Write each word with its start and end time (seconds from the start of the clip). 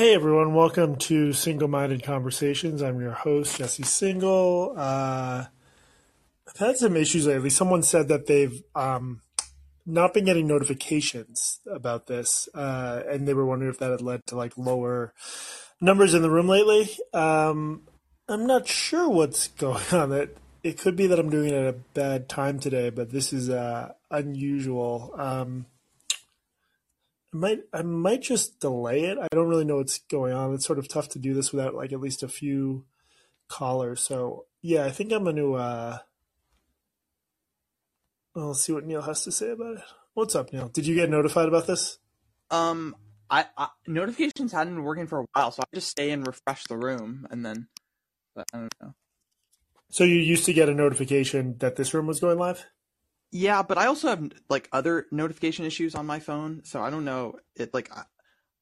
Hey 0.00 0.14
everyone, 0.14 0.54
welcome 0.54 0.96
to 0.96 1.28
Singal 1.28 1.68
Minded 1.68 2.02
Conversations. 2.02 2.80
I'm 2.80 3.02
your 3.02 3.12
host, 3.12 3.58
Jesse 3.58 3.82
Singal. 3.82 4.72
Uh, 4.74 5.44
I've 6.48 6.56
had 6.56 6.78
some 6.78 6.96
issues 6.96 7.26
lately. 7.26 7.50
Someone 7.50 7.82
said 7.82 8.08
that 8.08 8.26
they've 8.26 8.62
um, 8.74 9.20
not 9.84 10.14
been 10.14 10.24
getting 10.24 10.46
notifications 10.46 11.60
about 11.70 12.06
this, 12.06 12.48
uh, 12.54 13.02
and 13.10 13.28
they 13.28 13.34
were 13.34 13.44
wondering 13.44 13.70
if 13.70 13.78
that 13.80 13.90
had 13.90 14.00
led 14.00 14.26
to 14.28 14.36
like 14.36 14.56
lower 14.56 15.12
numbers 15.82 16.14
in 16.14 16.22
the 16.22 16.30
room 16.30 16.48
lately. 16.48 16.88
Um, 17.12 17.82
I'm 18.26 18.46
not 18.46 18.66
sure 18.66 19.06
what's 19.06 19.48
going 19.58 19.84
on. 19.92 20.12
It 20.12 20.38
it 20.62 20.78
could 20.78 20.96
be 20.96 21.08
that 21.08 21.18
I'm 21.18 21.28
doing 21.28 21.50
it 21.50 21.54
at 21.54 21.74
a 21.74 21.78
bad 21.92 22.26
time 22.26 22.58
today, 22.58 22.88
but 22.88 23.10
this 23.10 23.34
is 23.34 23.50
uh, 23.50 23.92
unusual. 24.10 25.12
Um, 25.18 25.66
I 27.32 27.36
might 27.36 27.58
I 27.72 27.82
might 27.82 28.22
just 28.22 28.60
delay 28.60 29.04
it. 29.04 29.18
I 29.18 29.28
don't 29.30 29.48
really 29.48 29.64
know 29.64 29.76
what's 29.76 29.98
going 29.98 30.32
on. 30.32 30.54
It's 30.54 30.66
sort 30.66 30.78
of 30.78 30.88
tough 30.88 31.08
to 31.10 31.18
do 31.18 31.34
this 31.34 31.52
without 31.52 31.74
like 31.74 31.92
at 31.92 32.00
least 32.00 32.22
a 32.22 32.28
few 32.28 32.84
callers. 33.48 34.00
So 34.00 34.46
yeah, 34.62 34.84
I 34.84 34.90
think 34.90 35.12
I'm 35.12 35.24
gonna 35.24 35.52
uh 35.52 35.98
I'll 38.36 38.54
see 38.54 38.72
what 38.72 38.86
Neil 38.86 39.02
has 39.02 39.24
to 39.24 39.32
say 39.32 39.50
about 39.50 39.78
it. 39.78 39.82
What's 40.14 40.34
up, 40.34 40.52
Neil? 40.52 40.68
Did 40.68 40.86
you 40.86 40.94
get 40.94 41.10
notified 41.10 41.48
about 41.48 41.66
this? 41.66 41.98
Um, 42.50 42.96
I, 43.28 43.46
I 43.56 43.68
notifications 43.86 44.52
hadn't 44.52 44.74
been 44.74 44.84
working 44.84 45.06
for 45.06 45.20
a 45.20 45.26
while, 45.34 45.50
so 45.52 45.62
I 45.62 45.66
just 45.74 45.88
stay 45.88 46.10
and 46.10 46.26
refresh 46.26 46.64
the 46.64 46.76
room, 46.76 47.26
and 47.30 47.44
then, 47.44 47.68
but 48.34 48.46
I 48.52 48.58
don't 48.58 48.74
know. 48.82 48.94
So 49.90 50.04
you 50.04 50.16
used 50.16 50.44
to 50.46 50.52
get 50.52 50.68
a 50.68 50.74
notification 50.74 51.56
that 51.58 51.76
this 51.76 51.94
room 51.94 52.06
was 52.06 52.20
going 52.20 52.38
live? 52.38 52.66
Yeah, 53.32 53.62
but 53.62 53.78
I 53.78 53.86
also 53.86 54.08
have 54.08 54.32
like 54.48 54.68
other 54.72 55.06
notification 55.12 55.64
issues 55.64 55.94
on 55.94 56.06
my 56.06 56.18
phone, 56.18 56.62
so 56.64 56.82
I 56.82 56.90
don't 56.90 57.04
know. 57.04 57.36
It 57.54 57.72
like 57.72 57.90
I, 57.96 58.02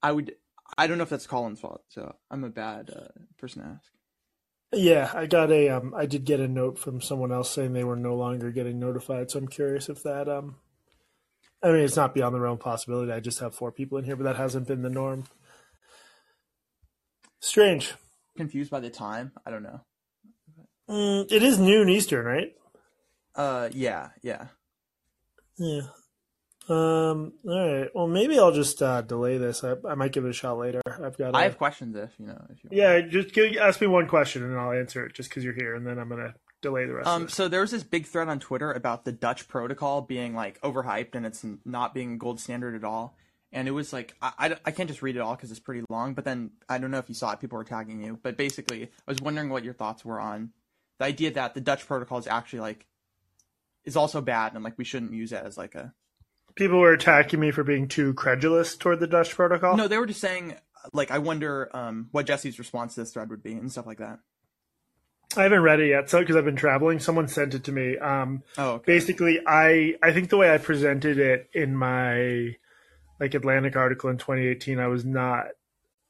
I 0.03 0.13
would 0.13 0.35
I 0.77 0.87
don't 0.87 0.99
know 0.99 1.05
if 1.05 1.09
that's 1.09 1.27
Callin's 1.27 1.61
fault. 1.61 1.83
So 1.89 2.15
I'm 2.31 2.45
a 2.45 2.51
bad 2.51 2.91
uh, 2.95 3.09
person 3.39 3.63
to 3.63 3.69
ask. 3.69 3.91
Yeah, 4.73 5.11
I 5.15 5.25
got 5.27 5.51
a 5.51 5.71
um 5.71 5.95
I 5.97 6.05
did 6.05 6.27
get 6.27 6.41
a 6.41 6.49
note 6.49 6.79
from 6.79 7.01
someone 7.01 7.33
else 7.33 7.51
saying 7.51 7.73
they 7.73 7.85
were 7.85 7.97
no 7.97 8.15
longer 8.15 8.51
getting 8.51 8.79
notified, 8.79 9.31
so 9.31 9.39
I'm 9.39 9.49
curious 9.49 9.89
if 9.89 10.03
that 10.03 10.29
um 10.29 10.57
I 11.63 11.69
mean 11.69 11.81
it's 11.81 11.97
not 11.97 12.15
beyond 12.15 12.35
the 12.35 12.41
realm 12.41 12.55
of 12.55 12.61
possibility. 12.61 13.11
I 13.11 13.21
just 13.21 13.41
have 13.41 13.55
four 13.55 13.73
people 13.73 13.97
in 13.97 14.05
here, 14.05 14.17
but 14.17 14.25
that 14.25 14.37
hasn't 14.37 14.69
been 14.69 14.83
the 14.83 14.91
norm. 14.91 15.25
Strange. 17.41 17.95
Confused 18.37 18.71
by 18.71 18.81
the 18.81 18.91
time. 18.91 19.33
I 19.47 19.51
don't 19.51 19.63
know. 19.63 19.81
Mm, 20.91 21.33
it 21.33 21.43
is 21.43 21.59
noon 21.59 21.89
Eastern, 21.89 22.27
right? 22.27 22.55
Uh, 23.35 23.69
yeah, 23.73 24.11
yeah. 24.23 24.49
Yeah. 25.59 25.83
Um. 26.69 27.33
All 27.49 27.81
right. 27.81 27.89
Well, 27.95 28.07
maybe 28.07 28.39
I'll 28.39 28.53
just 28.53 28.83
uh, 28.83 29.01
delay 29.01 29.39
this. 29.39 29.65
I, 29.65 29.75
I 29.89 29.95
might 29.95 30.13
give 30.13 30.25
it 30.27 30.31
a 30.31 30.35
shot 30.35 30.59
later. 30.59 30.83
I've 30.87 31.17
got. 31.17 31.35
I 31.35 31.45
have 31.45 31.57
questions 31.57 31.97
if 31.97 32.11
you 32.19 32.27
know. 32.27 32.45
If 32.51 32.63
you 32.63 32.71
yeah, 32.73 33.01
just 33.01 33.33
give, 33.33 33.57
ask 33.57 33.81
me 33.81 33.87
one 33.87 34.07
question 34.07 34.45
and 34.45 34.59
I'll 34.59 34.73
answer 34.73 35.07
it 35.07 35.15
just 35.15 35.31
because 35.31 35.45
you're 35.45 35.55
here, 35.55 35.75
and 35.75 35.87
then 35.87 35.99
I'm 35.99 36.11
gonna 36.11 36.35
delay 36.61 36.85
the 36.85 36.95
rest. 36.95 37.09
Um. 37.09 37.29
So 37.29 37.49
there 37.49 37.63
was 37.63 37.71
this 37.71 37.85
big 37.85 38.07
thread 38.07 38.29
on 38.29 38.39
Twitter 38.39 38.71
about 38.71 39.05
the 39.05 39.13
Dutch 39.13 39.49
protocol 39.49 40.03
being 40.03 40.35
like 40.35 40.61
overhyped 40.61 41.15
and 41.15 41.25
it's 41.25 41.45
not 41.65 41.95
being 41.95 42.19
gold 42.19 42.39
standard 42.39 42.75
at 42.75 42.85
all. 42.85 43.17
And 43.51 43.67
it 43.67 43.71
was 43.71 43.95
like 43.95 44.15
I, 44.21 44.33
I, 44.39 44.57
I 44.67 44.71
can't 44.71 44.91
just 44.91 45.01
read 45.01 45.17
it 45.17 45.21
all 45.21 45.37
because 45.37 45.51
it's 45.51 45.61
pretty 45.61 45.85
long. 45.89 46.13
But 46.13 46.27
then 46.27 46.51
I 46.69 46.77
don't 46.77 46.91
know 46.91 46.99
if 46.99 47.09
you 47.09 47.15
saw 47.15 47.33
it. 47.33 47.41
People 47.41 47.57
were 47.57 47.65
tagging 47.65 48.03
you. 48.03 48.19
But 48.23 48.37
basically, 48.37 48.83
I 48.85 49.11
was 49.11 49.23
wondering 49.23 49.49
what 49.49 49.65
your 49.65 49.73
thoughts 49.73 50.05
were 50.05 50.21
on 50.21 50.53
the 50.99 51.05
idea 51.05 51.31
that 51.33 51.55
the 51.55 51.61
Dutch 51.61 51.87
protocol 51.87 52.19
is 52.19 52.27
actually 52.27 52.61
like 52.61 52.87
is 53.85 53.97
also 53.97 54.21
bad 54.21 54.55
and 54.55 54.65
like 54.65 54.77
we 54.77 54.85
shouldn't 54.85 55.13
use 55.13 55.33
it 55.33 55.43
as 55.45 55.57
like 55.57 55.75
a 55.75 55.93
people 56.55 56.79
were 56.81 56.93
attacking 56.93 57.41
me 57.41 57.51
for 57.51 57.63
being 57.63 57.89
too 57.89 58.13
credulous 58.15 58.77
toward 58.77 59.01
the 59.01 59.07
Dutch 59.07 59.35
protocol. 59.35 59.77
No, 59.77 59.89
they 59.89 59.99
were 59.99 60.07
just 60.07 60.21
saying 60.21 60.57
like 60.93 61.11
I 61.11 61.19
wonder 61.19 61.71
um, 61.75 62.09
what 62.13 62.27
Jesse's 62.27 62.59
response 62.59 62.95
to 62.95 63.01
this 63.01 63.13
thread 63.13 63.31
would 63.31 63.43
be 63.43 63.53
and 63.53 63.71
stuff 63.71 63.87
like 63.87 63.99
that. 63.99 64.19
I 65.37 65.43
haven't 65.43 65.63
read 65.63 65.81
it 65.81 65.89
yet, 65.89 66.09
so 66.09 66.21
because 66.21 66.37
I've 66.37 66.47
been 66.47 66.57
traveling, 66.57 67.01
someone 67.01 67.29
sent 67.29 67.55
it 67.55 67.65
to 67.65 67.73
me. 67.73 67.99
Um, 67.99 68.43
oh, 68.57 68.73
okay. 68.73 68.85
basically, 68.87 69.41
I 69.47 69.95
I 70.03 70.13
think 70.13 70.31
the 70.31 70.39
way 70.39 70.53
I 70.53 70.59
presented 70.59 71.19
it 71.19 71.51
in 71.53 71.77
my 71.77 72.57
like 73.21 73.35
Atlantic 73.35 73.77
article 73.77 74.11
in 74.11 74.17
2018, 74.17 74.79
I 74.79 74.87
was 74.87 75.05
not 75.05 75.47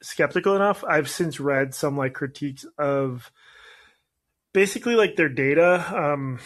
skeptical 0.03 0.55
enough. 0.55 0.85
I've 0.85 1.11
since 1.11 1.41
read 1.41 1.75
some 1.75 1.97
like 1.97 2.15
critiques 2.15 2.65
of 2.79 3.33
basically 4.53 4.95
like 4.95 5.17
their 5.17 5.29
data. 5.29 5.85
Um, 5.95 6.39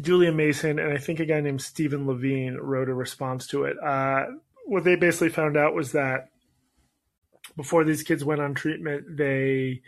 Julia 0.00 0.32
Mason 0.32 0.78
and 0.78 0.92
I 0.92 0.98
think 0.98 1.20
a 1.20 1.26
guy 1.26 1.40
named 1.40 1.62
Stephen 1.62 2.06
Levine 2.06 2.56
wrote 2.56 2.88
a 2.88 2.94
response 2.94 3.46
to 3.48 3.64
it. 3.64 3.76
Uh, 3.82 4.26
what 4.64 4.84
they 4.84 4.96
basically 4.96 5.28
found 5.28 5.56
out 5.56 5.74
was 5.74 5.92
that 5.92 6.28
before 7.56 7.84
these 7.84 8.02
kids 8.02 8.24
went 8.24 8.40
on 8.40 8.54
treatment, 8.54 9.16
they 9.16 9.82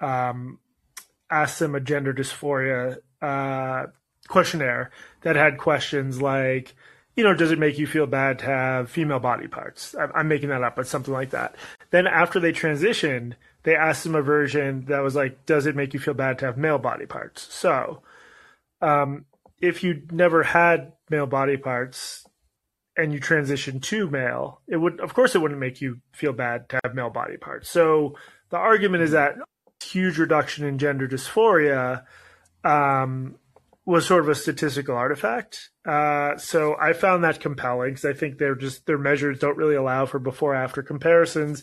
um, 0.00 0.58
asked 1.30 1.58
them 1.58 1.74
a 1.74 1.80
gender 1.80 2.12
dysphoria 2.12 2.98
uh, 3.22 3.86
questionnaire 4.28 4.90
that 5.22 5.36
had 5.36 5.58
questions 5.58 6.20
like, 6.20 6.74
you 7.16 7.24
know, 7.24 7.34
does 7.34 7.50
it 7.50 7.58
make 7.58 7.78
you 7.78 7.86
feel 7.86 8.06
bad 8.06 8.38
to 8.38 8.44
have 8.44 8.90
female 8.90 9.18
body 9.18 9.48
parts? 9.48 9.94
I'm 10.14 10.28
making 10.28 10.50
that 10.50 10.62
up, 10.62 10.76
but 10.76 10.86
something 10.86 11.12
like 11.12 11.30
that. 11.30 11.56
Then 11.90 12.06
after 12.06 12.38
they 12.38 12.52
transitioned, 12.52 13.34
they 13.64 13.74
asked 13.74 14.04
them 14.04 14.14
a 14.14 14.22
version 14.22 14.86
that 14.86 15.00
was 15.00 15.14
like, 15.14 15.44
does 15.46 15.66
it 15.66 15.76
make 15.76 15.92
you 15.92 16.00
feel 16.00 16.14
bad 16.14 16.38
to 16.38 16.46
have 16.46 16.56
male 16.56 16.78
body 16.78 17.06
parts? 17.06 17.52
So, 17.52 18.02
um, 18.80 19.26
if 19.60 19.82
you 19.82 20.02
never 20.10 20.42
had 20.42 20.92
male 21.10 21.26
body 21.26 21.56
parts 21.56 22.24
and 22.96 23.12
you 23.12 23.20
transition 23.20 23.80
to 23.80 24.08
male, 24.08 24.60
it 24.66 24.76
would, 24.76 25.00
of 25.00 25.14
course, 25.14 25.34
it 25.34 25.38
wouldn't 25.38 25.60
make 25.60 25.80
you 25.80 26.00
feel 26.12 26.32
bad 26.32 26.68
to 26.70 26.80
have 26.84 26.94
male 26.94 27.10
body 27.10 27.36
parts. 27.36 27.68
So 27.68 28.16
the 28.50 28.56
argument 28.56 29.02
is 29.02 29.12
that 29.12 29.36
huge 29.82 30.18
reduction 30.18 30.64
in 30.64 30.78
gender 30.78 31.08
dysphoria 31.08 32.04
um, 32.64 33.36
was 33.86 34.06
sort 34.06 34.22
of 34.22 34.28
a 34.28 34.34
statistical 34.34 34.96
artifact. 34.96 35.70
Uh, 35.86 36.36
so 36.36 36.76
I 36.78 36.92
found 36.92 37.24
that 37.24 37.40
compelling 37.40 37.90
because 37.90 38.04
I 38.04 38.12
think 38.12 38.38
they're 38.38 38.54
just 38.54 38.86
their 38.86 38.98
measures 38.98 39.38
don't 39.38 39.56
really 39.56 39.76
allow 39.76 40.06
for 40.06 40.18
before 40.18 40.54
after 40.54 40.82
comparisons 40.82 41.62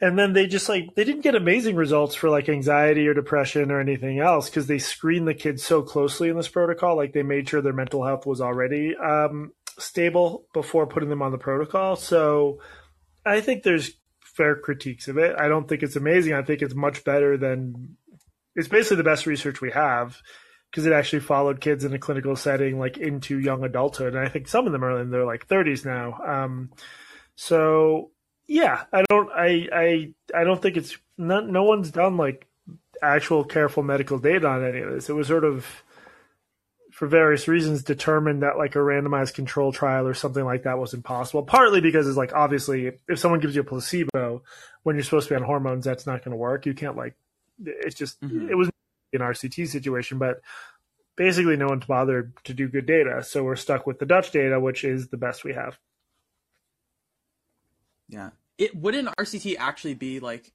and 0.00 0.18
then 0.18 0.32
they 0.32 0.46
just 0.46 0.68
like 0.68 0.94
they 0.94 1.04
didn't 1.04 1.22
get 1.22 1.34
amazing 1.34 1.76
results 1.76 2.14
for 2.14 2.28
like 2.28 2.48
anxiety 2.48 3.06
or 3.06 3.14
depression 3.14 3.70
or 3.70 3.80
anything 3.80 4.18
else 4.18 4.50
because 4.50 4.66
they 4.66 4.78
screened 4.78 5.28
the 5.28 5.34
kids 5.34 5.64
so 5.64 5.82
closely 5.82 6.28
in 6.28 6.36
this 6.36 6.48
protocol 6.48 6.96
like 6.96 7.12
they 7.12 7.22
made 7.22 7.48
sure 7.48 7.62
their 7.62 7.72
mental 7.72 8.04
health 8.04 8.26
was 8.26 8.40
already 8.40 8.94
um, 8.96 9.52
stable 9.78 10.46
before 10.52 10.86
putting 10.86 11.08
them 11.08 11.22
on 11.22 11.32
the 11.32 11.38
protocol. 11.38 11.96
So 11.96 12.60
i 13.26 13.40
think 13.40 13.62
there's 13.62 13.92
fair 14.20 14.56
critiques 14.56 15.06
of 15.08 15.16
it. 15.16 15.36
I 15.38 15.48
don't 15.48 15.68
think 15.68 15.82
it's 15.82 15.96
amazing. 15.96 16.34
I 16.34 16.42
think 16.42 16.60
it's 16.60 16.74
much 16.74 17.04
better 17.04 17.36
than 17.36 17.96
it's 18.56 18.68
basically 18.68 18.98
the 18.98 19.04
best 19.04 19.26
research 19.26 19.60
we 19.60 19.70
have 19.70 20.20
because 20.70 20.86
it 20.86 20.92
actually 20.92 21.20
followed 21.20 21.60
kids 21.60 21.84
in 21.84 21.94
a 21.94 21.98
clinical 21.98 22.34
setting 22.34 22.80
like 22.80 22.98
into 22.98 23.38
young 23.38 23.62
adulthood. 23.62 24.14
And 24.14 24.24
i 24.24 24.28
think 24.28 24.48
some 24.48 24.66
of 24.66 24.72
them 24.72 24.84
are 24.84 25.00
in 25.00 25.10
their 25.10 25.24
like 25.24 25.46
30s 25.46 25.84
now. 25.84 26.18
Um, 26.26 26.70
so 27.36 28.10
yeah, 28.46 28.84
I 28.92 29.02
don't, 29.08 29.30
I, 29.30 29.68
I, 29.72 30.14
I 30.34 30.44
don't 30.44 30.60
think 30.60 30.76
it's 30.76 30.96
not. 31.16 31.48
No 31.48 31.64
one's 31.64 31.90
done 31.90 32.16
like 32.16 32.46
actual 33.02 33.44
careful 33.44 33.82
medical 33.82 34.18
data 34.18 34.46
on 34.46 34.64
any 34.64 34.80
of 34.80 34.92
this. 34.92 35.08
It 35.08 35.14
was 35.14 35.28
sort 35.28 35.44
of, 35.44 35.66
for 36.90 37.06
various 37.08 37.48
reasons, 37.48 37.82
determined 37.82 38.42
that 38.42 38.58
like 38.58 38.76
a 38.76 38.78
randomized 38.78 39.34
control 39.34 39.72
trial 39.72 40.06
or 40.06 40.14
something 40.14 40.44
like 40.44 40.64
that 40.64 40.78
was 40.78 40.94
impossible. 40.94 41.42
Partly 41.42 41.80
because 41.80 42.06
it's 42.06 42.16
like 42.16 42.32
obviously 42.34 42.92
if 43.08 43.18
someone 43.18 43.40
gives 43.40 43.54
you 43.54 43.62
a 43.62 43.64
placebo 43.64 44.42
when 44.82 44.96
you're 44.96 45.04
supposed 45.04 45.28
to 45.28 45.34
be 45.34 45.36
on 45.36 45.42
hormones, 45.42 45.84
that's 45.84 46.06
not 46.06 46.24
going 46.24 46.32
to 46.32 46.36
work. 46.36 46.66
You 46.66 46.74
can't 46.74 46.96
like, 46.96 47.14
it's 47.64 47.96
just 47.96 48.20
mm-hmm. 48.20 48.48
it 48.50 48.56
was 48.56 48.70
an 49.12 49.20
RCT 49.20 49.68
situation, 49.68 50.18
but 50.18 50.40
basically 51.16 51.56
no 51.56 51.66
one's 51.66 51.86
bothered 51.86 52.32
to 52.44 52.54
do 52.54 52.68
good 52.68 52.86
data. 52.86 53.22
So 53.22 53.42
we're 53.42 53.56
stuck 53.56 53.86
with 53.86 53.98
the 53.98 54.06
Dutch 54.06 54.30
data, 54.30 54.60
which 54.60 54.84
is 54.84 55.08
the 55.08 55.16
best 55.16 55.44
we 55.44 55.54
have. 55.54 55.78
Yeah. 58.14 58.30
It 58.56 58.74
wouldn't 58.76 59.08
RCT 59.08 59.56
actually 59.58 59.94
be 59.94 60.20
like 60.20 60.52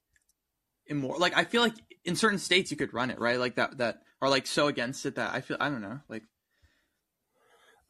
more 0.90 1.18
like 1.18 1.36
I 1.36 1.44
feel 1.44 1.62
like 1.62 1.74
in 2.04 2.16
certain 2.16 2.38
states 2.38 2.70
you 2.70 2.76
could 2.76 2.94
run 2.94 3.10
it, 3.10 3.20
right? 3.20 3.38
Like 3.38 3.56
that 3.56 3.78
that 3.78 4.02
are 4.22 4.30
like 4.30 4.46
so 4.46 4.66
against 4.66 5.04
it 5.06 5.16
that 5.16 5.34
I 5.34 5.42
feel 5.42 5.58
I 5.60 5.68
don't 5.68 5.82
know, 5.82 6.00
like 6.08 6.22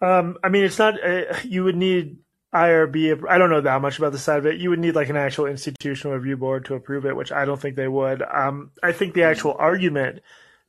um 0.02 0.36
I 0.42 0.48
mean 0.48 0.64
it's 0.64 0.78
not 0.78 0.94
uh, 1.02 1.36
you 1.44 1.64
would 1.64 1.76
need 1.76 2.18
IRB 2.52 3.24
I 3.28 3.38
don't 3.38 3.50
know 3.50 3.60
that 3.60 3.80
much 3.80 3.98
about 3.98 4.10
the 4.10 4.18
side 4.18 4.38
of 4.38 4.46
it. 4.46 4.60
You 4.60 4.70
would 4.70 4.80
need 4.80 4.96
like 4.96 5.08
an 5.08 5.16
actual 5.16 5.46
institutional 5.46 6.16
review 6.16 6.36
board 6.36 6.64
to 6.64 6.74
approve 6.74 7.06
it, 7.06 7.14
which 7.14 7.30
I 7.30 7.44
don't 7.44 7.60
think 7.60 7.76
they 7.76 7.88
would. 7.88 8.22
Um 8.22 8.72
I 8.82 8.90
think 8.90 9.14
the 9.14 9.22
actual 9.22 9.52
mm-hmm. 9.52 9.62
argument 9.62 10.22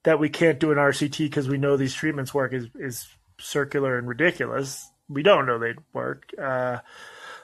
that 0.04 0.19
we 0.19 0.30
can't 0.30 0.59
do 0.59 0.71
an 0.71 0.77
RCT 0.77 1.18
because 1.18 1.50
we 1.50 1.57
know 1.57 1.77
these 1.77 1.95
treatments 1.95 2.33
work 2.33 2.54
is 2.54 2.68
is 2.75 3.07
circular 3.39 3.97
and 3.97 4.07
ridiculous. 4.07 4.88
We 5.09 5.24
don't 5.24 5.47
know 5.47 5.57
they'd 5.57 5.80
work. 5.94 6.30
Uh 6.39 6.80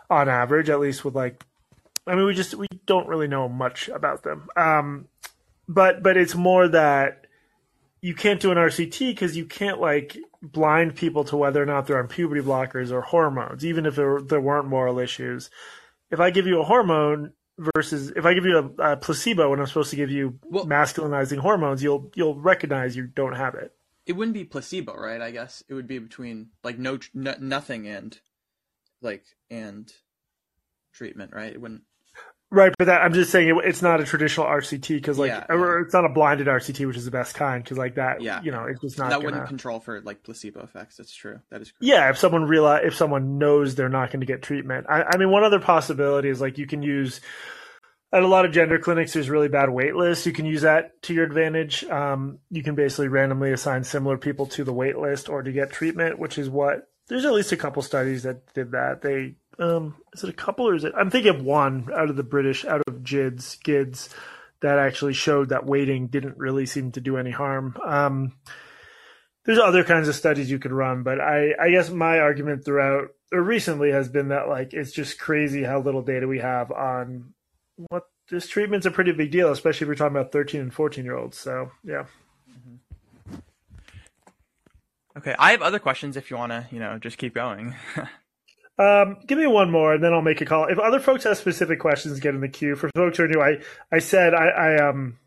on 0.09 0.29
average, 0.29 0.69
at 0.69 0.79
least 0.79 1.03
with 1.03 1.15
like, 1.15 1.45
I 2.07 2.15
mean, 2.15 2.25
we 2.25 2.33
just 2.33 2.55
we 2.55 2.67
don't 2.85 3.07
really 3.07 3.27
know 3.27 3.49
much 3.49 3.89
about 3.89 4.23
them. 4.23 4.47
Um, 4.55 5.07
but 5.67 6.01
but 6.03 6.17
it's 6.17 6.35
more 6.35 6.67
that 6.67 7.27
you 8.01 8.13
can't 8.13 8.39
do 8.39 8.51
an 8.51 8.57
RCT 8.57 8.99
because 8.99 9.35
you 9.35 9.45
can't 9.45 9.79
like 9.81 10.17
blind 10.41 10.95
people 10.95 11.23
to 11.25 11.37
whether 11.37 11.61
or 11.61 11.65
not 11.65 11.87
they're 11.87 11.99
on 11.99 12.07
puberty 12.07 12.41
blockers 12.41 12.91
or 12.91 13.01
hormones, 13.01 13.65
even 13.65 13.85
if 13.85 13.95
there 13.95 14.21
there 14.21 14.41
weren't 14.41 14.67
moral 14.67 14.99
issues. 14.99 15.49
If 16.09 16.19
I 16.19 16.29
give 16.29 16.47
you 16.47 16.61
a 16.61 16.63
hormone, 16.63 17.33
versus 17.57 18.11
if 18.15 18.25
I 18.25 18.33
give 18.33 18.45
you 18.45 18.73
a, 18.77 18.93
a 18.93 18.97
placebo 18.97 19.49
when 19.49 19.59
I'm 19.59 19.65
supposed 19.65 19.89
to 19.89 19.95
give 19.95 20.11
you 20.11 20.39
Well- 20.43 20.65
masculinizing 20.65 21.39
hormones, 21.39 21.83
you'll 21.83 22.11
you'll 22.15 22.39
recognize 22.39 22.95
you 22.95 23.07
don't 23.07 23.35
have 23.35 23.55
it. 23.55 23.73
It 24.05 24.13
wouldn't 24.13 24.35
be 24.35 24.45
placebo, 24.45 24.95
right? 24.95 25.21
I 25.21 25.31
guess 25.31 25.63
it 25.67 25.73
would 25.73 25.87
be 25.87 25.99
between 25.99 26.51
like 26.63 26.77
no, 26.77 26.99
no 27.13 27.35
nothing 27.39 27.87
and 27.87 28.17
like 29.01 29.25
and 29.49 29.91
treatment, 30.93 31.33
right? 31.33 31.51
It 31.51 31.59
wouldn't. 31.59 31.83
Right, 32.49 32.73
but 32.77 32.85
that, 32.85 33.01
I'm 33.01 33.11
just 33.13 33.29
saying 33.29 33.49
it, 33.49 33.55
it's 33.65 33.81
not 33.81 33.99
a 33.99 34.05
traditional 34.05 34.45
RCT 34.45 34.87
because 34.87 35.19
like 35.19 35.29
Yeah, 35.29 35.45
or 35.49 35.81
it's 35.81 35.93
not 35.93 36.05
a 36.05 36.09
blinded 36.09 36.47
RCT, 36.47 36.87
which 36.87 36.95
is 36.95 37.03
the 37.03 37.11
best 37.11 37.35
kind 37.35 37.61
because 37.61 37.77
like 37.77 37.95
that, 37.95 38.21
Yeah. 38.21 38.41
you 38.41 38.51
know, 38.51 38.63
it's 38.65 38.79
just 38.79 38.97
not 38.97 39.09
that 39.09 39.15
gonna. 39.17 39.25
wouldn't 39.25 39.47
control 39.47 39.81
for 39.81 39.99
like 40.01 40.23
placebo 40.23 40.61
effects. 40.63 40.95
That's 40.95 41.13
true. 41.13 41.39
That 41.49 41.61
is 41.61 41.71
correct. 41.71 41.83
Yeah, 41.83 42.09
if 42.09 42.17
someone 42.17 42.45
realize 42.45 42.83
if 42.85 42.95
someone 42.95 43.37
knows 43.37 43.75
they're 43.75 43.89
not 43.89 44.11
going 44.11 44.21
to 44.21 44.25
get 44.25 44.41
treatment, 44.43 44.85
I, 44.89 45.03
I 45.03 45.17
mean, 45.17 45.29
one 45.29 45.43
other 45.43 45.59
possibility 45.59 46.29
is 46.29 46.39
like 46.39 46.57
you 46.57 46.67
can 46.67 46.81
use 46.81 47.19
at 48.13 48.23
a 48.23 48.27
lot 48.27 48.45
of 48.45 48.53
gender 48.53 48.79
clinics. 48.79 49.11
There's 49.11 49.29
really 49.29 49.49
bad 49.49 49.69
wait 49.69 49.93
lists. 49.95 50.25
You 50.25 50.31
can 50.31 50.45
use 50.45 50.61
that 50.61 51.01
to 51.03 51.13
your 51.13 51.25
advantage. 51.25 51.83
Um, 51.83 52.39
you 52.49 52.63
can 52.63 52.75
basically 52.75 53.09
randomly 53.09 53.51
assign 53.51 53.83
similar 53.83 54.17
people 54.17 54.45
to 54.45 54.63
the 54.63 54.71
wait 54.71 54.97
list 54.97 55.27
or 55.27 55.43
to 55.43 55.51
get 55.51 55.71
treatment, 55.71 56.17
which 56.17 56.37
is 56.37 56.49
what 56.49 56.87
there's 57.09 57.25
at 57.25 57.33
least 57.33 57.51
a 57.51 57.57
couple 57.57 57.81
studies 57.81 58.23
that 58.23 58.53
did 58.53 58.71
that. 58.71 59.01
They 59.01 59.35
um, 59.59 59.95
is 60.13 60.23
it 60.23 60.29
a 60.29 60.33
couple 60.33 60.67
or 60.67 60.75
is 60.75 60.83
it? 60.83 60.93
I'm 60.95 61.09
thinking 61.09 61.35
of 61.35 61.43
one 61.43 61.89
out 61.95 62.09
of 62.09 62.15
the 62.15 62.23
British, 62.23 62.65
out 62.65 62.81
of 62.87 63.03
GIDS, 63.03 63.57
GIDS, 63.63 64.09
that 64.61 64.79
actually 64.79 65.13
showed 65.13 65.49
that 65.49 65.65
waiting 65.65 66.07
didn't 66.07 66.37
really 66.37 66.65
seem 66.65 66.91
to 66.93 67.01
do 67.01 67.17
any 67.17 67.31
harm. 67.31 67.75
Um, 67.83 68.33
there's 69.45 69.59
other 69.59 69.83
kinds 69.83 70.07
of 70.07 70.15
studies 70.15 70.51
you 70.51 70.59
could 70.59 70.71
run, 70.73 71.03
but 71.03 71.21
I, 71.21 71.53
I 71.59 71.69
guess 71.71 71.89
my 71.89 72.19
argument 72.19 72.65
throughout 72.65 73.09
or 73.31 73.41
recently 73.41 73.91
has 73.91 74.09
been 74.09 74.29
that 74.29 74.47
like 74.47 74.73
it's 74.73 74.91
just 74.91 75.19
crazy 75.19 75.63
how 75.63 75.79
little 75.79 76.01
data 76.01 76.27
we 76.27 76.39
have 76.39 76.71
on 76.71 77.33
what 77.89 78.03
this 78.29 78.47
treatment's 78.47 78.85
a 78.85 78.91
pretty 78.91 79.11
big 79.11 79.31
deal, 79.31 79.51
especially 79.51 79.85
if 79.85 79.89
we're 79.89 79.95
talking 79.95 80.15
about 80.17 80.31
13 80.31 80.61
and 80.61 80.73
14 80.73 81.03
year 81.03 81.15
olds. 81.15 81.37
So 81.37 81.71
yeah. 81.83 82.05
Okay, 85.17 85.35
I 85.39 85.51
have 85.51 85.63
other 85.63 85.79
questions 85.79 86.15
if 86.15 86.29
you 86.29 86.37
want 86.37 86.51
to, 86.51 86.67
you 86.71 86.79
know, 86.79 86.99
just 86.99 87.17
keep 87.17 87.33
going. 87.33 87.73
Um, 88.79 89.17
give 89.25 89.37
me 89.37 89.47
one 89.47 89.71
more, 89.71 89.95
and 89.95 90.03
then 90.03 90.13
I'll 90.13 90.21
make 90.21 90.41
a 90.41 90.45
call. 90.45 90.65
If 90.65 90.77
other 90.77 90.99
folks 90.99 91.23
have 91.23 91.37
specific 91.37 91.79
questions, 91.79 92.19
get 92.19 92.35
in 92.35 92.41
the 92.41 92.49
queue. 92.49 92.75
For 92.75 92.89
folks 92.95 93.17
who 93.17 93.23
are 93.23 93.27
new, 93.27 93.41
I 93.41 93.57
I 93.91 93.99
said 93.99 94.33
I, 94.33 94.47
I 94.47 94.89
um 94.89 95.17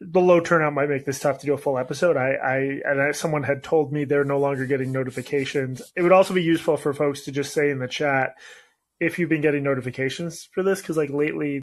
the 0.00 0.20
low 0.20 0.40
turnout 0.40 0.72
might 0.72 0.88
make 0.88 1.04
this 1.04 1.20
tough 1.20 1.38
to 1.38 1.46
do 1.46 1.54
a 1.54 1.58
full 1.58 1.78
episode. 1.78 2.16
I, 2.16 2.32
I 2.32 2.56
and 2.84 3.00
I, 3.00 3.12
someone 3.12 3.44
had 3.44 3.62
told 3.62 3.92
me 3.92 4.04
they're 4.04 4.24
no 4.24 4.38
longer 4.38 4.66
getting 4.66 4.90
notifications. 4.90 5.82
It 5.94 6.02
would 6.02 6.12
also 6.12 6.34
be 6.34 6.42
useful 6.42 6.76
for 6.76 6.92
folks 6.92 7.22
to 7.22 7.32
just 7.32 7.54
say 7.54 7.70
in 7.70 7.78
the 7.78 7.88
chat 7.88 8.34
if 8.98 9.18
you've 9.18 9.28
been 9.28 9.40
getting 9.40 9.62
notifications 9.62 10.48
for 10.52 10.62
this, 10.62 10.80
because 10.80 10.96
like 10.96 11.10
lately, 11.10 11.60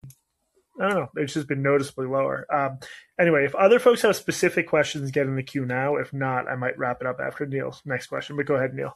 I 0.80 0.90
don't 0.90 0.96
know, 0.96 1.10
it's 1.16 1.34
just 1.34 1.48
been 1.48 1.62
noticeably 1.62 2.08
lower. 2.08 2.46
Um, 2.54 2.80
anyway, 3.20 3.46
if 3.46 3.56
other 3.56 3.80
folks 3.80 4.02
have 4.04 4.16
specific 4.16 4.68
questions, 4.68 5.12
get 5.12 5.28
in 5.28 5.36
the 5.36 5.44
queue 5.44 5.66
now. 5.66 5.96
If 5.96 6.14
not, 6.14 6.48
I 6.48 6.56
might 6.56 6.78
wrap 6.78 7.02
it 7.02 7.08
up 7.08 7.20
after 7.20 7.46
Neil's 7.46 7.82
next 7.86 8.08
question. 8.08 8.38
But 8.38 8.46
go 8.46 8.56
ahead, 8.56 8.74
Neil. 8.74 8.96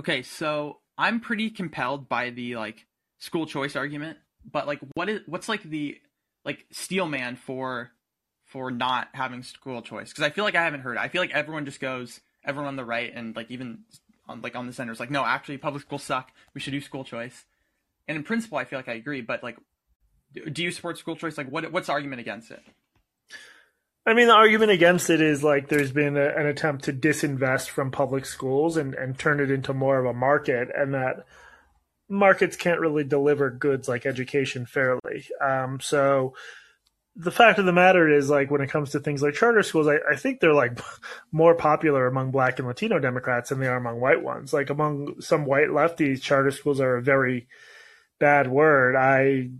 Okay, 0.00 0.22
so 0.22 0.78
I'm 0.96 1.20
pretty 1.20 1.50
compelled 1.50 2.08
by 2.08 2.30
the 2.30 2.56
like 2.56 2.86
school 3.18 3.46
choice 3.46 3.76
argument, 3.76 4.18
but 4.50 4.66
like 4.66 4.80
what 4.94 5.08
is 5.08 5.20
what's 5.26 5.48
like 5.48 5.62
the 5.62 6.00
like 6.44 6.66
steel 6.70 7.06
man 7.06 7.36
for 7.36 7.90
for 8.44 8.70
not 8.70 9.08
having 9.12 9.42
school 9.42 9.82
choice? 9.82 10.10
Because 10.10 10.24
I 10.24 10.30
feel 10.30 10.44
like 10.44 10.54
I 10.54 10.64
haven't 10.64 10.80
heard. 10.80 10.96
It. 10.96 11.00
I 11.00 11.08
feel 11.08 11.20
like 11.20 11.32
everyone 11.32 11.64
just 11.64 11.80
goes 11.80 12.20
everyone 12.44 12.68
on 12.68 12.76
the 12.76 12.84
right 12.84 13.12
and 13.14 13.34
like 13.34 13.50
even 13.50 13.80
on 14.28 14.40
like 14.40 14.54
on 14.54 14.66
the 14.66 14.72
center 14.72 14.92
is 14.92 15.00
like 15.00 15.10
no, 15.10 15.24
actually 15.24 15.58
public 15.58 15.82
schools 15.82 16.04
suck. 16.04 16.30
We 16.54 16.60
should 16.60 16.72
do 16.72 16.80
school 16.80 17.04
choice. 17.04 17.44
And 18.06 18.16
in 18.16 18.24
principle, 18.24 18.56
I 18.56 18.64
feel 18.64 18.78
like 18.78 18.88
I 18.88 18.94
agree, 18.94 19.20
but 19.20 19.42
like, 19.42 19.58
do 20.52 20.62
you 20.62 20.70
support 20.70 20.96
school 20.96 21.14
choice? 21.16 21.36
Like, 21.36 21.50
what 21.50 21.70
what's 21.72 21.88
the 21.88 21.92
argument 21.92 22.20
against 22.20 22.50
it? 22.50 22.62
I 24.06 24.14
mean, 24.14 24.28
the 24.28 24.34
argument 24.34 24.70
against 24.70 25.10
it 25.10 25.20
is 25.20 25.44
like 25.44 25.68
there's 25.68 25.92
been 25.92 26.16
a, 26.16 26.28
an 26.28 26.46
attempt 26.46 26.84
to 26.84 26.92
disinvest 26.92 27.68
from 27.68 27.90
public 27.90 28.24
schools 28.24 28.76
and, 28.76 28.94
and 28.94 29.18
turn 29.18 29.40
it 29.40 29.50
into 29.50 29.74
more 29.74 29.98
of 29.98 30.06
a 30.06 30.14
market, 30.14 30.68
and 30.74 30.94
that 30.94 31.26
markets 32.08 32.56
can't 32.56 32.80
really 32.80 33.04
deliver 33.04 33.50
goods 33.50 33.88
like 33.88 34.06
education 34.06 34.64
fairly. 34.64 35.26
Um, 35.44 35.78
so 35.80 36.34
the 37.14 37.30
fact 37.30 37.58
of 37.58 37.66
the 37.66 37.72
matter 37.72 38.08
is, 38.08 38.30
like, 38.30 38.50
when 38.50 38.60
it 38.60 38.70
comes 38.70 38.90
to 38.90 39.00
things 39.00 39.22
like 39.22 39.34
charter 39.34 39.62
schools, 39.62 39.88
I, 39.88 39.96
I 40.10 40.16
think 40.16 40.40
they're 40.40 40.54
like 40.54 40.78
more 41.32 41.54
popular 41.54 42.06
among 42.06 42.30
black 42.30 42.58
and 42.58 42.68
Latino 42.68 42.98
Democrats 42.98 43.50
than 43.50 43.58
they 43.58 43.66
are 43.66 43.76
among 43.76 44.00
white 44.00 44.22
ones. 44.22 44.52
Like, 44.52 44.70
among 44.70 45.20
some 45.20 45.44
white 45.44 45.68
lefties, 45.68 46.22
charter 46.22 46.52
schools 46.52 46.80
are 46.80 46.96
a 46.96 47.02
very 47.02 47.48
bad 48.20 48.48
word. 48.48 48.96
I 48.96 49.50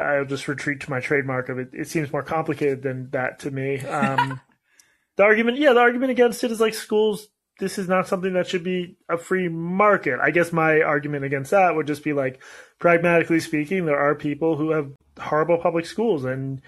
I'll 0.00 0.24
just 0.24 0.48
retreat 0.48 0.80
to 0.80 0.90
my 0.90 1.00
trademark 1.00 1.48
of 1.48 1.58
it. 1.58 1.70
It 1.72 1.88
seems 1.88 2.12
more 2.12 2.22
complicated 2.22 2.82
than 2.82 3.10
that 3.10 3.38
to 3.40 3.50
me. 3.50 3.80
Um, 3.80 4.40
the 5.16 5.22
argument, 5.22 5.58
yeah, 5.58 5.72
the 5.72 5.80
argument 5.80 6.10
against 6.10 6.44
it 6.44 6.50
is 6.50 6.60
like 6.60 6.74
schools. 6.74 7.28
This 7.58 7.78
is 7.78 7.88
not 7.88 8.06
something 8.06 8.34
that 8.34 8.46
should 8.46 8.64
be 8.64 8.98
a 9.08 9.16
free 9.16 9.48
market. 9.48 10.20
I 10.22 10.30
guess 10.30 10.52
my 10.52 10.82
argument 10.82 11.24
against 11.24 11.52
that 11.52 11.74
would 11.74 11.86
just 11.86 12.04
be 12.04 12.12
like, 12.12 12.42
pragmatically 12.78 13.40
speaking, 13.40 13.86
there 13.86 13.98
are 13.98 14.14
people 14.14 14.56
who 14.56 14.70
have 14.70 14.92
horrible 15.18 15.56
public 15.58 15.86
schools, 15.86 16.24
and 16.24 16.60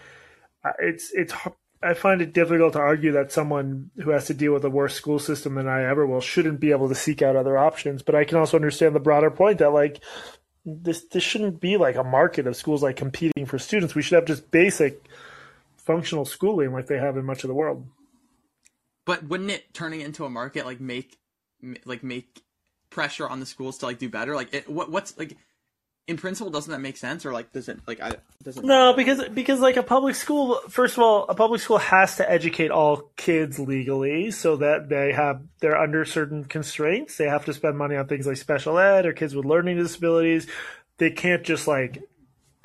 uh, 0.65 0.73
it's 0.79 1.13
it's. 1.13 1.35
I 1.81 1.95
find 1.95 2.21
it 2.21 2.33
difficult 2.33 2.73
to 2.73 2.81
argue 2.81 3.13
that 3.13 3.31
someone 3.31 3.93
who 4.03 4.11
has 4.11 4.27
to 4.27 4.35
deal 4.35 4.53
with 4.53 4.65
a 4.65 4.71
worse 4.71 4.95
school 4.95 5.21
system 5.21 5.55
than 5.55 5.69
I 5.69 5.85
ever 5.85 6.05
will 6.07 6.21
shouldn't 6.21 6.59
be 6.59 6.73
able 6.73 6.89
to 6.89 6.95
seek 6.97 7.23
out 7.23 7.37
other 7.37 7.57
options. 7.57 8.03
But 8.03 8.17
I 8.17 8.25
can 8.25 8.37
also 8.37 8.57
understand 8.57 8.97
the 8.97 9.01
broader 9.01 9.31
point 9.31 9.59
that 9.59 9.71
like 9.71 10.03
this 10.82 11.05
this 11.05 11.23
shouldn't 11.23 11.61
be 11.61 11.76
like 11.76 11.97
a 11.97 12.05
market 12.05 12.47
of 12.47 12.56
schools 12.56 12.82
like 12.82 12.97
competing 12.97 13.47
for 13.47 13.59
students. 13.59 13.94
We 13.94 14.03
should 14.03 14.17
have 14.17 14.26
just 14.26 14.50
basic 14.50 15.03
functional 15.76 16.25
schooling 16.25 16.73
like 16.73 16.87
they 16.87 16.99
have 16.99 17.17
in 17.17 17.25
much 17.25 17.44
of 17.44 17.49
the 17.49 17.55
world. 17.55 17.87
But 19.06 19.25
wouldn't 19.25 19.50
it 19.50 19.73
turning 19.73 20.03
into 20.03 20.25
a 20.25 20.31
market 20.31 20.67
like 20.67 20.81
make 20.81 21.17
like 21.85 22.03
make 22.03 22.43
pressure 22.91 23.29
on 23.29 23.41
the 23.41 23.47
schools 23.47 23.79
to 23.79 23.87
like 23.87 23.99
do 23.99 24.09
better? 24.09 24.35
Like 24.35 24.53
it, 24.53 24.69
what 24.69 24.91
what's 24.91 25.17
like 25.17 25.37
in 26.09 26.17
principle 26.17 26.51
doesn't 26.51 26.73
that 26.73 26.81
make 26.81 26.97
sense 26.97 27.27
or 27.27 27.33
like 27.33 27.53
does 27.53 27.69
it 27.69 27.79
like 27.87 28.01
I 28.01 28.15
doesn't 28.43 28.65
No, 28.65 28.95
because 28.95 29.29
because 29.29 29.61
like 29.61 29.77
a 29.77 29.83
public 29.83 30.15
school, 30.15 30.59
first 30.69 30.97
of 30.97 31.03
all, 31.03 31.27
a 31.29 31.35
public 31.35 31.61
school 31.61 31.77
has 31.77 32.17
to 32.17 32.29
educate 32.29 32.71
all 32.71 33.11
kids 33.17 33.59
legally 33.59 34.31
so 34.31 34.57
that 34.57 34.89
they 34.89 35.13
have 35.13 35.43
they're 35.61 35.79
under 35.79 36.07
certain 36.07 36.45
constraints. 36.45 37.19
They 37.19 37.29
have 37.29 37.45
to 37.45 37.53
spend 37.53 37.77
money 37.77 37.95
on 37.95 38.09
things 38.09 38.27
like 38.27 38.39
special 38.39 38.79
ed 38.79 39.05
or 39.05 39.13
kids 39.13 39.37
with 39.37 39.45
learning 39.45 39.77
disabilities. 39.77 40.47
They 40.97 41.11
can't 41.11 41.45
just 41.45 41.69
like 41.69 42.03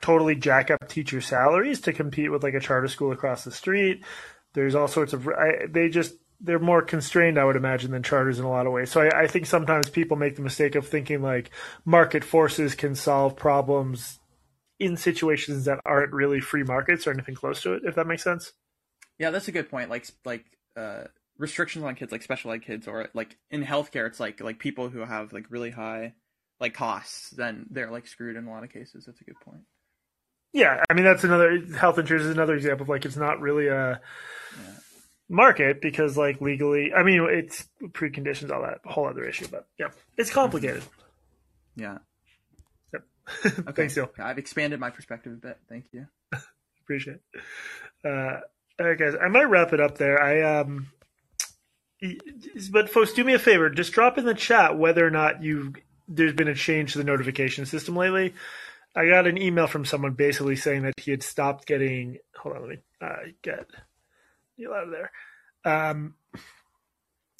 totally 0.02 0.36
jack 0.36 0.72
up 0.72 0.88
teacher 0.88 1.20
salaries 1.20 1.82
to 1.82 1.94
compete 1.94 2.32
with 2.32 2.44
like 2.44 2.54
a 2.54 2.62
charter 2.62 2.88
school 2.88 3.12
across 3.12 3.44
the 3.44 3.52
street. 3.52 4.06
There's 4.54 4.74
all 4.74 4.88
sorts 4.88 5.12
of 5.12 5.28
I, 5.28 5.68
they 5.70 5.90
just 5.90 6.16
they're 6.44 6.60
more 6.60 6.82
constrained, 6.82 7.40
I 7.40 7.46
would 7.46 7.56
imagine, 7.56 7.92
than 7.92 8.04
charters 8.04 8.38
in 8.38 8.46
a 8.46 8.50
lot 8.50 8.68
of 8.68 8.74
ways. 8.74 8.92
So 8.92 9.02
I, 9.02 9.24
I 9.24 9.28
think 9.28 9.46
sometimes 9.46 9.90
people 9.90 10.18
make 10.18 10.36
the 10.36 10.42
mistake 10.42 10.76
of 10.76 10.86
thinking 10.86 11.22
like 11.22 11.50
market 11.86 12.24
forces 12.24 12.76
can 12.76 12.96
solve 12.96 13.36
problems 13.38 14.20
in 14.80 14.98
situations 14.98 15.66
that 15.66 15.80
aren't 15.86 16.12
really 16.12 16.42
free 16.42 16.64
markets 16.64 17.08
or 17.08 17.12
anything 17.12 17.36
close 17.36 17.62
to 17.62 17.74
it. 17.74 17.84
If 17.86 17.96
that 17.96 18.08
makes 18.08 18.24
sense. 18.24 18.52
Yeah, 19.18 19.30
that's 19.30 19.48
a 19.48 19.54
good 19.54 19.70
point. 19.70 19.90
Like 19.90 20.06
like 20.26 20.46
uh 20.76 21.06
restrictions 21.38 21.86
on 21.86 21.96
kids 21.96 22.12
like 22.12 22.22
special 22.22 22.52
ed 22.52 22.62
kids 22.62 22.88
or 22.88 23.10
like 23.14 23.38
in 23.50 23.64
healthcare 23.64 24.08
it's 24.08 24.20
like 24.20 24.40
like 24.40 24.60
people 24.60 24.90
who 24.90 25.00
have 25.00 25.34
like 25.34 25.46
really 25.50 25.72
high 25.72 26.14
like 26.60 26.76
costs 26.76 27.32
then 27.32 27.66
they're 27.72 27.90
like 27.90 28.06
screwed 28.06 28.36
in 28.36 28.46
a 28.46 28.52
lot 28.52 28.64
of 28.64 28.72
cases. 28.72 29.06
That's 29.06 29.22
a 29.22 29.24
good 29.24 29.40
point. 29.44 29.62
Yeah, 30.52 30.84
I 30.90 30.94
mean 30.94 31.06
that's 31.06 31.24
another 31.24 31.60
health 31.78 31.98
insurance 31.98 32.26
is 32.26 32.32
another 32.32 32.56
example 32.56 32.84
of 32.84 32.90
like 32.90 33.06
it's 33.06 33.16
not 33.16 33.40
really 33.40 33.68
a 33.68 34.02
Yeah. 34.60 34.74
Market 35.34 35.82
because 35.82 36.16
like 36.16 36.40
legally, 36.40 36.94
I 36.94 37.04
mean 37.04 37.28
it's 37.30 37.68
preconditions, 37.82 38.52
all 38.52 38.62
that 38.62 38.80
whole 38.86 39.08
other 39.08 39.26
issue. 39.26 39.48
But 39.50 39.68
yeah, 39.78 39.90
it's 40.18 40.32
complicated. 40.32 40.84
Yeah. 41.76 41.98
Okay. 42.94 43.04
Okay. 43.46 43.72
Thanks, 43.74 43.96
Neil. 43.96 44.10
I've 44.20 44.38
expanded 44.38 44.80
my 44.80 44.90
perspective 44.90 45.34
a 45.34 45.36
bit. 45.36 45.58
Thank 45.70 45.86
you. 45.92 46.08
Appreciate 46.84 47.18
it. 47.34 47.42
Uh, 48.06 48.40
all 48.80 48.88
right, 48.88 48.98
guys, 48.98 49.14
I 49.22 49.28
might 49.30 49.46
wrap 49.46 49.72
it 49.74 49.80
up 49.80 49.98
there. 49.98 50.22
I 50.22 50.60
um, 50.60 50.88
but 52.72 52.90
folks, 52.90 53.14
do 53.14 53.24
me 53.24 53.34
a 53.34 53.40
favor, 53.40 53.70
just 53.70 53.94
drop 53.94 54.18
in 54.18 54.26
the 54.26 54.34
chat 54.34 54.78
whether 54.78 55.06
or 55.06 55.12
not 55.12 55.42
you 55.42 55.74
there's 56.08 56.34
been 56.34 56.50
a 56.50 56.56
change 56.56 56.94
to 56.94 56.98
the 56.98 57.04
notification 57.04 57.66
system 57.66 57.96
lately. 57.96 58.34
I 58.96 59.08
got 59.08 59.26
an 59.26 59.42
email 59.42 59.68
from 59.68 59.86
someone 59.86 60.14
basically 60.14 60.56
saying 60.56 60.84
that 60.84 61.00
he 61.00 61.12
had 61.12 61.24
stopped 61.24 61.66
getting. 61.66 62.18
Hold 62.38 62.56
on, 62.56 62.62
let 62.62 62.70
me 62.70 62.78
uh, 63.02 63.16
get 63.42 63.68
you 64.58 64.74
out 64.74 64.86
of 64.86 64.92
there. 64.92 65.12
Um, 65.66 66.16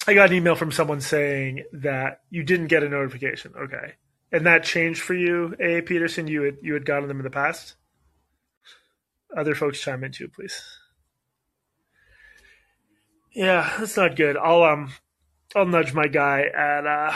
I 0.08 0.14
got 0.14 0.30
an 0.30 0.36
email 0.36 0.56
from 0.56 0.72
someone 0.72 1.02
saying 1.02 1.64
that 1.74 2.22
you 2.30 2.44
didn't 2.44 2.68
get 2.68 2.84
a 2.84 2.90
notification. 2.90 3.54
Okay, 3.58 3.94
and 4.32 4.46
that 4.46 4.64
changed 4.64 5.02
for 5.02 5.14
you, 5.14 5.56
A. 5.60 5.82
Peterson. 5.82 6.28
You 6.28 6.44
had 6.44 6.58
you 6.62 6.74
had 6.74 6.86
gotten 6.86 7.08
them 7.08 7.20
in 7.20 7.24
the 7.24 7.30
past. 7.30 7.76
Other 9.36 9.56
folks 9.56 9.82
chime 9.82 10.04
in 10.04 10.12
too, 10.12 10.28
please. 10.28 10.62
Yeah, 13.34 13.74
that's 13.80 13.98
not 13.98 14.16
good. 14.16 14.38
I'll 14.38 14.64
um, 14.64 14.92
I'll 15.56 15.66
nudge 15.66 15.94
my 15.94 16.08
guy 16.08 16.44
at 16.44 16.86
uh, 16.86 17.14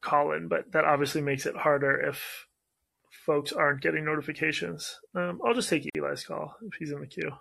Callin, 0.00 0.48
but 0.48 0.72
that 0.72 0.84
obviously 0.84 1.20
makes 1.20 1.46
it 1.46 1.56
harder 1.56 2.00
if 2.00 2.46
folks 3.24 3.52
aren't 3.52 3.82
getting 3.82 4.04
notifications. 4.04 4.98
Um, 5.14 5.40
I'll 5.44 5.54
just 5.54 5.68
take 5.68 5.88
Eli's 5.96 6.24
call 6.24 6.56
if 6.62 6.74
he's 6.78 6.90
in 6.90 7.00
the 7.00 7.06
queue. 7.06 7.32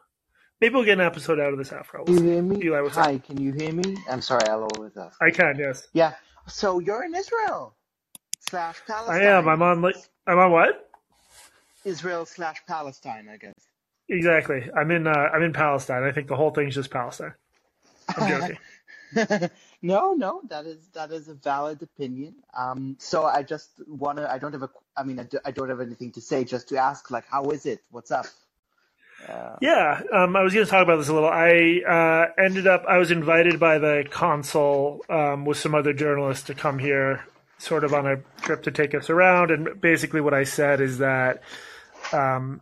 Maybe 0.61 0.75
we'll 0.75 0.85
get 0.85 0.99
an 0.99 1.05
episode 1.05 1.39
out 1.39 1.51
of 1.53 1.57
this 1.57 1.71
after. 1.71 1.97
Can 2.05 2.17
you 2.17 2.33
hear 2.33 2.41
me? 2.43 2.63
Eli, 2.65 2.87
Hi, 2.89 3.15
up? 3.15 3.23
can 3.25 3.41
you 3.41 3.51
hear 3.51 3.73
me? 3.73 3.97
I'm 4.07 4.21
sorry, 4.21 4.47
I'll 4.47 4.67
always 4.75 4.95
ask. 4.95 5.19
I 5.19 5.31
can, 5.31 5.57
yes. 5.57 5.87
Yeah. 5.93 6.13
So 6.47 6.77
you're 6.77 7.03
in 7.03 7.15
Israel 7.15 7.73
slash 8.47 8.79
Palestine. 8.85 9.21
I 9.23 9.25
am. 9.25 9.47
I'm 9.47 9.63
on. 9.63 9.81
Like, 9.81 9.95
I'm 10.27 10.37
on 10.37 10.51
what? 10.51 10.87
Israel 11.83 12.27
slash 12.27 12.61
Palestine, 12.67 13.27
I 13.27 13.37
guess. 13.37 13.55
Exactly. 14.07 14.69
I'm 14.77 14.91
in. 14.91 15.07
Uh, 15.07 15.29
I'm 15.33 15.41
in 15.41 15.51
Palestine. 15.51 16.03
I 16.03 16.11
think 16.11 16.27
the 16.27 16.35
whole 16.35 16.51
thing's 16.51 16.75
just 16.75 16.91
Palestine. 16.91 17.33
I'm 18.15 18.29
joking. 18.29 19.49
no, 19.81 20.13
no, 20.13 20.41
that 20.49 20.67
is 20.67 20.89
that 20.93 21.11
is 21.11 21.27
a 21.27 21.33
valid 21.33 21.81
opinion. 21.81 22.35
Um, 22.55 22.97
so 22.99 23.25
I 23.25 23.41
just 23.41 23.81
wanna. 23.87 24.27
I 24.31 24.37
don't 24.37 24.53
have 24.53 24.63
a. 24.63 24.69
I 24.95 25.03
mean, 25.03 25.19
I, 25.19 25.23
do, 25.23 25.39
I 25.43 25.49
don't 25.49 25.69
have 25.69 25.81
anything 25.81 26.11
to 26.11 26.21
say. 26.21 26.43
Just 26.43 26.69
to 26.69 26.77
ask, 26.77 27.09
like, 27.09 27.25
how 27.27 27.45
is 27.45 27.65
it? 27.65 27.81
What's 27.89 28.11
up? 28.11 28.27
Uh, 29.27 29.55
Yeah, 29.61 30.01
um, 30.13 30.35
I 30.35 30.41
was 30.41 30.53
going 30.53 30.65
to 30.65 30.69
talk 30.71 30.83
about 30.83 30.97
this 30.97 31.09
a 31.09 31.13
little. 31.13 31.29
I 31.29 31.81
uh, 31.87 32.41
ended 32.41 32.67
up, 32.67 32.85
I 32.87 32.97
was 32.97 33.11
invited 33.11 33.59
by 33.59 33.77
the 33.77 34.05
consul 34.09 35.01
um, 35.09 35.45
with 35.45 35.57
some 35.57 35.75
other 35.75 35.93
journalists 35.93 36.47
to 36.47 36.55
come 36.55 36.79
here, 36.79 37.25
sort 37.57 37.83
of 37.83 37.93
on 37.93 38.07
a 38.07 38.17
trip 38.41 38.63
to 38.63 38.71
take 38.71 38.95
us 38.95 39.09
around. 39.09 39.51
And 39.51 39.79
basically, 39.79 40.21
what 40.21 40.33
I 40.33 40.43
said 40.43 40.81
is 40.81 40.97
that 40.99 41.43
um, 42.11 42.61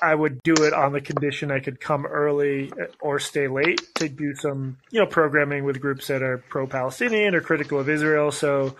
I 0.00 0.14
would 0.14 0.42
do 0.42 0.54
it 0.64 0.72
on 0.72 0.92
the 0.92 1.00
condition 1.00 1.50
I 1.50 1.60
could 1.60 1.80
come 1.80 2.06
early 2.06 2.72
or 3.00 3.18
stay 3.18 3.48
late 3.48 3.80
to 3.96 4.08
do 4.08 4.34
some, 4.34 4.78
you 4.90 5.00
know, 5.00 5.06
programming 5.06 5.64
with 5.64 5.80
groups 5.80 6.06
that 6.06 6.22
are 6.22 6.38
pro-Palestinian 6.38 7.34
or 7.34 7.40
critical 7.40 7.80
of 7.80 7.88
Israel. 7.88 8.30
So, 8.30 8.76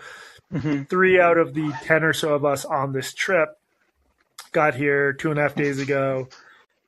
three 0.89 1.19
out 1.19 1.37
of 1.37 1.53
the 1.53 1.71
ten 1.83 2.03
or 2.03 2.13
so 2.13 2.33
of 2.33 2.45
us 2.45 2.65
on 2.65 2.93
this 2.93 3.13
trip 3.13 3.57
got 4.51 4.73
here 4.75 5.13
two 5.13 5.29
and 5.29 5.37
a 5.37 5.43
half 5.43 5.53
days 5.55 5.79
ago 5.79 6.27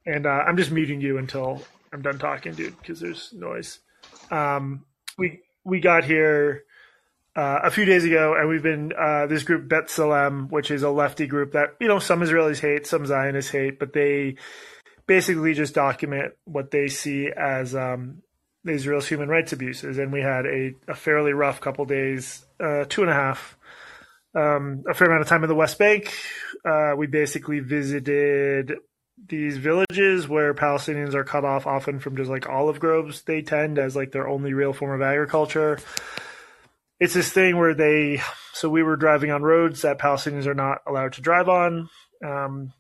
and 0.06 0.26
uh, 0.26 0.44
I'm 0.48 0.58
just 0.58 0.72
muting 0.72 1.02
you 1.02 1.18
until 1.18 1.64
I'm 1.94 2.02
done 2.02 2.20
talking, 2.20 2.54
dude, 2.54 2.78
because 2.78 3.00
there's 3.00 3.34
noise. 3.34 3.80
Um, 4.30 4.86
we 5.18 5.42
we 5.64 5.80
got 5.80 6.04
here 6.04 6.64
uh, 7.36 7.60
a 7.64 7.72
few 7.72 7.86
days 7.86 8.04
ago, 8.04 8.36
and 8.38 8.50
we've 8.50 8.64
been 8.64 8.94
uh, 8.98 9.28
this 9.28 9.44
group 9.44 9.70
B'Tselem, 9.70 10.50
which 10.50 10.72
is 10.72 10.84
a 10.84 10.90
lefty 10.90 11.28
group 11.28 11.54
that 11.54 11.76
you 11.80 11.88
know 11.88 12.00
some 12.00 12.22
Israelis 12.22 12.60
hate, 12.60 12.88
some 12.88 13.06
Zionists 13.06 13.52
hate, 13.52 13.80
but 13.80 13.94
they 13.94 14.36
basically 15.08 15.54
just 15.54 15.74
document 15.74 16.34
what 16.46 16.72
they 16.72 16.88
see 16.88 17.30
as 17.36 17.76
um, 17.76 18.22
Israel's 18.66 19.08
human 19.08 19.30
rights 19.30 19.54
abuses. 19.54 19.98
And 19.98 20.12
we 20.12 20.22
had 20.22 20.46
a, 20.46 20.74
a 20.88 20.96
fairly 20.96 21.34
rough 21.34 21.60
couple 21.60 21.86
days, 21.86 22.46
uh, 22.60 22.86
two 22.88 23.02
and 23.02 23.12
a 23.12 23.14
half. 23.14 23.58
Um, 24.34 24.86
a 24.90 24.94
fair 24.94 25.08
amount 25.08 25.24
of 25.24 25.28
time 25.28 25.44
in 25.44 25.50
the 25.50 25.56
West 25.56 25.78
Bank. 25.78 26.14
Uh, 26.64 26.94
we 26.96 27.08
basically 27.08 27.60
visited 27.60 28.76
these 29.28 29.58
villages 29.58 30.28
where 30.28 30.54
Palestinians 30.54 31.14
are 31.14 31.24
cut 31.24 31.46
off 31.46 31.68
often 31.68 32.00
from 32.00 32.16
just 32.16 32.30
like 32.30 32.50
olive 32.50 32.80
groves 32.80 33.22
they 33.22 33.42
tend 33.42 33.78
as 33.78 33.96
like 33.96 34.12
their 34.12 34.28
only 34.28 34.54
real 34.54 34.74
form 34.74 35.00
of 35.00 35.06
agriculture. 35.06 35.80
It's 37.00 37.14
this 37.14 37.32
thing 37.32 37.58
where 37.58 37.74
they 37.74 38.22
so 38.54 38.70
we 38.70 38.84
were 38.84 38.96
driving 38.96 39.32
on 39.32 39.42
roads 39.42 39.82
that 39.82 40.00
Palestinians 40.00 40.46
are 40.46 40.54
not 40.54 40.80
allowed 40.86 41.14
to 41.14 41.22
drive 41.22 41.50
on. 41.50 41.90
Um, 42.24 42.74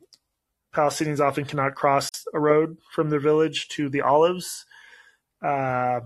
Palestinians 0.73 1.19
often 1.19 1.45
cannot 1.45 1.75
cross 1.75 2.09
a 2.33 2.39
road 2.39 2.77
from 2.91 3.09
their 3.09 3.19
village 3.19 3.67
to 3.69 3.89
the 3.89 4.01
olives. 4.01 4.65
Uh, 5.43 6.01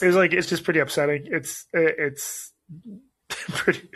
it 0.00 0.06
was 0.06 0.16
like 0.16 0.32
it's 0.32 0.48
just 0.48 0.64
pretty 0.64 0.80
upsetting. 0.80 1.26
It's 1.26 1.66
it's 1.72 2.52
pretty 3.30 3.88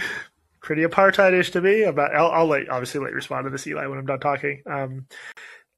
pretty 0.60 0.82
apartheid-ish 0.82 1.50
to 1.52 1.60
me. 1.60 1.82
About 1.82 2.14
I'll, 2.14 2.30
I'll 2.30 2.46
let 2.46 2.68
obviously 2.68 3.00
let 3.00 3.10
you 3.10 3.16
respond 3.16 3.44
to 3.44 3.50
this, 3.50 3.66
Eli, 3.66 3.86
when 3.86 3.98
I'm 3.98 4.06
done 4.06 4.20
talking. 4.20 4.62
Um, 4.66 5.06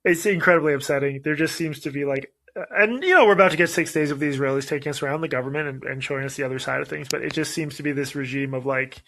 it's 0.05 0.27
incredibly 0.27 0.75
upsetting. 0.75 1.21
There 1.23 1.35
just 1.35 1.55
seems 1.55 1.81
to 1.81 1.91
be 1.91 2.05
like, 2.05 2.33
and 2.55 3.03
you 3.03 3.15
know, 3.15 3.25
we're 3.25 3.33
about 3.33 3.53
to 3.53 3.57
get 3.57 3.71
six 3.71 3.93
days 3.93 4.11
of 4.11 4.19
the 4.19 4.29
Israelis 4.29 4.69
taking 4.69 4.91
us 4.91 5.03
around 5.03 5.21
the 5.21 5.29
government 5.29 5.69
and, 5.69 5.85
and 5.85 6.05
showing 6.05 6.25
us 6.25 6.37
the 6.37 6.45
other 6.45 6.59
side 6.59 6.81
of 6.81 6.89
things, 6.89 7.09
but 7.09 7.23
it 7.23 7.33
just 7.33 7.55
seems 7.55 7.77
to 7.77 7.83
be 7.83 7.93
this 7.93 8.15
regime 8.15 8.53
of 8.53 8.67
like 8.67 9.03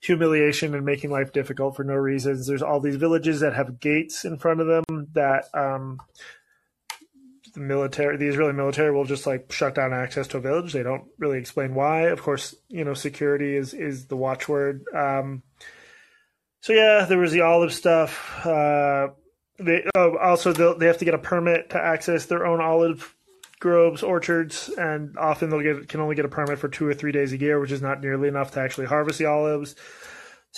humiliation 0.00 0.74
and 0.74 0.84
making 0.84 1.10
life 1.10 1.32
difficult 1.32 1.74
for 1.74 1.82
no 1.82 1.94
reasons. 1.94 2.46
There's 2.46 2.62
all 2.62 2.80
these 2.80 2.96
villages 2.96 3.40
that 3.40 3.54
have 3.54 3.80
gates 3.80 4.24
in 4.24 4.38
front 4.38 4.60
of 4.60 4.68
them 4.68 5.08
that 5.14 5.46
um, 5.54 5.98
the 7.54 7.60
military, 7.60 8.16
the 8.16 8.28
Israeli 8.28 8.52
military, 8.52 8.92
will 8.92 9.04
just 9.04 9.26
like 9.26 9.52
shut 9.52 9.74
down 9.74 9.92
access 9.92 10.28
to 10.28 10.38
a 10.38 10.40
village. 10.40 10.72
They 10.72 10.82
don't 10.82 11.04
really 11.18 11.38
explain 11.38 11.74
why. 11.74 12.08
Of 12.08 12.22
course, 12.22 12.54
you 12.68 12.84
know, 12.84 12.94
security 12.94 13.56
is 13.56 13.74
is 13.74 14.06
the 14.06 14.16
watchword. 14.16 14.84
Um, 14.94 15.42
so 16.60 16.72
yeah, 16.72 17.06
there 17.08 17.18
was 17.18 17.32
the 17.32 17.42
olive 17.42 17.72
stuff. 17.72 18.44
Uh, 18.44 19.08
they 19.58 19.84
oh, 19.94 20.16
also 20.16 20.52
they 20.52 20.86
have 20.86 20.98
to 20.98 21.04
get 21.04 21.14
a 21.14 21.18
permit 21.18 21.70
to 21.70 21.78
access 21.78 22.26
their 22.26 22.46
own 22.46 22.60
olive 22.60 23.14
groves, 23.60 24.02
orchards, 24.02 24.68
and 24.68 25.16
often 25.18 25.50
they'll 25.50 25.62
get 25.62 25.88
can 25.88 26.00
only 26.00 26.14
get 26.14 26.24
a 26.24 26.28
permit 26.28 26.58
for 26.58 26.68
two 26.68 26.86
or 26.86 26.94
three 26.94 27.12
days 27.12 27.32
a 27.32 27.38
year, 27.38 27.58
which 27.58 27.72
is 27.72 27.82
not 27.82 28.00
nearly 28.00 28.28
enough 28.28 28.52
to 28.52 28.60
actually 28.60 28.86
harvest 28.86 29.18
the 29.18 29.26
olives. 29.26 29.74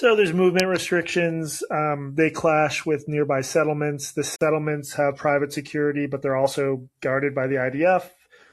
So 0.01 0.17
there's 0.17 0.33
movement 0.33 0.67
restrictions. 0.67 1.63
Um, 1.71 2.15
they 2.17 2.31
clash 2.31 2.87
with 2.87 3.07
nearby 3.07 3.43
settlements. 3.43 4.13
The 4.13 4.25
settlements 4.25 4.95
have 4.95 5.17
private 5.17 5.53
security, 5.53 6.07
but 6.07 6.23
they're 6.23 6.39
also 6.39 6.89
guarded 7.03 7.35
by 7.35 7.49
the 7.49 7.57
IDF. 7.57 8.09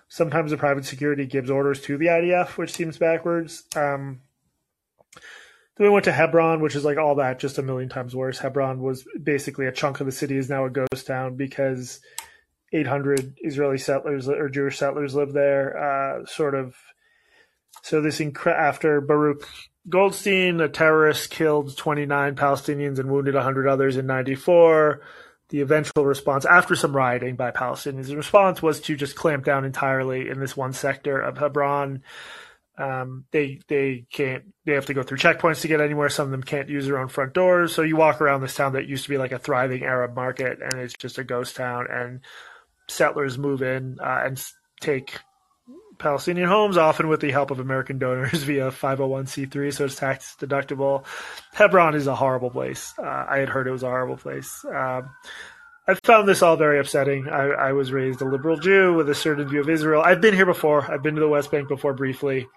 Sometimes 0.10 0.52
the 0.52 0.58
private 0.58 0.84
security 0.84 1.26
gives 1.26 1.50
orders 1.50 1.80
to 1.84 1.98
the 1.98 2.08
IDF, 2.08 2.58
which 2.58 2.74
seems 2.74 2.98
backwards. 2.98 3.64
Um, 3.78 4.24
then 5.78 5.88
we 5.88 5.90
went 5.90 6.04
to 6.04 6.12
Hebron, 6.12 6.60
which 6.60 6.76
is 6.76 6.84
like 6.84 6.98
all 6.98 7.16
that, 7.16 7.40
just 7.40 7.58
a 7.58 7.64
million 7.64 7.88
times 7.88 8.14
worse. 8.14 8.40
Hebron 8.40 8.82
was 8.82 9.06
basically 9.24 9.68
a 9.68 9.72
chunk 9.72 10.02
of 10.02 10.06
the 10.06 10.12
city 10.12 10.36
is 10.36 10.50
now 10.50 10.66
a 10.66 10.70
ghost 10.70 11.08
town 11.08 11.38
because 11.38 12.02
800 12.74 13.36
Israeli 13.38 13.78
settlers 13.78 14.28
or 14.28 14.50
Jewish 14.50 14.78
settlers 14.78 15.16
live 15.16 15.32
there. 15.32 15.78
Uh, 15.78 16.26
sort 16.26 16.56
of. 16.56 16.76
So 17.88 18.02
this 18.02 18.20
incre- 18.20 18.54
after 18.54 19.00
Baruch 19.00 19.48
Goldstein, 19.88 20.60
a 20.60 20.68
terrorist, 20.68 21.30
killed 21.30 21.78
29 21.78 22.36
Palestinians 22.36 23.00
and 23.00 23.10
wounded 23.10 23.34
100 23.34 23.66
others 23.66 23.96
in 23.96 24.06
94. 24.06 25.00
The 25.48 25.62
eventual 25.62 26.06
response, 26.06 26.44
after 26.44 26.76
some 26.76 26.94
rioting 26.94 27.38
by 27.38 27.52
Palestinians, 27.52 28.08
the 28.08 28.18
response 28.18 28.62
was 28.62 28.82
to 28.82 28.98
just 28.98 29.16
clamp 29.16 29.46
down 29.46 29.64
entirely 29.64 30.28
in 30.28 30.42
this 30.42 30.58
one 30.58 30.74
sector 30.74 31.18
of 31.18 31.38
Hebron. 31.38 32.04
Um, 32.78 33.24
they 33.32 33.62
they 33.70 34.06
can't 34.12 34.44
they 34.66 34.74
have 34.74 34.88
to 34.88 34.94
go 34.94 35.02
through 35.02 35.20
checkpoints 35.20 35.62
to 35.62 35.70
get 35.70 35.80
anywhere. 35.80 36.10
Some 36.10 36.26
of 36.26 36.32
them 36.32 36.44
can't 36.44 36.68
use 36.68 36.88
their 36.88 36.98
own 36.98 37.08
front 37.08 37.34
doors. 37.34 37.74
So 37.74 37.84
you 37.84 37.96
walk 37.96 38.20
around 38.20 38.42
this 38.42 38.56
town 38.56 38.74
that 38.74 38.90
used 38.90 39.06
to 39.06 39.10
be 39.10 39.18
like 39.18 39.32
a 39.32 39.40
thriving 39.40 39.86
Arab 39.86 40.14
market, 40.14 40.60
and 40.62 40.74
it's 40.74 40.94
just 40.94 41.20
a 41.20 41.24
ghost 41.24 41.56
town. 41.56 41.88
And 41.90 42.20
settlers 42.90 43.38
move 43.38 43.62
in 43.62 43.98
uh, 44.02 44.24
and 44.26 44.44
take 44.82 45.20
Palestinian 45.98 46.48
homes, 46.48 46.78
often 46.78 47.08
with 47.08 47.22
the 47.22 47.32
help 47.32 47.52
of 47.52 47.60
American 47.60 47.98
donors 47.98 48.44
via 48.44 48.72
501c3, 48.72 49.74
so 49.74 49.86
it's 49.86 49.96
tax 49.96 50.36
deductible. 50.40 51.06
Hebron 51.54 51.96
is 51.96 52.08
a 52.08 52.16
horrible 52.16 52.50
place. 52.50 52.94
Uh, 52.98 53.26
I 53.30 53.38
had 53.38 53.50
heard 53.50 53.68
it 53.68 53.72
was 53.72 53.84
a 53.84 53.88
horrible 53.88 54.18
place. 54.18 54.64
Um, 54.66 55.10
I 55.88 55.94
found 56.04 56.28
this 56.28 56.42
all 56.42 56.58
very 56.58 56.80
upsetting. 56.80 57.30
I, 57.30 57.48
I, 57.48 57.72
was 57.72 57.94
raised 57.94 58.22
a 58.22 58.26
liberal 58.26 58.58
Jew 58.58 58.94
with 58.94 59.10
a 59.10 59.16
certain 59.16 59.48
view 59.48 59.62
of 59.62 59.70
Israel. 59.70 60.02
I've 60.02 60.20
been 60.20 60.34
here 60.34 60.46
before. 60.46 60.90
I've 60.92 61.02
been 61.02 61.16
to 61.16 61.22
the 61.22 61.30
West 61.30 61.50
Bank 61.50 61.70
before 61.70 61.94
briefly. 61.94 62.48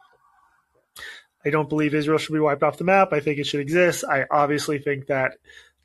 I 1.45 1.51
don't 1.51 1.69
believe 1.69 1.95
Israel 1.95 2.19
should 2.19 2.33
be 2.33 2.41
wiped 2.41 2.65
off 2.65 2.77
the 2.77 2.85
map. 2.85 3.13
I 3.13 3.21
think 3.21 3.39
it 3.39 3.47
should 3.47 3.61
exist. 3.61 4.05
I 4.05 4.27
obviously 4.31 4.79
think 4.79 5.07
that 5.07 5.35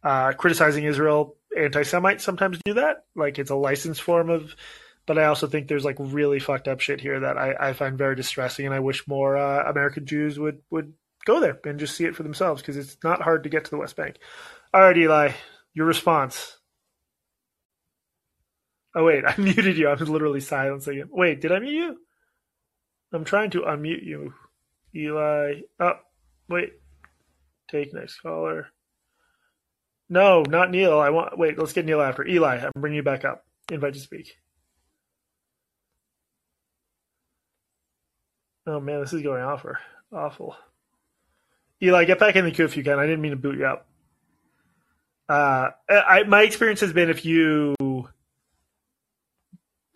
uh, 0.03 0.33
criticizing 0.33 0.85
Israel, 0.85 1.35
anti-Semites 1.55 2.23
sometimes 2.23 2.59
do 2.65 2.73
that. 2.73 3.05
Like 3.15 3.37
it's 3.37 3.51
a 3.51 3.55
licensed 3.55 4.01
form 4.01 4.29
of 4.29 4.55
but 5.05 5.17
I 5.17 5.25
also 5.25 5.47
think 5.47 5.67
there's 5.67 5.85
like 5.85 5.97
really 5.99 6.39
fucked 6.39 6.67
up 6.67 6.79
shit 6.79 7.01
here 7.01 7.19
that 7.21 7.37
I, 7.37 7.55
I 7.59 7.73
find 7.73 7.97
very 7.97 8.15
distressing, 8.15 8.65
and 8.65 8.73
I 8.73 8.79
wish 8.79 9.07
more 9.07 9.37
uh, 9.37 9.69
American 9.69 10.05
Jews 10.05 10.39
would 10.39 10.61
would 10.69 10.93
go 11.25 11.39
there 11.39 11.59
and 11.65 11.79
just 11.79 11.95
see 11.95 12.05
it 12.05 12.15
for 12.15 12.23
themselves 12.23 12.61
because 12.61 12.77
it's 12.77 12.97
not 13.03 13.21
hard 13.21 13.43
to 13.43 13.49
get 13.49 13.65
to 13.65 13.71
the 13.71 13.77
West 13.77 13.95
Bank. 13.95 14.17
All 14.73 14.81
right, 14.81 14.97
Eli, 14.97 15.31
your 15.73 15.85
response. 15.85 16.57
Oh 18.95 19.03
wait, 19.03 19.23
I 19.27 19.35
muted 19.37 19.77
you. 19.77 19.87
I 19.87 19.93
was 19.93 20.09
literally 20.09 20.41
silencing 20.41 20.97
you. 20.97 21.07
Wait, 21.11 21.41
did 21.41 21.51
I 21.51 21.59
mute 21.59 21.73
you? 21.73 21.97
I'm 23.13 23.23
trying 23.23 23.51
to 23.51 23.61
unmute 23.61 24.03
you, 24.03 24.33
Eli. 24.95 25.61
Oh, 25.79 25.93
wait. 26.49 26.71
Take 27.71 27.93
next 27.93 28.19
caller. 28.19 28.67
No, 30.09 30.43
not 30.43 30.69
Neil. 30.69 30.99
I 30.99 31.09
want. 31.09 31.37
Wait, 31.37 31.57
let's 31.57 31.73
get 31.73 31.85
Neil 31.85 32.01
after 32.01 32.27
Eli. 32.27 32.57
I'm 32.57 32.71
bringing 32.79 32.97
you 32.97 33.03
back 33.03 33.25
up. 33.25 33.43
Invite 33.71 33.93
to 33.93 33.99
speak. 33.99 34.35
Oh 38.67 38.79
man, 38.79 39.01
this 39.01 39.13
is 39.13 39.21
going 39.21 39.43
awful. 39.43 39.73
Awful. 40.11 40.55
Eli, 41.81 42.05
get 42.05 42.19
back 42.19 42.35
in 42.35 42.45
the 42.45 42.51
queue 42.51 42.65
if 42.65 42.77
you 42.77 42.83
can. 42.83 42.99
I 42.99 43.05
didn't 43.05 43.21
mean 43.21 43.31
to 43.31 43.37
boot 43.37 43.57
you 43.57 43.65
up. 43.65 43.85
Uh, 45.27 45.69
I, 45.89 46.23
my 46.23 46.43
experience 46.43 46.81
has 46.81 46.93
been 46.93 47.09
if 47.09 47.25
you, 47.25 47.75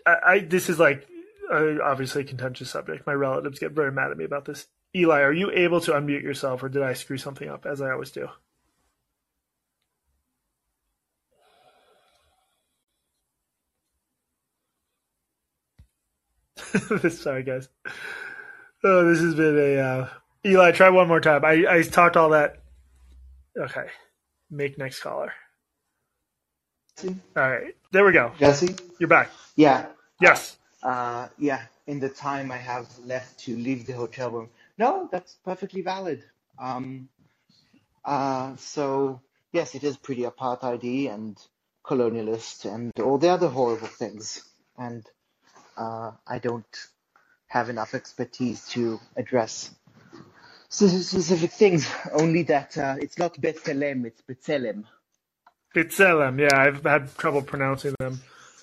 I, 0.05 0.15
I 0.25 0.39
this 0.39 0.69
is 0.69 0.79
like 0.79 1.07
uh, 1.51 1.75
obviously 1.83 2.23
contentious 2.23 2.69
subject. 2.69 3.05
My 3.07 3.13
relatives 3.13 3.59
get 3.59 3.71
very 3.71 3.91
mad 3.91 4.11
at 4.11 4.17
me 4.17 4.25
about 4.25 4.45
this. 4.45 4.67
Eli, 4.95 5.21
are 5.21 5.33
you 5.33 5.51
able 5.51 5.81
to 5.81 5.91
unmute 5.91 6.23
yourself, 6.23 6.63
or 6.63 6.69
did 6.69 6.81
I 6.81 6.93
screw 6.93 7.17
something 7.17 7.47
up 7.47 7.65
as 7.65 7.81
I 7.81 7.91
always 7.91 8.11
do? 8.11 8.27
Sorry, 17.09 17.43
guys. 17.43 17.69
Oh, 18.83 19.05
this 19.07 19.19
has 19.21 19.35
been 19.35 19.57
a 19.57 19.77
uh, 19.77 20.09
Eli. 20.45 20.71
Try 20.71 20.89
one 20.89 21.07
more 21.07 21.19
time. 21.19 21.43
I 21.45 21.65
I 21.69 21.81
talked 21.83 22.17
all 22.17 22.29
that. 22.29 22.59
Okay, 23.57 23.87
make 24.49 24.77
next 24.77 25.01
caller. 25.01 25.33
All 27.03 27.15
right, 27.35 27.75
there 27.91 28.05
we 28.05 28.13
go. 28.13 28.31
Jesse? 28.39 28.75
You're 28.99 29.09
back. 29.09 29.29
Yeah. 29.55 29.87
Yes. 30.21 30.57
Uh, 30.83 31.27
yeah. 31.37 31.61
In 31.87 31.99
the 31.99 32.09
time 32.09 32.51
I 32.51 32.57
have 32.57 32.87
left 33.05 33.39
to 33.41 33.55
leave 33.55 33.85
the 33.85 33.93
hotel 33.93 34.31
room. 34.31 34.49
No, 34.77 35.09
that's 35.11 35.35
perfectly 35.43 35.81
valid. 35.81 36.23
Um, 36.59 37.09
uh, 38.05 38.55
so 38.57 39.21
yes, 39.51 39.75
it 39.75 39.83
is 39.83 39.97
pretty 39.97 40.23
apartheidy 40.23 41.13
and 41.13 41.37
colonialist 41.85 42.65
and 42.65 42.91
all 42.99 43.17
the 43.17 43.29
other 43.29 43.47
horrible 43.47 43.87
things. 43.87 44.43
And 44.77 45.05
uh, 45.77 46.11
I 46.27 46.39
don't 46.39 46.65
have 47.49 47.69
enough 47.69 47.93
expertise 47.93 48.67
to 48.69 48.99
address 49.17 49.71
specific 50.69 51.51
things. 51.51 51.87
Only 52.13 52.43
that 52.43 52.77
uh, 52.77 52.95
it's 52.99 53.17
not 53.17 53.39
Bethlehem, 53.41 54.05
it's 54.05 54.21
B'Tselem. 54.21 54.85
B'Tselem. 55.75 56.39
Yeah, 56.39 56.57
I've 56.57 56.83
had 56.83 57.15
trouble 57.17 57.41
pronouncing 57.41 57.95
them. 57.99 58.21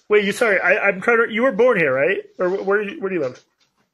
Wait, 0.08 0.24
you 0.24 0.32
sorry? 0.32 0.60
I, 0.60 0.78
I'm 0.88 1.00
trying 1.00 1.26
to. 1.26 1.32
You 1.32 1.42
were 1.42 1.52
born 1.52 1.78
here, 1.78 1.92
right? 1.92 2.22
Or 2.38 2.48
where? 2.48 2.88
Where 3.00 3.08
do 3.10 3.14
you 3.14 3.20
live? 3.20 3.44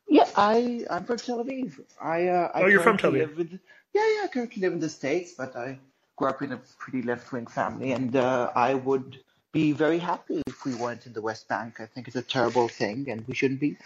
Yeah, 0.09 0.29
I 0.37 0.85
I'm 0.91 1.05
from 1.05 1.17
Tel 1.17 1.43
Aviv. 1.43 1.81
I 2.01 2.29
uh, 2.29 2.51
I 2.55 2.63
Oh, 2.63 2.67
you're 2.67 2.83
from 2.83 2.99
Tel 2.99 3.13
Aviv. 3.13 3.39
in- 3.39 3.61
yeah, 3.95 4.03
yeah. 4.15 4.21
I 4.25 4.29
currently 4.31 4.61
live 4.61 4.75
in 4.75 4.81
the 4.81 4.91
states, 4.91 5.33
but 5.33 5.57
I 5.57 5.79
grew 6.17 6.29
up 6.29 6.43
in 6.43 6.53
a 6.53 6.61
pretty 6.79 7.01
left-wing 7.03 7.47
family, 7.47 7.93
and 7.93 8.15
uh, 8.15 8.51
I 8.55 8.75
would 8.75 9.21
be 9.53 9.73
very 9.73 9.99
happy 9.99 10.43
if 10.47 10.67
we 10.67 10.75
weren't 10.75 11.07
in 11.07 11.15
the 11.15 11.23
West 11.23 11.49
Bank. 11.49 11.81
I 11.81 11.87
think 11.87 12.09
it's 12.09 12.17
a 12.17 12.23
terrible 12.23 12.69
thing, 12.69 13.09
and 13.09 13.27
we 13.27 13.35
shouldn't 13.35 13.61
be. 13.61 13.79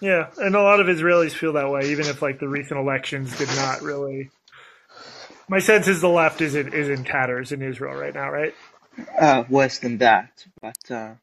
Yeah, 0.00 0.30
and 0.38 0.56
a 0.56 0.62
lot 0.62 0.80
of 0.80 0.88
Israelis 0.88 1.32
feel 1.32 1.54
that 1.54 1.70
way, 1.70 1.92
even 1.92 2.08
if 2.08 2.22
like 2.22 2.40
the 2.40 2.48
recent 2.48 2.80
elections 2.80 3.36
did 3.36 3.52
not 3.52 3.82
really. 3.82 4.32
My 5.48 5.60
sense 5.60 5.88
is 5.88 6.00
the 6.00 6.08
left 6.10 6.40
is 6.42 6.54
in 6.56 6.72
is 6.74 6.88
in 6.90 7.04
tatters 7.04 7.52
in 7.52 7.62
Israel 7.62 7.94
right 7.94 8.14
now, 8.14 8.30
right? 8.30 8.54
Uh, 9.18 9.44
worse 9.50 9.78
than 9.78 9.98
that, 9.98 10.44
but 10.62 10.90
uh, 10.90 11.14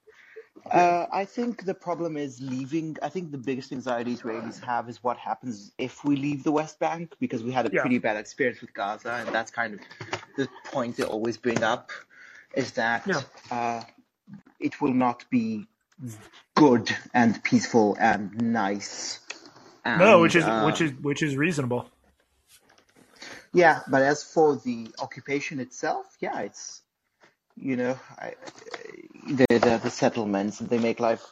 uh, 0.72 1.08
I 1.12 1.26
think 1.26 1.66
the 1.66 1.74
problem 1.76 2.18
is 2.18 2.42
leaving. 2.42 2.98
I 3.04 3.10
think 3.10 3.32
the 3.32 3.38
biggest 3.40 3.72
anxiety 3.72 4.16
Israelis 4.16 4.62
have 4.66 4.90
is 4.90 5.04
what 5.04 5.18
happens 5.18 5.72
if 5.78 6.06
we 6.06 6.16
leave 6.18 6.44
the 6.44 6.52
West 6.52 6.80
Bank, 6.80 7.16
because 7.20 7.44
we 7.44 7.52
had 7.52 7.66
a 7.68 7.72
Yeah. 7.72 7.82
pretty 7.82 8.00
bad 8.00 8.18
experience 8.18 8.62
with 8.62 8.74
Gaza, 8.74 9.24
and 9.26 9.36
that's 9.36 9.52
kind 9.52 9.76
of 9.76 9.82
the 10.38 10.50
point 10.72 10.98
they 10.98 11.04
always 11.04 11.38
bring 11.38 11.64
up, 11.64 11.92
is 12.56 12.72
that 12.74 13.06
Yeah. 13.06 13.24
uh, 13.52 13.84
it 14.60 14.82
will 14.82 14.94
not 14.94 15.26
be 15.32 15.68
good 16.56 16.96
and 17.14 17.44
peaceful 17.44 17.98
and 18.00 18.40
nice. 18.42 19.20
And, 19.84 20.00
No, 20.00 20.22
which 20.22 20.36
is 20.36 20.44
uh, 20.44 20.64
which 20.64 20.82
is 20.82 20.92
which 21.02 21.24
is 21.24 21.36
reasonable. 21.36 21.90
Yeah, 23.54 23.82
but 23.90 24.02
as 24.02 24.24
for 24.24 24.56
the 24.56 24.90
occupation 25.00 25.60
itself, 25.60 26.06
yeah, 26.20 26.40
it's 26.42 26.82
you 27.58 27.76
know, 27.76 28.00
I, 28.18 28.36
the, 29.28 29.46
the 29.50 29.80
the 29.84 29.90
settlements 29.90 30.60
they 30.60 30.80
make 30.80 31.00
life 31.00 31.24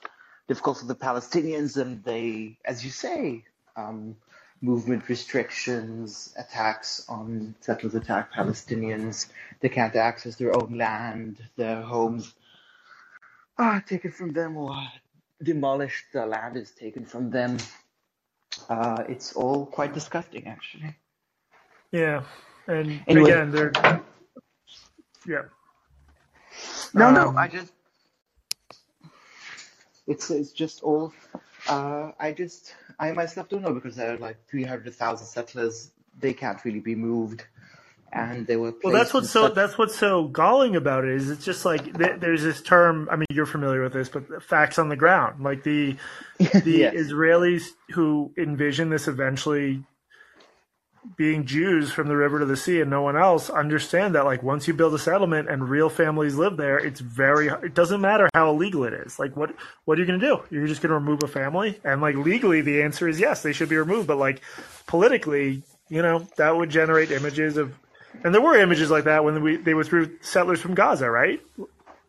difficult 0.48 0.80
for 0.80 0.86
the 0.86 0.96
Palestinians, 0.96 1.78
and 1.78 2.04
they, 2.04 2.58
as 2.66 2.84
you 2.84 2.92
say, 2.92 3.46
um, 3.76 4.16
movement 4.62 5.08
restrictions, 5.08 6.34
attacks 6.38 7.06
on 7.08 7.56
settlers 7.62 7.96
attack 7.96 8.34
Palestinians. 8.34 9.28
They 9.62 9.70
can't 9.70 9.96
access 9.96 10.36
their 10.36 10.56
own 10.56 10.78
land, 10.78 11.38
their 11.56 11.82
homes 11.82 12.34
are 13.60 13.82
taken 13.82 14.12
from 14.12 14.34
them 14.34 14.58
or 14.58 14.76
demolished. 15.44 16.06
The 16.14 16.26
land 16.26 16.58
is 16.58 16.72
taken 16.72 17.06
from 17.06 17.32
them. 17.32 17.58
Uh, 18.70 19.04
it's 19.10 19.34
all 19.34 19.66
quite 19.68 19.94
disgusting, 19.94 20.48
actually. 20.48 20.96
Yeah, 21.92 22.24
and 22.68 23.06
Anyway. 23.08 23.32
again, 23.32 23.52
they're 23.52 23.74
yeah. 25.28 25.44
No, 26.94 27.12
no, 27.12 27.32
Um, 27.32 27.38
I 27.38 27.48
just 27.50 27.74
it's 30.08 30.32
it's 30.32 30.52
just 30.52 30.84
all. 30.84 31.14
Uh, 31.68 32.12
I 32.20 32.32
just 32.34 32.76
I 33.00 33.12
myself 33.14 33.50
don't 33.50 33.64
know 33.64 33.74
because 33.74 33.96
there 33.96 34.14
are 34.14 34.18
like 34.18 34.38
three 34.48 34.64
hundred 34.64 34.96
thousand 34.96 35.28
settlers. 35.28 35.92
They 36.20 36.34
can't 36.34 36.64
really 36.66 36.80
be 36.82 36.96
moved, 36.96 37.46
and 38.12 38.48
they 38.48 38.56
were. 38.58 38.74
Well, 38.84 38.94
that's 38.94 39.14
what's 39.14 39.30
so 39.30 39.50
that's 39.50 39.78
what's 39.78 39.96
so 39.98 40.28
galling 40.28 40.76
about 40.76 41.04
it 41.06 41.12
is 41.16 41.30
it's 41.30 41.46
just 41.46 41.66
like 41.66 41.84
th- 41.98 42.20
there's 42.20 42.44
this 42.44 42.62
term. 42.62 43.08
I 43.12 43.16
mean, 43.18 43.28
you're 43.32 43.46
familiar 43.46 43.84
with 43.84 43.94
this, 43.94 44.10
but 44.10 44.44
facts 44.44 44.80
on 44.80 44.90
the 44.90 44.96
ground, 44.96 45.44
like 45.44 45.64
the 45.64 45.98
the 46.64 46.80
Yes. 46.80 46.94
Israelis 46.94 47.66
who 47.92 48.32
envision 48.38 48.90
this 48.90 49.08
eventually 49.08 49.84
being 51.18 51.46
Jews 51.46 51.92
from 51.92 52.08
the 52.08 52.16
river 52.16 52.40
to 52.40 52.46
the 52.46 52.58
sea 52.58 52.82
and 52.82 52.90
no 52.90 53.02
one 53.02 53.18
else 53.18 53.50
understand 53.50 54.16
that 54.16 54.26
like 54.26 54.44
once 54.44 54.68
you 54.68 54.74
build 54.74 54.94
a 54.94 55.00
settlement 55.00 55.50
and 55.50 55.70
real 55.70 55.90
families 55.90 56.36
live 56.36 56.58
there, 56.58 56.78
it's 56.78 57.00
very 57.00 57.48
it 57.48 57.74
doesn't 57.74 58.02
matter 58.02 58.30
how 58.34 58.50
illegal 58.52 58.84
it 58.86 58.94
is. 58.94 59.20
Like 59.20 59.36
what 59.36 59.56
what 59.86 59.98
are 59.98 60.02
you 60.02 60.08
going 60.08 60.20
to 60.20 60.26
do? 60.26 60.44
You're 60.50 60.68
just 60.68 60.82
going 60.82 60.90
to 60.92 60.96
remove 60.96 61.24
a 61.24 61.28
family? 61.28 61.80
And 61.84 62.02
like 62.02 62.16
legally 62.16 62.62
the 62.62 62.84
answer 62.84 63.08
is 63.08 63.20
yes, 63.20 63.44
they 63.44 63.54
should 63.54 63.70
be 63.70 63.78
removed, 63.78 64.08
but 64.08 64.18
like 64.18 64.42
politically, 64.88 65.64
you 65.90 66.02
know, 66.02 66.28
that 66.38 66.56
would 66.56 66.70
generate 66.70 67.12
images 67.12 67.58
of 67.58 67.74
and 68.24 68.34
there 68.34 68.42
were 68.42 68.56
images 68.56 68.90
like 68.92 69.06
that 69.06 69.24
when 69.24 69.42
we 69.42 69.58
they 69.58 69.74
withdrew 69.74 70.18
settlers 70.22 70.62
from 70.62 70.74
Gaza, 70.76 71.10
right? 71.10 71.42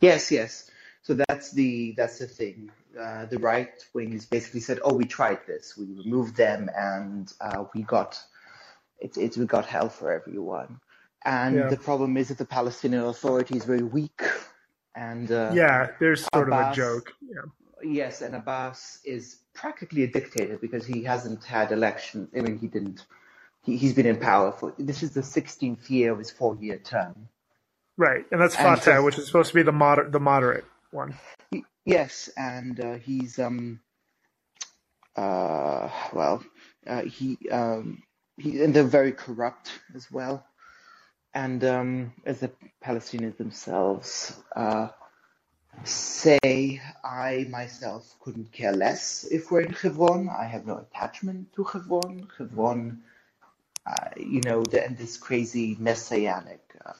Yes, 0.00 0.30
yes. 0.30 0.70
So 1.02 1.14
that's 1.14 1.52
the 1.52 1.92
that's 1.92 2.18
the 2.18 2.26
thing. 2.26 2.70
Uh, 2.98 3.24
the 3.26 3.38
right 3.38 3.70
wing 3.94 4.10
wings 4.10 4.26
basically 4.26 4.60
said, 4.60 4.80
"Oh, 4.84 4.94
we 4.94 5.04
tried 5.04 5.38
this. 5.46 5.76
We 5.76 5.86
removed 5.86 6.36
them, 6.36 6.68
and 6.76 7.32
uh, 7.40 7.64
we 7.74 7.82
got 7.82 8.20
it, 8.98 9.16
it. 9.16 9.36
We 9.36 9.46
got 9.46 9.66
hell 9.66 9.88
for 9.88 10.12
everyone." 10.12 10.80
And 11.24 11.56
Yeah. 11.56 11.68
the 11.68 11.76
problem 11.76 12.16
is 12.16 12.28
that 12.28 12.38
the 12.38 12.46
Palestinian 12.46 13.04
Authority 13.04 13.56
is 13.56 13.64
very 13.64 13.82
weak, 13.82 14.22
and 14.94 15.30
uh, 15.30 15.50
Yeah, 15.54 15.90
there's 16.00 16.26
sort 16.34 16.52
of 16.52 16.58
a 16.58 16.74
joke. 16.74 17.12
Yeah. 17.22 17.42
Yes, 17.82 18.20
and 18.20 18.34
Abbas 18.34 19.00
is 19.04 19.36
practically 19.54 20.02
a 20.02 20.06
dictator 20.06 20.58
because 20.58 20.84
he 20.86 21.02
hasn't 21.04 21.44
had 21.44 21.72
elections. 21.72 22.28
I 22.36 22.40
mean, 22.40 22.58
he 22.58 22.66
didn't. 22.66 23.06
He, 23.64 23.76
he's 23.76 23.94
been 23.94 24.06
in 24.06 24.18
power 24.18 24.52
for 24.52 24.74
this 24.78 25.02
is 25.02 25.12
the 25.12 25.22
16th 25.22 25.90
year 25.90 26.12
of 26.12 26.18
his 26.18 26.30
four-year 26.32 26.78
term. 26.78 27.28
Right. 27.98 28.24
And 28.32 28.40
that's 28.40 28.56
And 28.56 28.80
Fatah, 28.86 29.02
which 29.02 29.18
is 29.18 29.26
supposed 29.26 29.50
to 29.50 29.54
be 29.56 29.62
the 29.64 29.72
moder- 29.72 30.10
the 30.10 30.20
moderate 30.20 30.66
one. 30.92 31.18
Y- 31.52 31.64
Yes, 31.86 32.30
and 32.36 32.80
uh, 32.80 32.94
he's 32.96 33.38
um 33.40 33.80
uh 35.16 35.88
well 36.12 36.44
uh, 36.86 37.02
he 37.02 37.38
um 37.52 38.02
he 38.38 38.62
and 38.62 38.74
they're 38.74 38.84
very 38.84 39.12
corrupt 39.12 39.70
as 39.94 40.10
well, 40.12 40.46
and 41.34 41.64
um 41.64 42.12
as 42.26 42.40
the 42.40 42.50
Palestinians 42.84 43.36
themselves 43.38 44.34
uh 44.56 44.88
say, 45.84 46.80
I 47.04 47.46
myself 47.50 48.16
couldn't 48.20 48.52
care 48.52 48.72
less 48.72 49.26
if 49.30 49.50
we're 49.50 49.62
in 49.62 49.74
Hebron. 49.74 50.28
I 50.30 50.44
have 50.46 50.66
no 50.66 50.78
attachment 50.78 51.52
to 51.54 51.64
Hebron. 51.64 52.28
Hebron, 52.38 53.02
uh, 53.90 54.10
you 54.16 54.40
know, 54.42 54.62
the, 54.62 54.84
and 54.84 54.96
this 54.96 55.16
crazy 55.16 55.76
messianic 55.78 56.60
uh, 56.84 56.92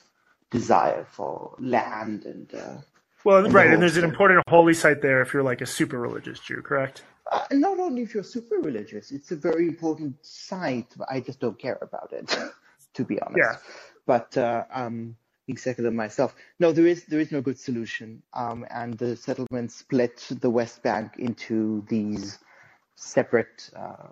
desire 0.51 1.07
for 1.11 1.55
land 1.59 2.25
and. 2.25 2.55
Uh, 2.55 2.77
Well, 3.25 3.45
And 3.45 3.53
right, 3.55 3.71
and 3.71 3.83
there's 3.83 3.99
an 3.99 4.05
important 4.05 4.43
holy 4.49 4.75
site 4.75 5.03
there 5.03 5.21
if 5.21 5.35
you're 5.35 5.49
like 5.53 5.61
a 5.61 5.67
super 5.67 5.99
religious 6.01 6.41
Jew, 6.41 6.63
correct? 6.63 7.03
Uh, 7.31 7.45
not 7.53 7.79
only 7.79 8.03
if 8.03 8.15
you're 8.15 8.25
super 8.25 8.57
religious, 8.57 9.13
it's 9.13 9.31
a 9.31 9.37
very 9.37 9.69
important 9.69 10.15
site. 10.25 10.91
But 10.97 11.09
I 11.11 11.21
just 11.21 11.39
don't 11.39 11.59
care 11.59 11.79
about 11.83 12.13
it, 12.13 12.29
to 12.95 13.05
be 13.05 13.21
honest. 13.21 13.39
Yeah. 13.39 13.57
But 14.07 14.37
uh, 14.37 14.65
um, 14.73 15.17
being 15.47 15.59
secular 15.59 15.91
myself, 15.91 16.35
no, 16.59 16.73
there 16.73 16.87
is 16.87 17.05
there 17.05 17.21
is 17.21 17.31
no 17.31 17.43
good 17.43 17.59
solution. 17.59 18.23
Um, 18.33 18.67
and 18.71 18.97
the 18.99 19.17
settlement 19.17 19.71
split 19.71 20.17
the 20.41 20.51
West 20.51 20.83
Bank 20.83 21.09
into 21.19 21.85
these 21.89 22.39
separate, 23.01 23.71
uh, 23.75 24.09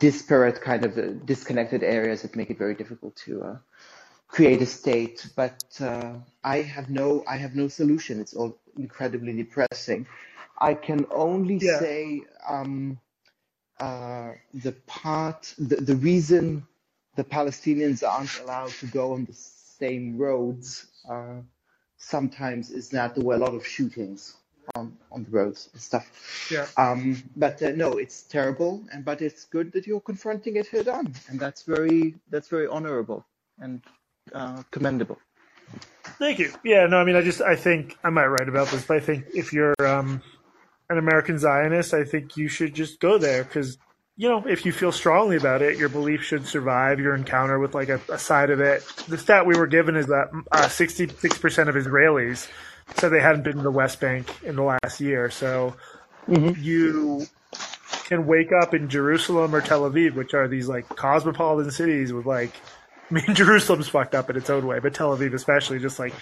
disparate 0.00 0.60
kind 0.62 0.84
of 0.86 0.96
uh, 0.98 1.12
disconnected 1.26 1.82
areas 1.82 2.22
that 2.22 2.34
make 2.34 2.50
it 2.50 2.58
very 2.58 2.74
difficult 2.74 3.14
to 3.16 3.42
uh, 3.42 3.56
create 4.26 4.62
a 4.62 4.66
state. 4.66 5.26
But 5.36 5.76
uh, 5.80 6.14
I 6.42 6.62
have 6.62 6.88
no 6.90 7.22
I 7.28 7.36
have 7.36 7.54
no 7.54 7.68
solution. 7.68 8.20
It's 8.20 8.34
all 8.34 8.58
incredibly 8.78 9.34
depressing. 9.34 10.06
I 10.58 10.74
can 10.74 11.06
only 11.10 11.60
Yeah. 11.60 11.78
say 11.78 12.22
um, 12.48 12.98
uh, 13.78 14.32
the 14.54 14.72
part, 14.86 15.54
the, 15.58 15.76
the 15.76 15.96
reason 15.96 16.66
the 17.16 17.24
Palestinians 17.24 18.02
aren't 18.08 18.40
allowed 18.40 18.70
to 18.80 18.86
go 18.86 19.12
on 19.12 19.26
the 19.26 19.34
same 19.34 20.16
roads 20.16 20.86
uh, 21.10 21.40
sometimes 21.98 22.70
is 22.70 22.88
that 22.90 23.14
there 23.14 23.24
were 23.24 23.34
a 23.34 23.38
lot 23.38 23.54
of 23.54 23.66
shootings 23.66 24.36
on, 24.74 24.96
on 25.12 25.24
the 25.24 25.30
roads 25.30 25.70
and 25.72 25.80
stuff. 25.80 26.10
Yeah. 26.50 26.66
Um, 26.76 27.22
but 27.36 27.62
uh, 27.62 27.70
no, 27.70 27.92
it's 27.98 28.22
terrible, 28.22 28.84
and 28.92 29.04
but 29.04 29.22
it's 29.22 29.44
good 29.44 29.72
that 29.72 29.86
you're 29.86 30.00
confronting 30.00 30.56
it 30.56 30.66
head 30.68 30.88
on, 30.88 31.14
and 31.28 31.38
that's 31.38 31.62
very 31.62 32.14
that's 32.30 32.48
very 32.48 32.66
honorable 32.66 33.24
and 33.60 33.82
uh, 34.32 34.62
commendable. 34.70 35.18
Thank 36.18 36.38
you. 36.38 36.52
Yeah, 36.64 36.86
no, 36.86 36.98
I 36.98 37.04
mean, 37.04 37.16
I 37.16 37.22
just, 37.22 37.40
I 37.40 37.56
think 37.56 37.96
I 38.04 38.10
might 38.10 38.26
write 38.26 38.48
about 38.48 38.68
this, 38.68 38.84
but 38.84 38.98
I 38.98 39.00
think 39.00 39.26
if 39.34 39.52
you're, 39.52 39.74
um, 39.84 40.22
an 40.88 40.98
American 40.98 41.38
Zionist, 41.38 41.94
I 41.94 42.04
think 42.04 42.36
you 42.36 42.48
should 42.48 42.74
just 42.74 43.00
go 43.00 43.18
there 43.18 43.44
because 43.44 43.78
you 44.16 44.28
know 44.28 44.46
if 44.46 44.64
you 44.64 44.72
feel 44.72 44.92
strongly 44.92 45.36
about 45.36 45.62
it, 45.62 45.78
your 45.78 45.88
belief 45.88 46.22
should 46.22 46.46
survive 46.46 47.00
your 47.00 47.14
encounter 47.14 47.58
with 47.58 47.74
like 47.74 47.88
a, 47.88 48.00
a 48.08 48.18
side 48.18 48.50
of 48.50 48.60
it. 48.60 48.84
The 49.08 49.18
stat 49.18 49.46
we 49.46 49.56
were 49.56 49.66
given 49.66 49.96
is 49.96 50.06
that 50.06 50.28
sixty 50.70 51.08
six 51.08 51.38
percent 51.38 51.68
of 51.68 51.74
Israelis 51.74 52.48
said 52.94 53.10
they 53.10 53.20
hadn't 53.20 53.42
been 53.42 53.56
to 53.56 53.62
the 53.62 53.70
West 53.70 54.00
Bank 54.00 54.28
in 54.42 54.56
the 54.56 54.62
last 54.62 55.00
year. 55.00 55.30
So 55.30 55.76
mm-hmm. 56.28 56.60
you 56.62 57.26
can 58.04 58.26
wake 58.26 58.52
up 58.52 58.74
in 58.74 58.88
Jerusalem 58.88 59.54
or 59.54 59.60
Tel 59.60 59.82
Aviv, 59.82 60.14
which 60.14 60.34
are 60.34 60.48
these 60.48 60.68
like 60.68 60.88
cosmopolitan 60.88 61.70
cities 61.70 62.12
with 62.12 62.26
like, 62.26 62.52
I 63.10 63.14
mean, 63.14 63.34
Jerusalem's 63.34 63.88
fucked 63.88 64.14
up 64.14 64.30
in 64.30 64.36
its 64.36 64.50
own 64.50 64.66
way, 64.66 64.78
but 64.80 64.94
Tel 64.94 65.16
Aviv 65.16 65.34
especially, 65.34 65.78
just 65.78 65.98
like 65.98 66.14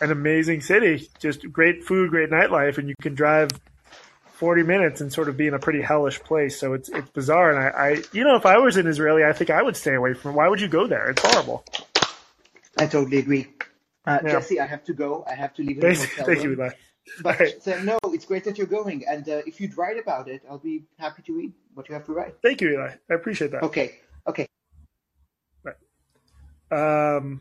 an 0.00 0.10
amazing 0.10 0.60
city, 0.60 1.08
just 1.18 1.50
great 1.50 1.84
food, 1.84 2.10
great 2.10 2.30
nightlife, 2.30 2.78
and 2.78 2.88
you 2.88 2.94
can 3.00 3.14
drive 3.14 3.50
40 4.36 4.62
minutes 4.64 5.00
and 5.00 5.10
sort 5.10 5.30
of 5.30 5.36
be 5.36 5.46
in 5.46 5.54
a 5.54 5.58
pretty 5.58 5.80
hellish 5.80 6.20
place. 6.20 6.60
So 6.60 6.74
it's 6.74 6.88
it's 6.90 7.08
bizarre. 7.10 7.50
And 7.50 7.58
I, 7.58 7.68
I 7.68 8.02
you 8.12 8.22
know, 8.22 8.36
if 8.36 8.44
I 8.44 8.58
was 8.58 8.76
an 8.76 8.86
Israeli, 8.86 9.24
I 9.24 9.32
think 9.32 9.50
I 9.50 9.62
would 9.62 9.76
stay 9.76 9.94
away 9.94 10.14
from. 10.14 10.32
It. 10.32 10.34
Why 10.34 10.48
would 10.48 10.60
you 10.60 10.68
go 10.68 10.86
there? 10.86 11.10
It's 11.10 11.22
horrible. 11.22 11.64
I 12.78 12.86
totally 12.86 13.18
agree. 13.18 13.48
Uh, 14.06 14.18
yeah. 14.22 14.32
Jesse, 14.32 14.60
I 14.60 14.66
have 14.66 14.84
to 14.84 14.94
go. 14.94 15.24
I 15.28 15.34
have 15.34 15.52
to 15.54 15.62
leave. 15.62 15.80
Thank, 15.80 15.98
thank 15.98 16.42
you, 16.42 16.52
Eli. 16.52 16.70
But 17.22 17.38
right. 17.38 17.84
no, 17.84 17.98
it's 18.06 18.24
great 18.24 18.44
that 18.44 18.58
you're 18.58 18.66
going. 18.66 19.04
And 19.08 19.28
uh, 19.28 19.42
if 19.46 19.60
you'd 19.60 19.76
write 19.76 19.98
about 19.98 20.28
it, 20.28 20.42
I'll 20.50 20.58
be 20.58 20.84
happy 20.98 21.22
to 21.22 21.36
read 21.36 21.52
what 21.74 21.88
you 21.88 21.94
have 21.94 22.04
to 22.06 22.12
write. 22.12 22.36
Thank 22.42 22.60
you, 22.60 22.70
Eli. 22.72 22.90
I 23.10 23.14
appreciate 23.14 23.50
that. 23.52 23.62
Okay. 23.62 24.00
Okay. 24.26 24.46
Right. 25.62 25.76
Um. 26.70 27.40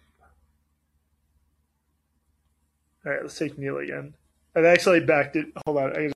All 3.05 3.11
right. 3.11 3.21
Let's 3.21 3.37
take 3.37 3.57
Neil 3.57 3.77
again. 3.77 4.13
I've 4.55 4.65
actually 4.65 5.01
backed 5.01 5.35
it. 5.35 5.47
Hold 5.65 5.77
on. 5.77 5.97
I 5.97 6.11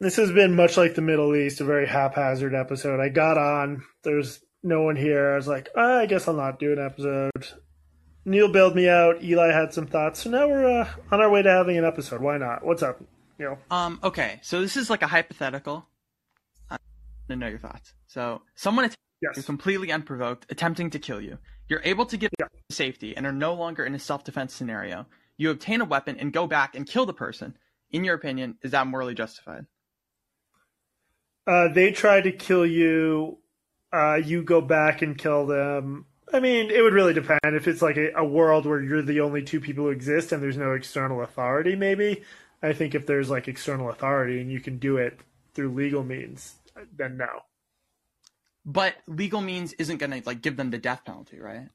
this 0.00 0.16
has 0.16 0.32
been 0.32 0.56
much 0.56 0.76
like 0.76 0.94
the 0.94 1.02
Middle 1.02 1.36
East, 1.36 1.60
a 1.60 1.64
very 1.64 1.86
haphazard 1.86 2.54
episode. 2.54 3.00
I 3.00 3.10
got 3.10 3.36
on. 3.36 3.82
There's 4.02 4.40
no 4.62 4.82
one 4.82 4.96
here. 4.96 5.32
I 5.32 5.36
was 5.36 5.46
like, 5.46 5.68
oh, 5.76 6.00
I 6.00 6.06
guess 6.06 6.26
I'll 6.26 6.34
not 6.34 6.58
do 6.58 6.72
an 6.72 6.78
episode. 6.78 7.30
Neil 8.24 8.50
bailed 8.50 8.74
me 8.74 8.88
out. 8.88 9.22
Eli 9.22 9.52
had 9.52 9.74
some 9.74 9.86
thoughts. 9.86 10.22
So 10.22 10.30
now 10.30 10.48
we're 10.48 10.80
uh, 10.80 10.88
on 11.10 11.20
our 11.20 11.30
way 11.30 11.42
to 11.42 11.50
having 11.50 11.76
an 11.76 11.84
episode. 11.84 12.22
Why 12.22 12.38
not? 12.38 12.64
What's 12.64 12.82
up, 12.82 13.02
Neil? 13.38 13.58
Um. 13.70 14.00
Okay. 14.02 14.40
So 14.42 14.62
this 14.62 14.76
is 14.76 14.88
like 14.88 15.02
a 15.02 15.06
hypothetical. 15.06 15.86
I 16.70 16.74
want 16.74 16.80
to 17.28 17.36
know 17.36 17.48
your 17.48 17.58
thoughts. 17.58 17.92
So 18.06 18.42
someone 18.54 18.86
attacks 18.86 18.98
yes. 19.20 19.44
completely 19.44 19.92
unprovoked, 19.92 20.46
attempting 20.50 20.90
to 20.90 20.98
kill 20.98 21.20
you. 21.20 21.38
You're 21.68 21.82
able 21.84 22.06
to 22.06 22.16
get 22.16 22.30
yeah. 22.38 22.46
safety 22.70 23.16
and 23.16 23.26
are 23.26 23.32
no 23.32 23.54
longer 23.54 23.84
in 23.84 23.94
a 23.94 23.98
self-defense 23.98 24.54
scenario. 24.54 25.06
You 25.36 25.50
obtain 25.50 25.80
a 25.80 25.84
weapon 25.84 26.16
and 26.18 26.32
go 26.32 26.46
back 26.46 26.74
and 26.74 26.86
kill 26.86 27.06
the 27.06 27.14
person. 27.14 27.56
In 27.90 28.04
your 28.04 28.14
opinion, 28.14 28.56
is 28.62 28.72
that 28.72 28.86
morally 28.86 29.14
justified? 29.14 29.66
Uh, 31.50 31.66
they 31.66 31.90
try 31.90 32.20
to 32.20 32.30
kill 32.30 32.64
you 32.64 33.36
uh, 33.92 34.20
you 34.24 34.42
go 34.42 34.60
back 34.60 35.02
and 35.02 35.18
kill 35.18 35.46
them. 35.46 36.06
I 36.32 36.38
mean, 36.38 36.70
it 36.70 36.80
would 36.80 36.92
really 36.92 37.12
depend 37.12 37.40
if 37.42 37.66
it's 37.66 37.82
like 37.82 37.96
a, 37.96 38.12
a, 38.12 38.24
world 38.24 38.66
where 38.66 38.80
you're 38.80 39.02
the 39.02 39.20
only 39.20 39.42
two 39.42 39.60
people 39.60 39.84
who 39.84 39.90
exist 39.90 40.30
and 40.30 40.40
there's 40.40 40.56
no 40.56 40.74
external 40.74 41.22
authority. 41.22 41.74
Maybe 41.74 42.22
I 42.62 42.72
think 42.72 42.94
if 42.94 43.04
there's 43.04 43.30
like 43.30 43.48
external 43.48 43.90
authority 43.90 44.40
and 44.40 44.50
you 44.50 44.60
can 44.60 44.78
do 44.78 44.96
it 44.96 45.18
through 45.54 45.74
legal 45.74 46.04
means, 46.04 46.54
then 46.96 47.16
no. 47.16 47.40
But 48.64 48.94
legal 49.08 49.40
means 49.40 49.72
isn't 49.72 49.96
going 49.96 50.12
to 50.12 50.22
like 50.24 50.40
give 50.40 50.56
them 50.56 50.70
the 50.70 50.78
death 50.78 51.04
penalty, 51.04 51.40
right? 51.40 51.68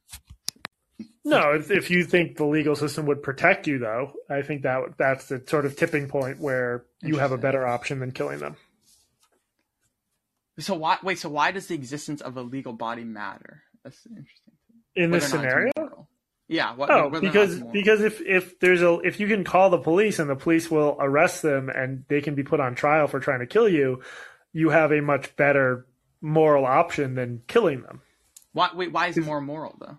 No, 1.26 1.54
if, 1.54 1.70
if 1.70 1.92
you 1.92 2.06
think 2.06 2.38
the 2.38 2.46
legal 2.46 2.78
system 2.78 3.08
would 3.08 3.24
protect 3.24 3.68
you, 3.68 3.80
though, 3.80 4.14
I 4.30 4.42
think 4.42 4.62
that 4.62 4.98
that's 4.98 5.28
the 5.28 5.44
sort 5.46 5.66
of 5.66 5.76
tipping 5.76 6.08
point 6.08 6.40
where 6.40 6.86
you 7.02 7.18
have 7.18 7.34
a 7.34 7.38
better 7.38 7.68
option 7.68 8.00
than 8.00 8.12
killing 8.12 8.40
them. 8.40 8.56
So 10.60 10.76
why 10.76 10.98
wait? 11.04 11.20
So 11.20 11.30
why 11.30 11.52
does 11.52 11.68
the 11.68 11.76
existence 11.76 12.22
of 12.22 12.38
a 12.38 12.42
legal 12.42 12.74
body 12.74 13.04
matter? 13.04 13.64
That's 13.84 14.06
interesting. 14.06 14.54
In 14.96 15.12
this 15.12 15.30
scenario, 15.30 16.08
yeah. 16.48 16.74
What, 16.76 16.90
oh, 16.90 17.10
because 17.10 17.62
because 17.74 18.02
if 18.02 18.22
if 18.22 18.60
there's 18.60 18.82
a 18.82 19.00
if 19.00 19.20
you 19.20 19.28
can 19.28 19.44
call 19.44 19.70
the 19.70 19.80
police 19.80 20.20
and 20.20 20.30
the 20.30 20.36
police 20.36 20.72
will 20.72 20.96
arrest 21.00 21.42
them 21.42 21.70
and 21.70 22.06
they 22.08 22.22
can 22.22 22.36
be 22.36 22.44
put 22.44 22.60
on 22.60 22.76
trial 22.76 23.08
for 23.08 23.20
trying 23.20 23.40
to 23.40 23.46
kill 23.46 23.68
you, 23.68 24.02
you 24.54 24.70
have 24.70 24.92
a 24.92 25.02
much 25.02 25.36
better 25.36 25.86
moral 26.22 26.66
option 26.66 27.16
than 27.16 27.42
killing 27.48 27.82
them. 27.82 28.02
Why 28.54 28.70
wait? 28.74 28.94
Why 28.94 29.08
is 29.08 29.18
it 29.18 29.26
more 29.26 29.42
moral 29.42 29.76
though? 29.80 29.98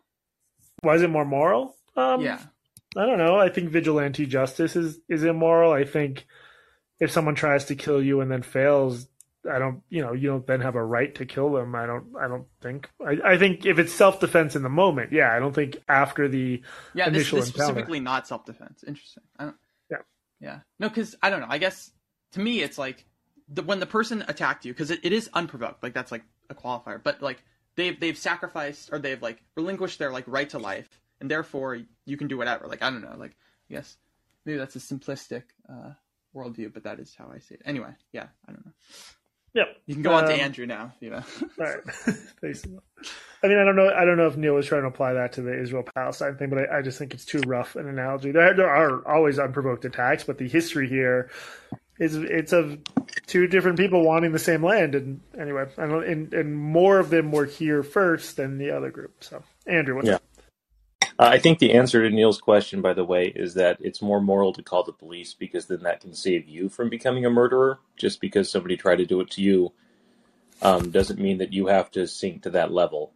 Why 0.80 0.94
is 0.94 1.02
it 1.02 1.10
more 1.10 1.26
moral? 1.26 1.76
Um, 1.96 2.22
yeah. 2.22 2.40
I 2.96 3.04
don't 3.04 3.18
know. 3.18 3.36
I 3.36 3.50
think 3.50 3.70
vigilante 3.70 4.24
justice 4.24 4.76
is 4.76 4.98
is 5.08 5.24
immoral. 5.24 5.72
I 5.72 5.84
think 5.84 6.26
if 6.98 7.10
someone 7.10 7.34
tries 7.34 7.66
to 7.66 7.74
kill 7.74 8.02
you 8.02 8.22
and 8.22 8.30
then 8.30 8.42
fails, 8.42 9.06
I 9.50 9.58
don't, 9.58 9.82
you 9.88 10.02
know, 10.02 10.12
you 10.12 10.28
don't 10.28 10.46
then 10.46 10.60
have 10.60 10.74
a 10.74 10.84
right 10.84 11.14
to 11.16 11.26
kill 11.26 11.52
them. 11.52 11.74
I 11.74 11.86
don't, 11.86 12.06
I 12.20 12.28
don't 12.28 12.46
think. 12.60 12.90
I, 13.04 13.32
I 13.32 13.38
think 13.38 13.66
if 13.66 13.78
it's 13.78 13.92
self 13.92 14.20
defense 14.20 14.56
in 14.56 14.62
the 14.62 14.68
moment, 14.68 15.12
yeah, 15.12 15.34
I 15.34 15.38
don't 15.38 15.54
think 15.54 15.78
after 15.88 16.28
the 16.28 16.62
yeah, 16.94 17.08
initial 17.08 17.38
this, 17.38 17.46
this 17.46 17.54
specifically 17.54 18.00
not 18.00 18.26
self 18.26 18.44
defense. 18.44 18.84
Interesting. 18.86 19.22
I 19.38 19.44
don't. 19.44 19.56
Yeah. 19.90 19.98
Yeah. 20.40 20.58
No, 20.78 20.88
because 20.88 21.14
I 21.22 21.30
don't 21.30 21.40
know. 21.40 21.46
I 21.48 21.58
guess 21.58 21.90
to 22.32 22.40
me, 22.40 22.60
it's 22.60 22.78
like 22.78 23.04
the, 23.48 23.62
when 23.62 23.80
the 23.80 23.86
person 23.86 24.24
attacked 24.28 24.64
you, 24.64 24.72
because 24.72 24.90
it, 24.90 25.00
it 25.02 25.12
is 25.12 25.30
unprovoked. 25.32 25.82
Like 25.82 25.94
that's 25.94 26.12
like 26.12 26.24
a 26.50 26.54
qualifier, 26.54 27.02
but 27.02 27.22
like 27.22 27.42
they've 27.76 27.98
they've 27.98 28.18
sacrificed 28.18 28.90
or 28.92 28.98
they've 28.98 29.22
like 29.22 29.42
relinquished 29.56 29.98
their 29.98 30.12
like 30.12 30.24
right 30.26 30.48
to 30.50 30.58
life, 30.58 30.88
and 31.20 31.30
therefore 31.30 31.78
you 32.04 32.16
can 32.16 32.28
do 32.28 32.36
whatever. 32.36 32.66
Like 32.66 32.82
I 32.82 32.90
don't 32.90 33.02
know. 33.02 33.16
Like 33.16 33.36
yes, 33.68 33.96
maybe 34.44 34.58
that's 34.58 34.76
a 34.76 34.80
simplistic 34.80 35.44
uh, 35.68 35.92
worldview, 36.34 36.72
but 36.72 36.84
that 36.84 37.00
is 37.00 37.14
how 37.16 37.30
I 37.34 37.38
see 37.38 37.54
it. 37.54 37.62
Anyway, 37.64 37.90
yeah, 38.12 38.26
I 38.48 38.52
don't 38.52 38.64
know. 38.64 38.72
Yep. 39.56 39.68
You 39.86 39.94
can 39.94 40.02
go 40.02 40.10
um, 40.10 40.16
on 40.16 40.24
to 40.24 40.34
um, 40.34 40.40
Andrew 40.40 40.66
now. 40.66 40.92
You 41.00 41.10
know. 41.10 41.22
all 41.58 41.64
right. 41.64 41.80
I 43.42 43.48
mean, 43.48 43.58
I 43.58 43.64
don't 43.64 43.76
know. 43.76 43.90
I 43.90 44.04
don't 44.04 44.18
know 44.18 44.26
if 44.26 44.36
Neil 44.36 44.54
was 44.54 44.66
trying 44.66 44.82
to 44.82 44.88
apply 44.88 45.14
that 45.14 45.32
to 45.34 45.42
the 45.42 45.58
Israel 45.58 45.82
Palestine 45.94 46.36
thing, 46.36 46.50
but 46.50 46.58
I, 46.58 46.78
I, 46.78 46.82
just 46.82 46.98
think 46.98 47.14
it's 47.14 47.24
too 47.24 47.40
rough 47.46 47.74
an 47.76 47.88
analogy. 47.88 48.32
There, 48.32 48.54
there 48.54 48.68
are 48.68 49.06
always 49.08 49.38
unprovoked 49.38 49.84
attacks, 49.86 50.24
but 50.24 50.36
the 50.36 50.48
history 50.48 50.88
here 50.88 51.30
is 51.98 52.16
it's 52.16 52.52
of 52.52 52.78
two 53.26 53.46
different 53.46 53.78
people 53.78 54.02
wanting 54.04 54.32
the 54.32 54.38
same 54.38 54.62
land, 54.62 54.94
and 54.94 55.20
anyway, 55.38 55.66
and, 55.78 56.34
and 56.34 56.56
more 56.56 56.98
of 56.98 57.08
them 57.08 57.32
were 57.32 57.46
here 57.46 57.82
first 57.82 58.36
than 58.36 58.58
the 58.58 58.70
other 58.70 58.90
group. 58.90 59.24
So, 59.24 59.42
Andrew, 59.66 59.96
what's 59.96 60.08
yeah. 60.08 60.16
Up? 60.16 60.22
Uh, 61.18 61.28
I 61.32 61.38
think 61.38 61.58
the 61.58 61.72
answer 61.72 62.02
to 62.02 62.14
Neil's 62.14 62.40
question, 62.40 62.82
by 62.82 62.92
the 62.92 63.04
way, 63.04 63.32
is 63.34 63.54
that 63.54 63.78
it's 63.80 64.02
more 64.02 64.20
moral 64.20 64.52
to 64.52 64.62
call 64.62 64.82
the 64.82 64.92
police 64.92 65.32
because 65.32 65.66
then 65.66 65.82
that 65.82 66.00
can 66.00 66.12
save 66.14 66.46
you 66.46 66.68
from 66.68 66.90
becoming 66.90 67.24
a 67.24 67.30
murderer. 67.30 67.78
Just 67.96 68.20
because 68.20 68.50
somebody 68.50 68.76
tried 68.76 68.96
to 68.96 69.06
do 69.06 69.20
it 69.20 69.30
to 69.32 69.42
you 69.42 69.72
um, 70.60 70.90
doesn't 70.90 71.18
mean 71.18 71.38
that 71.38 71.52
you 71.52 71.68
have 71.68 71.90
to 71.92 72.06
sink 72.06 72.42
to 72.42 72.50
that 72.50 72.70
level 72.70 73.12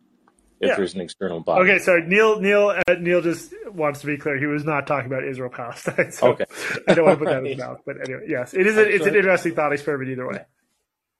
if 0.60 0.68
yeah. 0.68 0.76
there's 0.76 0.94
an 0.94 1.00
external 1.00 1.40
body. 1.40 1.70
Okay, 1.70 1.78
so 1.78 1.98
Neil, 1.98 2.40
Neil, 2.40 2.68
uh, 2.86 2.94
Neil 2.98 3.22
just 3.22 3.54
wants 3.66 4.00
to 4.00 4.06
be 4.06 4.16
clear. 4.16 4.38
He 4.38 4.46
was 4.46 4.64
not 4.64 4.86
talking 4.86 5.06
about 5.06 5.24
Israel 5.24 5.50
Palestine. 5.50 6.12
So 6.12 6.28
okay, 6.28 6.44
I 6.86 6.94
don't 6.94 7.04
want 7.04 7.18
to 7.18 7.24
put 7.24 7.30
that 7.30 7.38
in 7.40 7.46
his 7.46 7.58
mouth, 7.58 7.80
but 7.84 7.96
anyway, 8.02 8.26
yes, 8.28 8.54
it 8.54 8.66
is. 8.66 8.76
A, 8.76 8.88
it's 8.88 9.06
an 9.06 9.14
interesting 9.14 9.54
thought 9.54 9.72
experiment 9.72 10.10
either 10.10 10.28
way. 10.28 10.44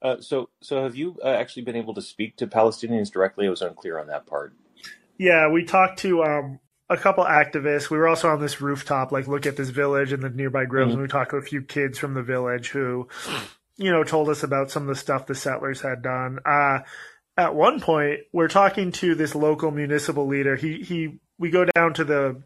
Uh, 0.03 0.17
so, 0.21 0.49
so 0.63 0.83
have 0.83 0.97
you 0.97 1.19
uh, 1.23 1.29
actually 1.29 1.63
been 1.63 1.77
able 1.77 1.93
to 1.93 2.01
speak 2.01 2.37
to 2.37 2.47
Palestinians 2.47 3.11
directly? 3.11 3.47
I 3.47 3.51
was 3.51 3.61
unclear 3.61 3.99
on 3.99 4.07
that 4.07 4.27
part. 4.27 4.55
Yeah, 5.19 5.49
we 5.49 5.65
talked 5.65 5.99
to 6.01 6.23
um, 6.23 6.61
a 6.91 6.97
couple 6.97 7.25
activists. 7.25 7.89
We 7.89 7.99
were 7.99 8.09
also 8.09 8.29
on 8.29 8.41
this 8.41 8.61
rooftop, 8.61 9.13
like 9.13 9.29
look 9.29 9.47
at 9.47 9.57
this 9.57 9.71
village 9.71 10.13
and 10.13 10.23
the 10.23 10.29
nearby 10.29 10.65
groves, 10.65 10.89
mm-hmm. 10.89 10.95
and 10.95 11.03
we 11.03 11.09
talked 11.09 11.31
to 11.31 11.37
a 11.37 11.43
few 11.43 11.63
kids 11.63 11.99
from 11.99 12.15
the 12.15 12.23
village 12.23 12.71
who, 12.71 13.09
you 13.77 13.93
know, 13.93 14.03
told 14.03 14.29
us 14.29 14.43
about 14.43 14.73
some 14.73 14.83
of 14.83 14.89
the 14.89 15.01
stuff 15.01 15.27
the 15.27 15.35
settlers 15.37 15.81
had 15.81 16.03
done. 16.03 16.41
Uh, 16.45 16.81
at 17.37 17.55
one 17.55 17.81
point, 17.81 18.21
we're 18.33 18.49
talking 18.49 18.91
to 18.93 19.15
this 19.15 19.37
local 19.37 19.71
municipal 19.71 20.27
leader. 20.27 20.57
He 20.57 20.83
he, 20.83 21.21
we 21.39 21.51
go 21.51 21.65
down 21.65 21.95
to 21.95 22.05
the 22.05 22.43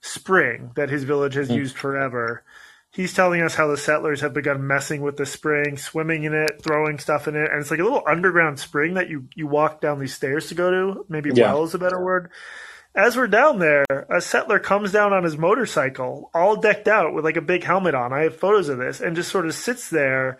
spring 0.00 0.70
that 0.76 0.90
his 0.90 1.02
village 1.02 1.34
has 1.34 1.48
mm-hmm. 1.48 1.58
used 1.58 1.76
forever. 1.76 2.44
He's 2.92 3.12
telling 3.12 3.42
us 3.42 3.54
how 3.54 3.66
the 3.66 3.76
settlers 3.76 4.22
have 4.22 4.32
begun 4.32 4.66
messing 4.66 5.02
with 5.02 5.16
the 5.16 5.26
spring, 5.26 5.76
swimming 5.76 6.22
in 6.22 6.34
it, 6.34 6.62
throwing 6.62 6.98
stuff 6.98 7.28
in 7.28 7.34
it, 7.34 7.50
and 7.50 7.60
it's 7.60 7.70
like 7.70 7.80
a 7.80 7.84
little 7.84 8.04
underground 8.06 8.60
spring 8.60 8.94
that 8.94 9.10
you 9.10 9.26
you 9.34 9.48
walk 9.48 9.80
down 9.80 9.98
these 9.98 10.14
stairs 10.14 10.46
to 10.46 10.54
go 10.54 10.70
to. 10.70 11.04
Maybe 11.08 11.32
yeah. 11.34 11.52
well 11.52 11.64
is 11.64 11.74
a 11.74 11.78
better 11.78 12.02
word 12.02 12.30
as 12.94 13.16
we're 13.16 13.28
down 13.28 13.58
there, 13.58 13.84
a 14.10 14.20
settler 14.20 14.58
comes 14.58 14.92
down 14.92 15.12
on 15.12 15.24
his 15.24 15.36
motorcycle, 15.36 16.30
all 16.34 16.56
decked 16.56 16.88
out 16.88 17.14
with 17.14 17.24
like 17.24 17.36
a 17.36 17.42
big 17.42 17.64
helmet 17.64 17.94
on. 17.94 18.12
I 18.12 18.22
have 18.22 18.36
photos 18.36 18.68
of 18.68 18.78
this, 18.78 19.00
and 19.00 19.16
just 19.16 19.30
sort 19.30 19.46
of 19.46 19.54
sits 19.54 19.90
there 19.90 20.38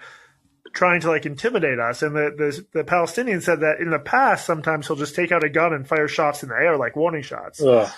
trying 0.72 1.00
to 1.00 1.08
like 1.08 1.26
intimidate 1.26 1.78
us. 1.78 2.02
And 2.02 2.14
the, 2.14 2.32
the, 2.36 2.78
the 2.78 2.84
Palestinian 2.84 3.40
said 3.40 3.60
that 3.60 3.80
in 3.80 3.90
the 3.90 3.98
past, 3.98 4.46
sometimes 4.46 4.86
he'll 4.86 4.96
just 4.96 5.14
take 5.14 5.32
out 5.32 5.44
a 5.44 5.48
gun 5.48 5.72
and 5.72 5.86
fire 5.86 6.08
shots 6.08 6.42
in 6.42 6.48
the 6.48 6.54
air, 6.54 6.76
like 6.76 6.96
warning 6.96 7.22
shots. 7.22 7.62
Ugh. 7.62 7.90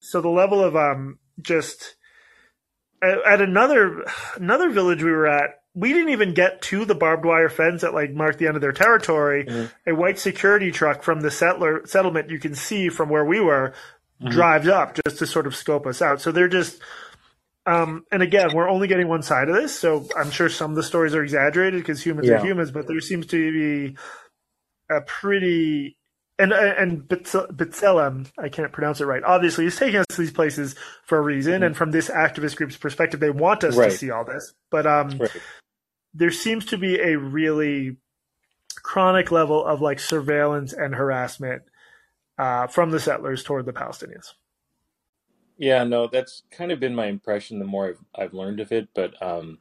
So 0.00 0.20
the 0.20 0.28
level 0.28 0.62
of 0.62 0.76
um 0.76 1.18
just 1.40 1.96
at, 3.02 3.18
at 3.26 3.40
another 3.40 4.04
another 4.36 4.70
village 4.70 5.02
we 5.02 5.10
were 5.10 5.26
at, 5.26 5.62
we 5.76 5.92
didn't 5.92 6.08
even 6.08 6.32
get 6.32 6.62
to 6.62 6.86
the 6.86 6.94
barbed 6.94 7.26
wire 7.26 7.50
fence 7.50 7.82
that 7.82 7.92
like 7.92 8.10
marked 8.10 8.38
the 8.38 8.46
end 8.46 8.56
of 8.56 8.62
their 8.62 8.72
territory. 8.72 9.44
Mm-hmm. 9.44 9.90
A 9.90 9.94
white 9.94 10.18
security 10.18 10.72
truck 10.72 11.02
from 11.02 11.20
the 11.20 11.30
settler 11.30 11.86
settlement 11.86 12.30
you 12.30 12.40
can 12.40 12.54
see 12.54 12.88
from 12.88 13.10
where 13.10 13.24
we 13.24 13.40
were 13.40 13.74
mm-hmm. 14.20 14.30
drives 14.30 14.66
up 14.66 14.98
just 15.04 15.18
to 15.18 15.26
sort 15.26 15.46
of 15.46 15.54
scope 15.54 15.86
us 15.86 16.00
out. 16.00 16.22
So 16.22 16.32
they're 16.32 16.48
just, 16.48 16.80
um, 17.66 18.06
and 18.10 18.22
again, 18.22 18.54
we're 18.54 18.70
only 18.70 18.88
getting 18.88 19.06
one 19.06 19.22
side 19.22 19.50
of 19.50 19.54
this, 19.54 19.78
so 19.78 20.08
I'm 20.16 20.30
sure 20.30 20.48
some 20.48 20.70
of 20.70 20.76
the 20.76 20.82
stories 20.82 21.14
are 21.14 21.22
exaggerated 21.22 21.80
because 21.80 22.02
humans 22.02 22.28
yeah. 22.28 22.36
are 22.36 22.44
humans, 22.44 22.70
but 22.70 22.86
there 22.86 22.98
seems 23.00 23.26
to 23.26 23.52
be 23.52 23.96
a 24.90 25.02
pretty 25.02 25.98
and 26.38 26.52
and 26.52 27.02
B'Tselem, 27.08 28.30
I 28.38 28.48
can't 28.50 28.72
pronounce 28.72 29.00
it 29.00 29.06
right. 29.06 29.22
Obviously, 29.22 29.64
he's 29.64 29.76
taking 29.76 30.00
us 30.00 30.06
to 30.10 30.20
these 30.20 30.32
places 30.32 30.74
for 31.04 31.18
a 31.18 31.22
reason, 31.22 31.54
mm-hmm. 31.54 31.64
and 31.64 31.76
from 31.76 31.90
this 31.92 32.08
activist 32.08 32.56
group's 32.56 32.76
perspective, 32.76 33.20
they 33.20 33.30
want 33.30 33.64
us 33.64 33.76
right. 33.76 33.90
to 33.90 33.96
see 33.96 34.10
all 34.10 34.24
this. 34.24 34.52
But 34.70 34.86
um, 34.86 35.16
right. 35.18 35.30
There 36.16 36.32
seems 36.32 36.66
to 36.66 36.78
be 36.78 37.00
a 37.00 37.18
really 37.18 37.98
chronic 38.82 39.30
level 39.32 39.64
of 39.64 39.80
like 39.82 40.00
surveillance 40.00 40.72
and 40.72 40.94
harassment 40.94 41.62
uh, 42.38 42.66
from 42.68 42.90
the 42.90 43.00
settlers 43.00 43.44
toward 43.44 43.66
the 43.66 43.72
Palestinians. 43.72 44.34
Yeah, 45.58 45.84
no, 45.84 46.08
that's 46.08 46.42
kind 46.50 46.72
of 46.72 46.80
been 46.80 46.94
my 46.94 47.06
impression 47.06 47.58
the 47.60 47.66
more 47.66 47.88
I've, 47.88 48.00
I've 48.24 48.34
learned 48.34 48.60
of 48.60 48.72
it. 48.72 48.88
But 48.94 49.20
um, 49.22 49.58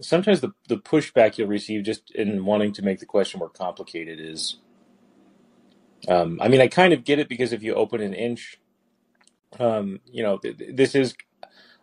sometimes 0.00 0.40
the, 0.40 0.52
the 0.68 0.78
pushback 0.78 1.38
you'll 1.38 1.48
receive 1.48 1.84
just 1.84 2.10
in 2.12 2.44
wanting 2.44 2.72
to 2.74 2.82
make 2.82 3.00
the 3.00 3.06
question 3.06 3.38
more 3.40 3.50
complicated 3.50 4.20
is 4.20 4.58
um, 6.08 6.38
I 6.40 6.48
mean, 6.48 6.60
I 6.60 6.68
kind 6.68 6.92
of 6.92 7.04
get 7.04 7.18
it 7.18 7.28
because 7.28 7.52
if 7.52 7.62
you 7.62 7.74
open 7.74 8.00
an 8.00 8.14
inch, 8.14 8.58
um, 9.60 10.00
you 10.06 10.22
know, 10.22 10.38
th- 10.38 10.56
this 10.74 10.94
is, 10.94 11.14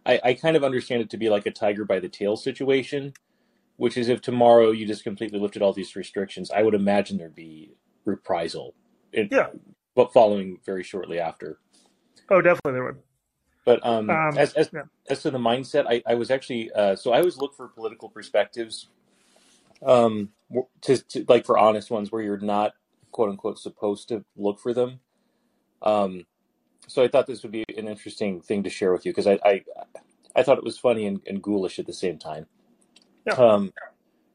I, 0.05 0.19
I 0.23 0.33
kind 0.33 0.57
of 0.57 0.63
understand 0.63 1.01
it 1.01 1.09
to 1.11 1.17
be 1.17 1.29
like 1.29 1.45
a 1.45 1.51
tiger 1.51 1.85
by 1.85 1.99
the 1.99 2.09
tail 2.09 2.37
situation, 2.37 3.13
which 3.79 3.95
is 3.95 4.09
if 4.09 4.21
tomorrow 4.21 4.71
you 4.71 4.85
just 4.85 5.05
completely 5.05 5.39
lifted 5.39 5.61
all 5.61 5.71
these 5.71 5.95
restrictions, 5.95 6.51
I 6.51 6.63
would 6.63 6.75
imagine 6.75 7.17
there'd 7.17 7.33
be 7.33 7.71
reprisal. 8.03 8.75
In, 9.13 9.29
yeah. 9.31 9.47
But 9.95 10.11
following 10.11 10.59
very 10.65 10.83
shortly 10.83 11.17
after. 11.17 11.59
Oh, 12.29 12.41
definitely 12.41 12.73
there 12.73 12.83
would. 12.83 12.97
But 13.63 13.85
um, 13.85 14.09
um 14.09 14.37
as 14.37 14.53
as, 14.53 14.69
yeah. 14.73 14.81
as 15.09 15.21
to 15.21 15.31
the 15.31 15.37
mindset, 15.37 15.85
I, 15.87 16.03
I 16.05 16.15
was 16.15 16.29
actually 16.29 16.69
uh, 16.73 16.97
so 16.97 17.13
I 17.13 17.19
always 17.19 17.37
look 17.37 17.55
for 17.55 17.69
political 17.69 18.09
perspectives, 18.09 18.89
um, 19.85 20.29
to, 20.81 20.97
to 20.97 21.25
like 21.29 21.45
for 21.45 21.57
honest 21.57 21.89
ones 21.89 22.11
where 22.11 22.21
you're 22.21 22.37
not 22.37 22.73
quote 23.11 23.29
unquote 23.29 23.59
supposed 23.59 24.09
to 24.09 24.25
look 24.35 24.59
for 24.59 24.73
them. 24.73 24.99
Um, 25.81 26.25
so 26.87 27.01
I 27.01 27.07
thought 27.07 27.27
this 27.27 27.43
would 27.43 27.53
be 27.53 27.63
an 27.77 27.87
interesting 27.87 28.41
thing 28.41 28.63
to 28.63 28.69
share 28.69 28.91
with 28.91 29.05
you 29.05 29.13
because 29.13 29.27
I, 29.27 29.39
I, 29.45 29.63
I 30.35 30.43
thought 30.43 30.57
it 30.57 30.65
was 30.65 30.77
funny 30.77 31.05
and, 31.05 31.21
and 31.25 31.41
ghoulish 31.41 31.79
at 31.79 31.85
the 31.85 31.93
same 31.93 32.17
time. 32.17 32.47
Yeah. 33.29 33.45
Um, 33.45 33.73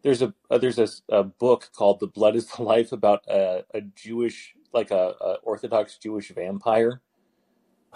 there's 0.03 0.23
a 0.23 0.35
uh, 0.51 0.59
there's 0.59 0.79
a, 0.79 0.89
a, 1.09 1.25
book 1.25 1.71
called 1.75 2.01
"The 2.01 2.07
Blood 2.07 2.37
Is 2.37 2.47
the 2.47 2.63
Life" 2.63 2.93
about 2.93 3.25
a, 3.29 3.65
a 3.73 3.81
Jewish, 3.81 4.55
like 4.73 4.91
a, 4.91 5.15
a, 5.21 5.35
Orthodox 5.43 5.99
Jewish 5.99 6.31
vampire 6.31 7.01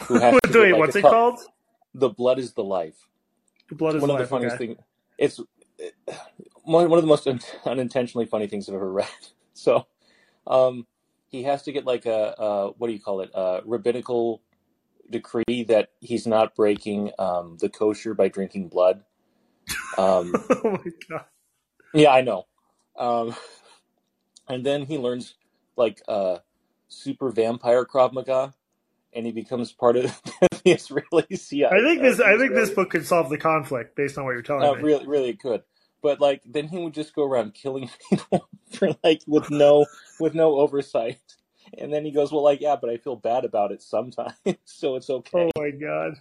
who 0.03 0.19
has 0.19 0.39
to 0.51 0.59
Wait, 0.59 0.73
like 0.73 0.79
what's 0.79 0.97
it 0.97 1.03
called? 1.03 1.39
The 1.95 2.09
Blood 2.09 2.39
Is 2.39 2.55
the 2.55 2.65
Life. 2.65 3.09
The 3.69 3.75
Blood 3.75 3.97
Is 3.97 4.01
one 4.01 4.09
the 4.09 4.15
of 4.15 4.21
the 4.21 4.27
funniest 4.27 4.57
okay. 4.57 4.67
things. 4.69 4.79
It's 5.19 5.41
one, 6.63 6.89
one 6.89 6.99
of 6.99 7.05
the 7.05 7.09
most 7.09 7.27
un, 7.27 7.41
unintentionally 7.67 8.27
funny 8.27 8.47
things 8.47 8.69
I've 8.69 8.75
ever 8.75 8.91
read. 8.93 9.09
So 9.53 9.87
um, 10.47 10.87
he 11.29 11.43
has 11.43 11.63
to 11.65 11.73
get 11.73 11.85
like 11.85 12.07
a, 12.07 12.73
what 12.79 12.87
do 12.87 12.93
you 12.95 13.01
call 13.01 13.21
it, 13.21 13.31
a 13.35 13.61
rabbinical 13.65 14.41
decree 15.11 15.65
that 15.69 15.91
he's 16.01 16.27
not 16.27 16.55
breaking 16.55 17.13
um, 17.19 17.57
the 17.61 17.69
kosher 17.69 18.15
by 18.15 18.29
drinking 18.29 18.69
blood. 18.69 19.03
Um, 19.97 20.35
oh 20.51 20.71
my 20.85 20.93
god! 21.09 21.25
Yeah, 21.95 22.11
I 22.11 22.23
know. 22.23 22.47
Um, 22.97 23.35
and 24.49 24.65
then 24.65 24.87
he 24.87 24.99
learns 24.99 25.35
like 25.77 26.03
uh, 26.09 26.39
super 26.89 27.31
vampire 27.31 27.85
Krav 27.85 28.13
Maga, 28.13 28.55
and 29.13 29.27
he 29.27 29.33
becomes 29.33 29.73
part 29.73 29.97
of 29.97 30.05
the 30.65 30.73
Israeli 30.73 31.37
CIA. 31.37 31.69
I 31.71 31.83
think 31.83 32.03
this. 32.03 32.21
I 32.21 32.37
think 32.37 32.55
this 32.55 32.71
book 32.71 32.91
could 32.91 33.07
solve 33.07 33.31
the 33.31 33.39
conflict 33.39 33.97
based 33.97 34.19
on 34.19 34.25
what 34.25 34.33
you're 34.33 34.43
telling 34.43 34.69
uh, 34.69 34.75
me. 34.75 34.83
Really, 34.83 35.07
really, 35.07 35.29
it 35.31 35.41
could 35.41 35.63
but 36.03 36.21
like 36.21 36.43
then 36.45 36.69
he 36.69 36.79
would 36.79 36.95
just 36.95 37.15
go 37.15 37.25
around 37.25 37.55
killing 37.55 37.91
people 38.11 38.49
for 38.73 38.91
like 39.03 39.23
with 39.27 39.51
no 39.51 39.87
with 40.21 40.35
no 40.35 40.57
oversight 40.57 41.21
and 41.77 41.93
then 41.93 42.05
he 42.05 42.11
goes 42.11 42.33
well 42.33 42.43
like 42.43 42.61
yeah 42.61 42.77
but 42.81 42.91
i 42.91 42.97
feel 42.97 43.17
bad 43.17 43.45
about 43.45 43.73
it 43.73 43.83
sometimes 43.83 44.35
so 44.65 44.97
it's 44.97 45.11
okay 45.11 45.51
oh 45.57 45.61
my 45.61 45.71
god 45.71 46.15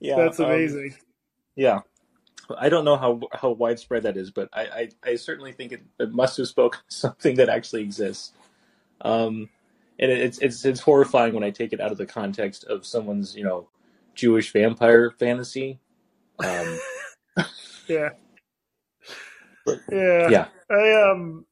yeah 0.00 0.16
that's 0.16 0.40
um, 0.40 0.46
amazing 0.46 0.92
um, 0.92 1.06
yeah 1.56 1.80
i 2.58 2.68
don't 2.68 2.84
know 2.84 2.96
how 2.96 3.20
how 3.32 3.50
widespread 3.50 4.04
that 4.04 4.16
is 4.16 4.30
but 4.30 4.48
i 4.52 4.88
i, 5.04 5.10
I 5.10 5.16
certainly 5.16 5.52
think 5.52 5.72
it, 5.72 5.82
it 5.98 6.12
must 6.12 6.36
have 6.36 6.48
spoken 6.48 6.80
something 6.88 7.36
that 7.36 7.48
actually 7.48 7.82
exists 7.82 8.32
um 9.00 9.48
and 9.98 10.10
it, 10.10 10.20
it's 10.20 10.38
it's 10.38 10.64
it's 10.64 10.80
horrifying 10.80 11.34
when 11.34 11.44
i 11.44 11.50
take 11.50 11.72
it 11.72 11.80
out 11.80 11.92
of 11.92 11.98
the 11.98 12.06
context 12.06 12.64
of 12.64 12.86
someone's 12.86 13.36
you 13.36 13.44
know 13.44 13.68
jewish 14.14 14.52
vampire 14.52 15.10
fantasy 15.10 15.78
um 16.44 16.78
yeah 17.88 18.10
yeah. 19.90 20.28
Yeah. 20.30 20.46
I 20.70 21.10
um 21.10 21.46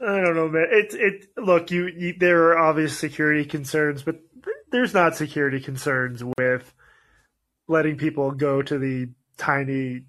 I 0.00 0.20
don't 0.20 0.34
know, 0.34 0.48
man. 0.48 0.66
It 0.70 0.94
it 0.94 1.26
look, 1.36 1.70
you, 1.70 1.86
you 1.86 2.14
there 2.18 2.48
are 2.48 2.58
obvious 2.58 2.98
security 2.98 3.44
concerns, 3.44 4.02
but 4.02 4.20
there's 4.70 4.94
not 4.94 5.16
security 5.16 5.60
concerns 5.60 6.22
with 6.38 6.74
letting 7.68 7.96
people 7.96 8.32
go 8.32 8.62
to 8.62 8.78
the 8.78 9.08
tiny 9.36 10.04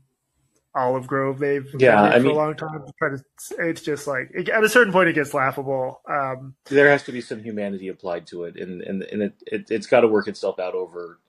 olive 0.75 1.05
grove 1.05 1.37
they've 1.37 1.67
yeah, 1.77 2.03
I 2.03 2.17
for 2.17 2.23
mean, 2.23 2.31
a 2.31 2.35
long 2.35 2.55
time. 2.55 2.83
Try 2.97 3.09
to, 3.11 3.23
it's 3.59 3.81
just 3.81 4.07
like 4.07 4.31
at 4.51 4.63
a 4.63 4.69
certain 4.69 4.91
point 4.91 5.09
it 5.09 5.13
gets 5.13 5.33
laughable. 5.33 6.01
Um, 6.09 6.55
there 6.65 6.89
has 6.89 7.03
to 7.03 7.11
be 7.11 7.21
some 7.21 7.43
humanity 7.43 7.89
applied 7.89 8.27
to 8.27 8.45
it, 8.45 8.55
and 8.57 8.81
and 8.81 9.03
and 9.03 9.23
it, 9.23 9.33
it 9.45 9.71
it's 9.71 9.87
got 9.87 10.01
to 10.01 10.07
work 10.07 10.27
itself 10.27 10.59
out 10.59 10.73
over. 10.73 11.19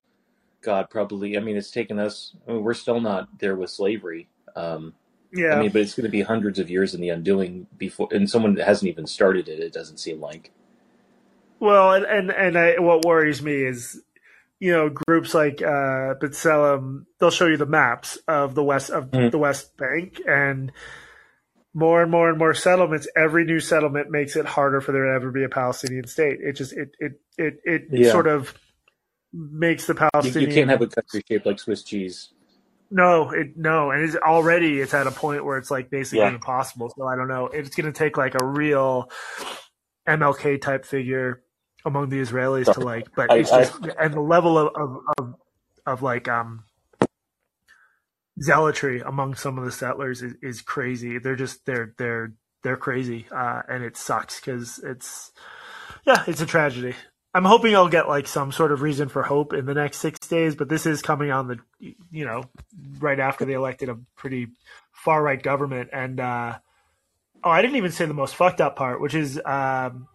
God, 0.63 0.89
probably. 0.89 1.37
I 1.37 1.41
mean, 1.41 1.57
it's 1.57 1.71
taken 1.71 1.99
us. 1.99 2.35
I 2.49 2.53
mean, 2.53 2.63
we're 2.63 2.73
still 2.73 3.01
not 3.01 3.29
there 3.39 3.55
with 3.55 3.69
slavery. 3.69 4.29
Um, 4.57 4.95
yeah. 5.31 5.57
I 5.57 5.61
mean, 5.61 5.73
but 5.73 5.83
it's 5.83 5.95
going 5.95 6.05
to 6.05 6.11
be 6.11 6.23
hundreds 6.23 6.59
of 6.59 6.71
years 6.71 6.95
in 6.95 7.01
the 7.01 7.11
undoing 7.11 7.67
before, 7.77 8.09
and 8.13 8.29
someone 8.29 8.55
that 8.55 8.67
hasn't 8.67 8.89
even 8.89 9.07
started 9.07 9.49
it. 9.49 9.61
It 9.61 9.73
doesn't 9.73 9.99
seem 9.99 10.21
like. 10.21 10.53
Well, 11.61 11.93
and 11.93 12.05
and, 12.07 12.31
and 12.31 12.59
I, 12.59 12.79
what 12.79 13.05
worries 13.05 13.43
me 13.43 13.65
is, 13.65 14.01
you 14.65 14.73
know, 14.73 14.89
groups 14.89 15.35
like 15.35 15.61
uh, 15.61 16.17
B'Tselem, 16.17 17.05
they'll 17.21 17.31
show 17.31 17.49
you 17.49 17.59
the 17.59 17.67
maps 17.67 18.17
of 18.27 18.55
the 18.55 18.65
west 18.65 18.89
of 18.89 19.11
mm. 19.11 19.31
the 19.31 19.37
West 19.37 19.77
Bank, 19.77 20.23
and 20.27 20.73
more 21.75 22.01
and 22.01 22.11
more 22.11 22.31
and 22.31 22.39
more 22.39 22.55
settlements. 22.55 23.07
Every 23.15 23.45
new 23.45 23.61
settlement 23.61 24.11
makes 24.11 24.37
it 24.37 24.47
harder 24.47 24.81
for 24.81 24.93
there 24.93 25.05
to 25.05 25.13
ever 25.13 25.31
be 25.31 25.45
a 25.45 25.51
Palestinian 25.51 26.07
state. 26.07 26.39
It 26.41 26.55
just 26.55 26.73
it 26.73 26.93
it 26.99 27.21
it 27.37 27.61
it 27.63 27.83
yeah. 27.91 28.11
sort 28.11 28.27
of 28.27 28.55
makes 29.35 29.87
the 29.87 29.97
Palestinian. 29.97 30.41
You, 30.41 30.49
you 30.49 30.55
can't 30.55 30.71
have 30.71 30.81
a 30.81 30.87
country 30.87 31.23
shaped 31.29 31.45
like 31.45 31.59
Swiss 31.59 31.83
cheese. 31.83 32.31
No, 32.91 33.33
it 33.33 33.59
no, 33.59 33.91
and 33.91 34.03
it's 34.03 34.17
already 34.17 34.81
it's 34.81 34.95
at 34.95 35.07
a 35.07 35.11
point 35.11 35.45
where 35.45 35.59
it's 35.59 35.71
like 35.71 35.91
basically 35.91 36.21
yeah. 36.21 36.31
impossible. 36.31 36.91
So 36.97 37.07
I 37.07 37.17
don't 37.17 37.29
know. 37.29 37.49
It's 37.49 37.77
going 37.77 37.93
to 37.93 37.99
take 37.99 38.17
like 38.17 38.35
a 38.35 38.43
real 38.43 39.11
MLK 40.09 40.63
type 40.63 40.87
figure 40.87 41.44
among 41.85 42.09
the 42.09 42.21
Israelis 42.21 42.73
to 42.73 42.81
like, 42.81 43.15
but 43.15 43.31
it's 43.31 43.51
just 43.51 43.75
I, 43.85 44.05
and 44.05 44.15
the 44.15 44.21
level 44.21 44.59
of, 44.59 44.75
of 44.75 44.99
of, 45.19 45.35
of 45.87 46.03
like 46.03 46.29
um 46.29 46.65
zealotry 48.41 49.01
among 49.01 49.35
some 49.35 49.59
of 49.59 49.65
the 49.65 49.73
settlers 49.73 50.23
is, 50.23 50.35
is 50.43 50.63
crazy. 50.63 51.19
They're 51.19 51.37
just 51.37 51.67
they're 51.67 51.95
they're 51.99 52.33
they're 52.63 52.77
crazy, 52.77 53.27
uh, 53.31 53.63
and 53.69 53.85
it 53.85 53.97
sucks 53.97 54.41
because 54.41 54.79
it's 54.79 55.33
yeah, 56.07 56.25
it's 56.27 56.41
a 56.41 56.47
tragedy. 56.47 56.95
I'm 57.35 57.45
hoping 57.45 57.75
I'll 57.75 57.89
get 57.89 58.09
like 58.09 58.29
some 58.29 58.53
sort 58.53 58.71
of 58.71 58.81
reason 58.81 59.09
for 59.09 59.25
hope 59.25 59.53
in 59.53 59.67
the 59.67 59.75
next 59.75 59.99
six 59.99 60.21
days, 60.29 60.55
but 60.55 60.69
this 60.69 60.87
is 60.87 61.03
coming 61.03 61.33
on 61.33 61.49
the, 61.49 61.59
you 62.13 62.25
know, 62.25 62.45
right 63.01 63.19
after 63.19 63.45
they 63.45 63.55
elected 63.55 63.89
a 63.89 63.99
pretty 64.15 64.49
far 64.93 65.21
right 65.21 65.43
government. 65.43 65.91
And, 65.93 66.21
uh, 66.21 66.59
oh, 67.43 67.51
I 67.51 67.61
didn't 67.61 67.77
even 67.77 67.91
say 67.91 68.07
the 68.07 68.15
most 68.15 68.37
fucked 68.37 68.61
up 68.61 68.77
part, 68.77 69.01
which 69.01 69.17
is, 69.17 69.41
um, 69.45 70.07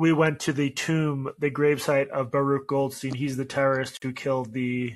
we 0.00 0.14
went 0.14 0.40
to 0.40 0.52
the 0.54 0.70
tomb, 0.70 1.30
the 1.38 1.50
gravesite 1.50 2.08
of 2.08 2.30
Baruch 2.30 2.66
Goldstein. 2.66 3.12
He's 3.12 3.36
the 3.36 3.44
terrorist 3.44 4.02
who 4.02 4.14
killed 4.14 4.54
the 4.54 4.94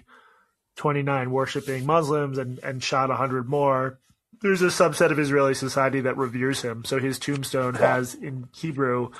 29 0.76 1.30
worshiping 1.30 1.84
Muslims 1.84 2.38
and, 2.38 2.58
and 2.60 2.82
shot 2.82 3.10
100 3.10 3.46
more. 3.46 3.98
There's 4.40 4.62
a 4.62 4.68
subset 4.68 5.10
of 5.10 5.18
Israeli 5.18 5.52
society 5.52 6.00
that 6.00 6.16
reveres 6.16 6.62
him. 6.62 6.86
So 6.86 6.98
his 6.98 7.18
tombstone 7.18 7.74
has 7.74 8.14
in 8.14 8.48
Hebrew, 8.56 9.10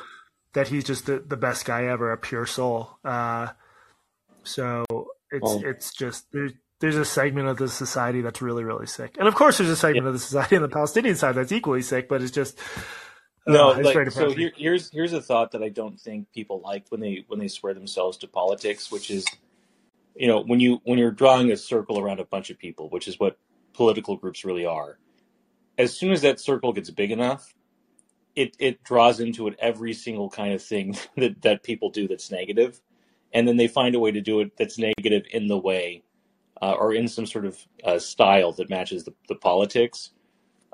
that 0.54 0.68
he's 0.68 0.84
just 0.84 1.04
the, 1.04 1.18
the 1.18 1.36
best 1.36 1.66
guy 1.66 1.84
ever, 1.84 2.12
a 2.12 2.16
pure 2.16 2.46
soul. 2.46 2.98
Uh, 3.04 3.48
so 4.42 4.86
it's 5.30 5.42
oh. 5.44 5.60
it's 5.64 5.92
just 5.92 6.32
there's 6.32 6.52
there's 6.80 6.96
a 6.96 7.04
segment 7.04 7.48
of 7.48 7.58
the 7.58 7.68
society 7.68 8.22
that's 8.22 8.40
really 8.40 8.64
really 8.64 8.86
sick, 8.86 9.16
and 9.18 9.26
of 9.26 9.34
course 9.34 9.58
there's 9.58 9.70
a 9.70 9.76
segment 9.76 10.04
yeah. 10.04 10.08
of 10.08 10.12
the 10.14 10.20
society 10.20 10.56
on 10.56 10.62
the 10.62 10.68
Palestinian 10.68 11.16
side 11.16 11.34
that's 11.34 11.52
equally 11.52 11.82
sick, 11.82 12.08
but 12.08 12.22
it's 12.22 12.30
just 12.30 12.58
uh, 13.46 13.52
no. 13.52 13.68
Like, 13.70 14.10
so 14.10 14.30
here, 14.30 14.52
here's 14.56 14.90
here's 14.90 15.12
a 15.12 15.20
thought 15.20 15.52
that 15.52 15.62
I 15.62 15.68
don't 15.68 16.00
think 16.00 16.32
people 16.32 16.60
like 16.64 16.86
when 16.88 17.00
they 17.00 17.24
when 17.28 17.38
they 17.38 17.48
swear 17.48 17.74
themselves 17.74 18.16
to 18.18 18.28
politics, 18.28 18.90
which 18.90 19.10
is 19.10 19.26
you 20.14 20.28
know 20.28 20.42
when 20.42 20.60
you 20.60 20.80
when 20.84 20.98
you're 20.98 21.10
drawing 21.10 21.50
a 21.52 21.56
circle 21.56 21.98
around 21.98 22.20
a 22.20 22.24
bunch 22.24 22.50
of 22.50 22.58
people, 22.58 22.88
which 22.90 23.08
is 23.08 23.18
what 23.18 23.38
political 23.72 24.16
groups 24.16 24.44
really 24.44 24.64
are. 24.64 24.98
As 25.76 25.96
soon 25.96 26.12
as 26.12 26.22
that 26.22 26.40
circle 26.40 26.72
gets 26.72 26.90
big 26.90 27.10
enough, 27.10 27.54
it 28.34 28.56
it 28.58 28.82
draws 28.82 29.20
into 29.20 29.48
it 29.48 29.56
every 29.58 29.92
single 29.92 30.30
kind 30.30 30.54
of 30.54 30.62
thing 30.62 30.96
that 31.16 31.42
that 31.42 31.62
people 31.62 31.90
do 31.90 32.08
that's 32.08 32.30
negative, 32.30 32.80
and 33.32 33.46
then 33.46 33.56
they 33.56 33.68
find 33.68 33.94
a 33.94 34.00
way 34.00 34.12
to 34.12 34.20
do 34.20 34.40
it 34.40 34.56
that's 34.56 34.78
negative 34.78 35.24
in 35.32 35.48
the 35.48 35.58
way 35.58 36.02
uh, 36.62 36.72
or 36.72 36.94
in 36.94 37.08
some 37.08 37.26
sort 37.26 37.44
of 37.44 37.58
uh, 37.84 37.98
style 37.98 38.52
that 38.52 38.70
matches 38.70 39.04
the, 39.04 39.12
the 39.28 39.34
politics. 39.34 40.10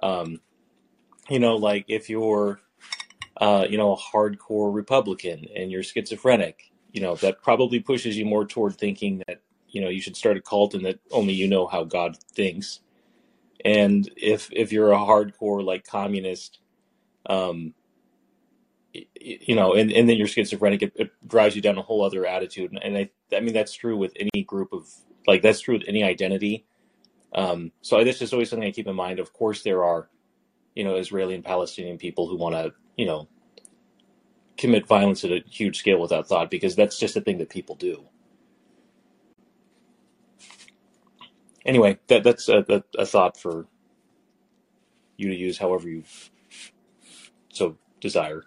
Um, 0.02 0.40
you 1.30 1.38
know, 1.38 1.56
like 1.56 1.84
if 1.88 2.10
you're, 2.10 2.60
uh, 3.40 3.66
you 3.70 3.78
know, 3.78 3.92
a 3.92 3.96
hardcore 3.96 4.74
Republican 4.74 5.46
and 5.56 5.70
you're 5.70 5.82
schizophrenic, 5.82 6.70
you 6.92 7.00
know, 7.00 7.14
that 7.16 7.42
probably 7.42 7.80
pushes 7.80 8.18
you 8.18 8.26
more 8.26 8.44
toward 8.44 8.76
thinking 8.76 9.22
that, 9.26 9.40
you 9.68 9.80
know, 9.80 9.88
you 9.88 10.00
should 10.00 10.16
start 10.16 10.36
a 10.36 10.40
cult 10.40 10.74
and 10.74 10.84
that 10.84 10.98
only 11.12 11.32
you 11.32 11.48
know 11.48 11.66
how 11.66 11.84
God 11.84 12.16
thinks. 12.34 12.80
And 13.64 14.10
if 14.16 14.48
if 14.52 14.72
you're 14.72 14.92
a 14.92 14.98
hardcore 14.98 15.64
like 15.64 15.86
communist, 15.86 16.58
um, 17.26 17.74
you 18.92 19.54
know, 19.54 19.74
and, 19.74 19.92
and 19.92 20.08
then 20.08 20.16
you're 20.16 20.26
schizophrenic, 20.26 20.82
it, 20.82 20.92
it 20.96 21.10
drives 21.28 21.54
you 21.54 21.62
down 21.62 21.78
a 21.78 21.82
whole 21.82 22.04
other 22.04 22.26
attitude. 22.26 22.76
And 22.82 22.98
I, 22.98 23.10
I 23.32 23.38
mean, 23.38 23.54
that's 23.54 23.72
true 23.72 23.96
with 23.96 24.12
any 24.18 24.42
group 24.42 24.72
of, 24.72 24.88
like, 25.28 25.42
that's 25.42 25.60
true 25.60 25.74
with 25.78 25.86
any 25.86 26.02
identity. 26.02 26.66
Um, 27.32 27.70
so 27.82 28.02
that's 28.02 28.18
just 28.18 28.32
always 28.32 28.50
something 28.50 28.66
I 28.66 28.72
keep 28.72 28.88
in 28.88 28.96
mind. 28.96 29.20
Of 29.20 29.32
course, 29.32 29.62
there 29.62 29.84
are, 29.84 30.08
you 30.76 30.84
know, 30.84 30.96
Israeli 30.96 31.34
and 31.36 31.44
Palestinian 31.44 31.98
people 31.98 32.28
who 32.28 32.36
want 32.36 32.54
to, 32.56 32.72
you 32.96 33.06
know, 33.06 33.28
commit 34.58 34.86
violence 34.86 35.24
at 35.24 35.32
a 35.32 35.42
huge 35.50 35.78
scale 35.78 36.00
without 36.00 36.28
thought 36.28 36.50
because 36.50 36.76
that's 36.76 36.98
just 36.98 37.16
a 37.16 37.22
thing 37.22 37.38
that 37.38 37.50
people 37.50 37.76
do. 37.76 38.04
Anyway, 41.66 41.98
that 42.08 42.24
that's 42.24 42.48
a, 42.48 42.64
a, 42.68 42.84
a 43.00 43.06
thought 43.06 43.36
for 43.38 43.66
you 45.16 45.28
to 45.28 45.36
use 45.36 45.58
however 45.58 45.88
you 45.88 46.04
so 47.52 47.76
desire. 48.00 48.44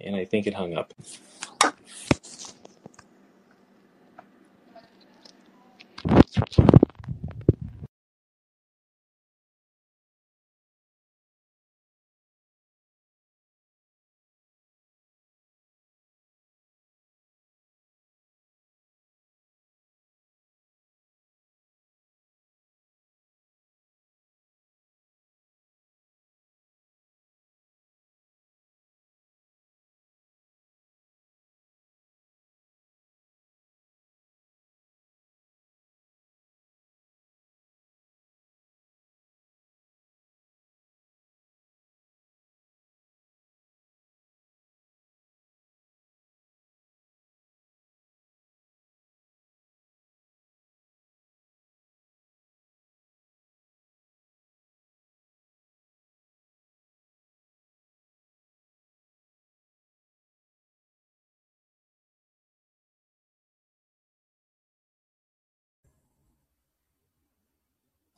and 0.00 0.16
I 0.16 0.24
think 0.24 0.46
it 0.46 0.54
hung 0.54 0.76
up. 0.76 0.94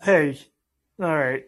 Hey, 0.01 0.39
all 1.01 1.17
right, 1.17 1.45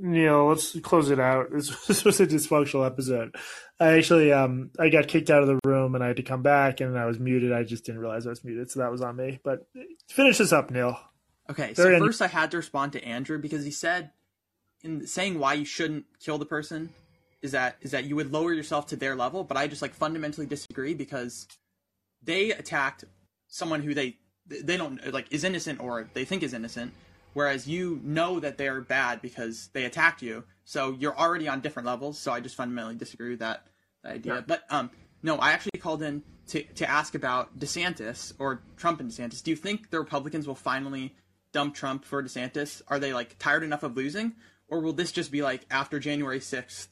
Neil. 0.00 0.46
Let's 0.48 0.78
close 0.80 1.10
it 1.10 1.20
out. 1.20 1.52
This, 1.52 1.86
this 1.86 2.04
was 2.04 2.20
a 2.20 2.26
dysfunctional 2.26 2.86
episode. 2.86 3.34
I 3.78 3.92
actually, 3.92 4.32
um, 4.32 4.70
I 4.78 4.88
got 4.88 5.08
kicked 5.08 5.30
out 5.30 5.42
of 5.42 5.48
the 5.48 5.58
room 5.64 5.94
and 5.94 6.02
I 6.02 6.08
had 6.08 6.16
to 6.16 6.22
come 6.22 6.42
back, 6.42 6.80
and 6.80 6.98
I 6.98 7.06
was 7.06 7.18
muted. 7.18 7.52
I 7.52 7.62
just 7.62 7.84
didn't 7.84 8.00
realize 8.00 8.26
I 8.26 8.30
was 8.30 8.44
muted, 8.44 8.70
so 8.70 8.80
that 8.80 8.90
was 8.90 9.02
on 9.02 9.16
me. 9.16 9.40
But 9.42 9.66
finish 10.08 10.38
this 10.38 10.52
up, 10.52 10.70
Neil. 10.70 10.98
Okay, 11.50 11.74
so 11.74 11.98
first 11.98 12.22
I 12.22 12.28
had 12.28 12.50
to 12.52 12.56
respond 12.56 12.92
to 12.92 13.04
Andrew 13.04 13.38
because 13.38 13.64
he 13.64 13.70
said, 13.70 14.10
in 14.82 15.06
saying 15.06 15.38
why 15.38 15.54
you 15.54 15.64
shouldn't 15.64 16.06
kill 16.20 16.38
the 16.38 16.46
person, 16.46 16.90
is 17.42 17.52
that 17.52 17.76
is 17.80 17.90
that 17.90 18.04
you 18.04 18.16
would 18.16 18.32
lower 18.32 18.52
yourself 18.52 18.86
to 18.86 18.96
their 18.96 19.14
level. 19.14 19.44
But 19.44 19.56
I 19.56 19.66
just 19.66 19.82
like 19.82 19.94
fundamentally 19.94 20.46
disagree 20.46 20.94
because 20.94 21.46
they 22.22 22.52
attacked 22.52 23.04
someone 23.48 23.82
who 23.82 23.94
they 23.94 24.16
they 24.46 24.76
don't 24.76 25.12
like 25.12 25.32
is 25.32 25.44
innocent 25.44 25.80
or 25.80 26.08
they 26.14 26.24
think 26.24 26.42
is 26.42 26.54
innocent, 26.54 26.92
whereas 27.32 27.66
you 27.66 28.00
know 28.02 28.40
that 28.40 28.58
they're 28.58 28.80
bad 28.80 29.22
because 29.22 29.70
they 29.72 29.84
attacked 29.84 30.22
you. 30.22 30.44
So 30.64 30.96
you're 30.98 31.16
already 31.18 31.48
on 31.48 31.60
different 31.60 31.86
levels. 31.86 32.18
So 32.18 32.32
I 32.32 32.40
just 32.40 32.54
fundamentally 32.54 32.94
disagree 32.94 33.30
with 33.30 33.40
that, 33.40 33.66
that 34.02 34.12
idea. 34.12 34.34
Yeah. 34.36 34.40
But 34.46 34.62
um, 34.70 34.90
no, 35.22 35.36
I 35.36 35.52
actually 35.52 35.80
called 35.80 36.02
in 36.02 36.22
to 36.48 36.62
to 36.62 36.88
ask 36.88 37.14
about 37.14 37.58
DeSantis 37.58 38.32
or 38.38 38.62
Trump 38.76 39.00
and 39.00 39.10
DeSantis. 39.10 39.42
Do 39.42 39.50
you 39.50 39.56
think 39.56 39.90
the 39.90 39.98
Republicans 39.98 40.46
will 40.46 40.54
finally 40.54 41.14
dump 41.52 41.74
Trump 41.74 42.04
for 42.04 42.22
DeSantis? 42.22 42.82
Are 42.88 42.98
they 42.98 43.12
like 43.12 43.38
tired 43.38 43.62
enough 43.62 43.82
of 43.82 43.96
losing, 43.96 44.34
or 44.68 44.80
will 44.80 44.92
this 44.92 45.12
just 45.12 45.30
be 45.30 45.42
like 45.42 45.64
after 45.70 45.98
January 45.98 46.40
sixth, 46.40 46.88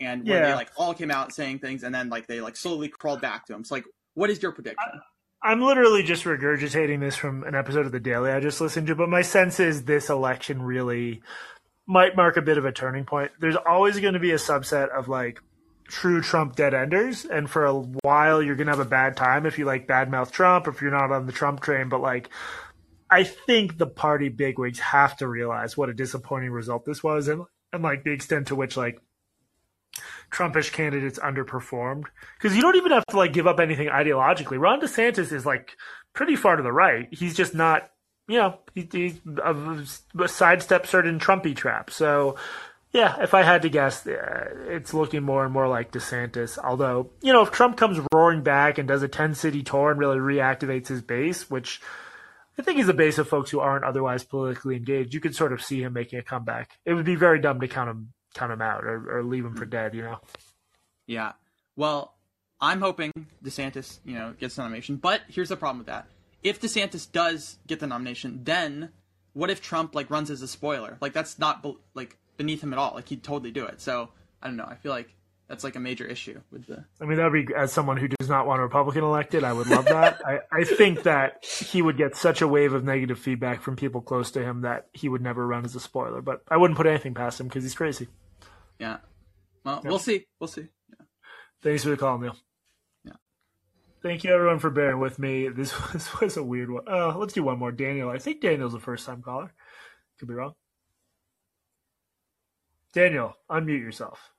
and 0.00 0.26
where 0.26 0.46
they 0.46 0.54
like 0.54 0.70
all 0.76 0.94
came 0.94 1.10
out 1.10 1.32
saying 1.32 1.58
things 1.58 1.82
and 1.82 1.94
then 1.94 2.08
like 2.08 2.26
they 2.26 2.40
like 2.40 2.56
slowly 2.56 2.88
crawled 2.88 3.20
back 3.20 3.46
to 3.46 3.54
him? 3.54 3.64
So 3.64 3.74
like, 3.74 3.84
what 4.14 4.30
is 4.30 4.42
your 4.42 4.52
prediction? 4.52 5.00
I'm 5.46 5.60
literally 5.60 6.02
just 6.02 6.24
regurgitating 6.24 7.00
this 7.00 7.16
from 7.16 7.44
an 7.44 7.54
episode 7.54 7.84
of 7.84 7.92
The 7.92 8.00
Daily 8.00 8.30
I 8.30 8.40
just 8.40 8.62
listened 8.62 8.86
to, 8.86 8.94
but 8.94 9.10
my 9.10 9.20
sense 9.20 9.60
is 9.60 9.84
this 9.84 10.08
election 10.08 10.62
really 10.62 11.22
might 11.86 12.16
mark 12.16 12.38
a 12.38 12.42
bit 12.42 12.56
of 12.56 12.64
a 12.64 12.72
turning 12.72 13.04
point. 13.04 13.30
There's 13.40 13.56
always 13.56 14.00
going 14.00 14.14
to 14.14 14.20
be 14.20 14.30
a 14.30 14.36
subset 14.36 14.88
of 14.88 15.06
like 15.06 15.40
true 15.86 16.22
Trump 16.22 16.56
dead 16.56 16.72
enders, 16.72 17.26
and 17.26 17.50
for 17.50 17.66
a 17.66 17.74
while 17.74 18.42
you're 18.42 18.56
going 18.56 18.68
to 18.68 18.72
have 18.72 18.80
a 18.80 18.88
bad 18.88 19.18
time 19.18 19.44
if 19.44 19.58
you 19.58 19.66
like 19.66 19.86
badmouth 19.86 20.30
Trump, 20.30 20.66
if 20.66 20.80
you're 20.80 20.90
not 20.90 21.12
on 21.12 21.26
the 21.26 21.32
Trump 21.32 21.60
train. 21.60 21.90
But 21.90 22.00
like, 22.00 22.30
I 23.10 23.24
think 23.24 23.76
the 23.76 23.86
party 23.86 24.30
bigwigs 24.30 24.78
have 24.78 25.14
to 25.18 25.28
realize 25.28 25.76
what 25.76 25.90
a 25.90 25.94
disappointing 25.94 26.52
result 26.52 26.86
this 26.86 27.04
was, 27.04 27.28
and 27.28 27.42
and 27.70 27.82
like 27.82 28.02
the 28.02 28.12
extent 28.12 28.46
to 28.46 28.54
which 28.54 28.78
like 28.78 28.98
Trumpish 30.34 30.72
candidates 30.72 31.18
underperformed 31.18 32.04
because 32.36 32.56
you 32.56 32.62
don't 32.62 32.76
even 32.76 32.90
have 32.90 33.06
to 33.06 33.16
like 33.16 33.32
give 33.32 33.46
up 33.46 33.60
anything 33.60 33.88
ideologically. 33.88 34.58
Ron 34.58 34.80
DeSantis 34.80 35.32
is 35.32 35.46
like 35.46 35.76
pretty 36.12 36.34
far 36.34 36.56
to 36.56 36.62
the 36.62 36.72
right. 36.72 37.08
He's 37.12 37.36
just 37.36 37.54
not, 37.54 37.90
you 38.26 38.38
know, 38.38 38.58
he, 38.74 38.88
he's 38.90 39.20
a, 39.42 39.84
a 40.20 40.28
sidestep 40.28 40.86
certain 40.86 41.20
Trumpy 41.20 41.54
trap. 41.54 41.90
So, 41.90 42.36
yeah, 42.92 43.22
if 43.22 43.32
I 43.32 43.42
had 43.42 43.62
to 43.62 43.68
guess, 43.68 44.06
uh, 44.06 44.46
it's 44.68 44.92
looking 44.92 45.22
more 45.22 45.44
and 45.44 45.52
more 45.52 45.68
like 45.68 45.92
DeSantis. 45.92 46.58
Although, 46.58 47.10
you 47.22 47.32
know, 47.32 47.42
if 47.42 47.52
Trump 47.52 47.76
comes 47.76 48.00
roaring 48.12 48.42
back 48.42 48.78
and 48.78 48.88
does 48.88 49.02
a 49.02 49.08
10 49.08 49.34
city 49.34 49.62
tour 49.62 49.90
and 49.90 50.00
really 50.00 50.18
reactivates 50.18 50.88
his 50.88 51.02
base, 51.02 51.48
which 51.48 51.80
I 52.58 52.62
think 52.62 52.78
is 52.78 52.88
a 52.88 52.94
base 52.94 53.18
of 53.18 53.28
folks 53.28 53.50
who 53.50 53.60
aren't 53.60 53.84
otherwise 53.84 54.24
politically 54.24 54.76
engaged, 54.76 55.14
you 55.14 55.20
could 55.20 55.34
sort 55.34 55.52
of 55.52 55.62
see 55.62 55.82
him 55.82 55.92
making 55.92 56.18
a 56.18 56.22
comeback. 56.22 56.78
It 56.84 56.94
would 56.94 57.04
be 57.04 57.16
very 57.16 57.40
dumb 57.40 57.60
to 57.60 57.68
count 57.68 57.90
him 57.90 58.12
count 58.34 58.52
him 58.52 58.60
out 58.60 58.84
or, 58.84 59.18
or 59.18 59.22
leave 59.22 59.44
him 59.44 59.54
for 59.54 59.66
mm. 59.66 59.70
dead, 59.70 59.94
you 59.94 60.02
know. 60.02 60.20
Yeah. 61.06 61.32
Well, 61.76 62.14
I'm 62.60 62.80
hoping 62.80 63.12
DeSantis, 63.42 63.98
you 64.04 64.14
know, 64.14 64.34
gets 64.38 64.56
the 64.56 64.62
nomination. 64.62 64.96
But 64.96 65.22
here's 65.28 65.48
the 65.48 65.56
problem 65.56 65.78
with 65.78 65.86
that: 65.88 66.06
if 66.42 66.60
DeSantis 66.60 67.10
does 67.10 67.58
get 67.66 67.80
the 67.80 67.86
nomination, 67.86 68.40
then 68.44 68.90
what 69.32 69.50
if 69.50 69.60
Trump 69.60 69.94
like 69.94 70.10
runs 70.10 70.30
as 70.30 70.42
a 70.42 70.48
spoiler? 70.48 70.96
Like 71.00 71.12
that's 71.12 71.38
not 71.38 71.66
like 71.94 72.16
beneath 72.36 72.62
him 72.62 72.72
at 72.72 72.78
all. 72.78 72.92
Like 72.94 73.08
he'd 73.08 73.22
totally 73.22 73.50
do 73.50 73.66
it. 73.66 73.80
So 73.80 74.10
I 74.42 74.46
don't 74.46 74.56
know. 74.56 74.66
I 74.68 74.76
feel 74.76 74.92
like 74.92 75.14
that's 75.48 75.62
like 75.62 75.76
a 75.76 75.80
major 75.80 76.06
issue 76.06 76.40
with 76.50 76.66
the. 76.66 76.84
I 77.00 77.04
mean, 77.04 77.18
that 77.18 77.30
would 77.30 77.46
be 77.46 77.54
as 77.54 77.72
someone 77.72 77.96
who 77.96 78.08
does 78.08 78.28
not 78.28 78.46
want 78.46 78.60
a 78.60 78.62
Republican 78.62 79.04
elected, 79.04 79.44
I 79.44 79.52
would 79.52 79.66
love 79.66 79.84
that. 79.86 80.20
I, 80.26 80.38
I 80.50 80.64
think 80.64 81.02
that 81.02 81.44
he 81.44 81.82
would 81.82 81.98
get 81.98 82.16
such 82.16 82.40
a 82.40 82.48
wave 82.48 82.72
of 82.72 82.84
negative 82.84 83.18
feedback 83.18 83.60
from 83.60 83.76
people 83.76 84.00
close 84.00 84.30
to 84.32 84.42
him 84.42 84.62
that 84.62 84.86
he 84.92 85.08
would 85.08 85.20
never 85.20 85.46
run 85.46 85.64
as 85.64 85.74
a 85.74 85.80
spoiler. 85.80 86.22
But 86.22 86.42
I 86.48 86.56
wouldn't 86.56 86.78
put 86.78 86.86
anything 86.86 87.14
past 87.14 87.40
him 87.40 87.48
because 87.48 87.62
he's 87.62 87.74
crazy. 87.74 88.08
Yeah. 88.84 88.98
Well, 89.64 89.80
we'll 89.82 89.98
see. 89.98 90.26
We'll 90.38 90.48
see. 90.48 90.66
Yeah. 90.90 91.06
Thanks 91.62 91.84
for 91.84 91.88
the 91.88 91.96
call, 91.96 92.18
Neil. 92.18 92.36
Yeah. 93.02 93.14
Thank 94.02 94.24
you, 94.24 94.34
everyone, 94.34 94.58
for 94.58 94.68
bearing 94.68 95.00
with 95.00 95.18
me. 95.18 95.48
This 95.48 95.72
was, 95.94 96.20
was 96.20 96.36
a 96.36 96.42
weird 96.44 96.70
one. 96.70 96.84
Uh, 96.86 97.16
let's 97.16 97.32
do 97.32 97.42
one 97.42 97.58
more. 97.58 97.72
Daniel. 97.72 98.10
I 98.10 98.18
think 98.18 98.42
Daniel's 98.42 98.74
a 98.74 98.78
first 98.78 99.06
time 99.06 99.22
caller. 99.22 99.54
Could 100.18 100.28
be 100.28 100.34
wrong. 100.34 100.52
Daniel, 102.92 103.34
unmute 103.50 103.80
yourself. 103.80 104.30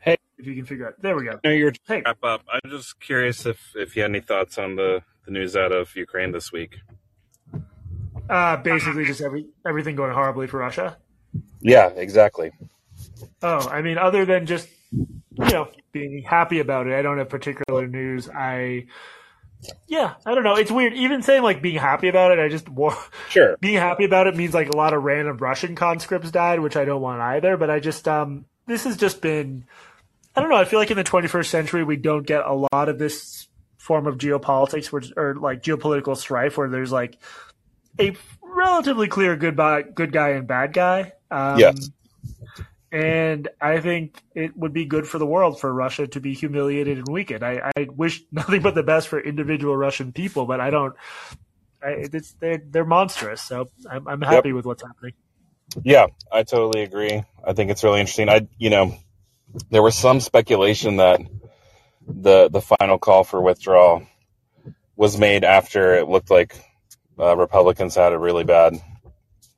Hey. 0.00 0.16
If 0.38 0.46
you 0.46 0.54
can 0.54 0.64
figure 0.64 0.86
out. 0.86 0.94
There 1.02 1.16
we 1.16 1.24
go. 1.24 1.40
No, 1.42 1.50
you're 1.50 1.72
Hey. 1.88 2.02
wrap 2.06 2.22
up. 2.22 2.42
I'm 2.52 2.70
just 2.70 3.00
curious 3.00 3.44
if 3.46 3.72
if 3.74 3.96
you 3.96 4.02
had 4.02 4.12
any 4.12 4.20
thoughts 4.20 4.58
on 4.58 4.76
the 4.76 5.02
the 5.24 5.32
news 5.32 5.56
out 5.56 5.72
of 5.72 5.94
Ukraine 5.96 6.30
this 6.30 6.52
week. 6.52 6.78
Uh, 8.30 8.56
basically, 8.58 9.04
just 9.04 9.20
every 9.20 9.46
everything 9.66 9.96
going 9.96 10.12
horribly 10.14 10.46
for 10.46 10.58
Russia. 10.58 10.96
Yeah, 11.60 11.88
exactly. 11.88 12.52
Oh, 13.42 13.68
I 13.68 13.82
mean, 13.82 13.98
other 13.98 14.24
than 14.24 14.46
just 14.46 14.68
you 15.38 15.52
know, 15.52 15.68
being 15.92 16.22
happy 16.22 16.60
about 16.60 16.86
it. 16.86 16.94
I 16.94 17.02
don't 17.02 17.18
have 17.18 17.28
particular 17.28 17.86
news. 17.86 18.28
I, 18.28 18.86
yeah, 19.86 20.14
I 20.26 20.34
don't 20.34 20.44
know. 20.44 20.56
It's 20.56 20.70
weird. 20.70 20.94
Even 20.94 21.22
saying 21.22 21.42
like 21.42 21.62
being 21.62 21.78
happy 21.78 22.08
about 22.08 22.32
it, 22.32 22.38
I 22.38 22.48
just 22.48 22.66
sure 23.28 23.56
being 23.60 23.76
happy 23.76 24.04
about 24.04 24.26
it 24.26 24.36
means 24.36 24.54
like 24.54 24.68
a 24.68 24.76
lot 24.76 24.94
of 24.94 25.02
random 25.02 25.36
Russian 25.36 25.74
conscripts 25.74 26.30
died, 26.30 26.60
which 26.60 26.76
I 26.76 26.84
don't 26.84 27.00
want 27.00 27.20
either. 27.20 27.56
But 27.56 27.70
I 27.70 27.80
just 27.80 28.08
um, 28.08 28.46
this 28.66 28.84
has 28.84 28.96
just 28.96 29.20
been, 29.20 29.64
I 30.34 30.40
don't 30.40 30.50
know. 30.50 30.56
I 30.56 30.64
feel 30.64 30.78
like 30.78 30.90
in 30.90 30.96
the 30.96 31.04
21st 31.04 31.46
century 31.46 31.84
we 31.84 31.96
don't 31.96 32.26
get 32.26 32.44
a 32.44 32.66
lot 32.72 32.88
of 32.88 32.98
this 32.98 33.46
form 33.76 34.06
of 34.06 34.18
geopolitics, 34.18 34.90
which 34.90 35.12
or 35.16 35.36
like 35.36 35.62
geopolitical 35.62 36.16
strife, 36.16 36.58
where 36.58 36.68
there's 36.68 36.92
like 36.92 37.16
a 38.00 38.16
relatively 38.42 39.06
clear 39.06 39.36
good 39.36 39.56
guy, 39.56 39.82
good 39.82 40.12
guy 40.12 40.30
and 40.30 40.48
bad 40.48 40.72
guy. 40.72 41.12
Um, 41.30 41.58
yes 41.58 41.90
and 42.90 43.48
I 43.60 43.80
think 43.80 44.22
it 44.34 44.56
would 44.56 44.72
be 44.72 44.86
good 44.86 45.06
for 45.06 45.18
the 45.18 45.26
world 45.26 45.60
for 45.60 45.72
Russia 45.72 46.06
to 46.06 46.20
be 46.20 46.32
humiliated 46.34 46.98
and 46.98 47.08
weakened. 47.08 47.42
I, 47.42 47.70
I 47.76 47.88
wish 47.94 48.22
nothing 48.32 48.62
but 48.62 48.74
the 48.74 48.82
best 48.82 49.08
for 49.08 49.20
individual 49.20 49.76
Russian 49.76 50.12
people, 50.12 50.46
but 50.46 50.60
I 50.60 50.70
don't. 50.70 50.94
I, 51.82 52.08
it's, 52.12 52.32
they're, 52.34 52.60
they're 52.64 52.84
monstrous, 52.84 53.40
so 53.40 53.68
I'm, 53.88 54.08
I'm 54.08 54.20
happy 54.20 54.48
yep. 54.48 54.56
with 54.56 54.66
what's 54.66 54.82
happening. 54.82 55.12
Yeah, 55.84 56.06
I 56.32 56.42
totally 56.42 56.82
agree. 56.82 57.22
I 57.44 57.52
think 57.52 57.70
it's 57.70 57.84
really 57.84 58.00
interesting. 58.00 58.28
I, 58.28 58.48
you 58.58 58.70
know, 58.70 58.96
there 59.70 59.82
was 59.82 59.94
some 59.94 60.20
speculation 60.20 60.96
that 60.96 61.20
the 62.06 62.48
the 62.48 62.62
final 62.62 62.98
call 62.98 63.22
for 63.22 63.40
withdrawal 63.40 64.06
was 64.96 65.18
made 65.18 65.44
after 65.44 65.94
it 65.94 66.08
looked 66.08 66.30
like 66.30 66.56
uh, 67.18 67.36
Republicans 67.36 67.94
had 67.94 68.12
a 68.12 68.18
really 68.18 68.44
bad 68.44 68.80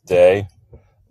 day. 0.07 0.49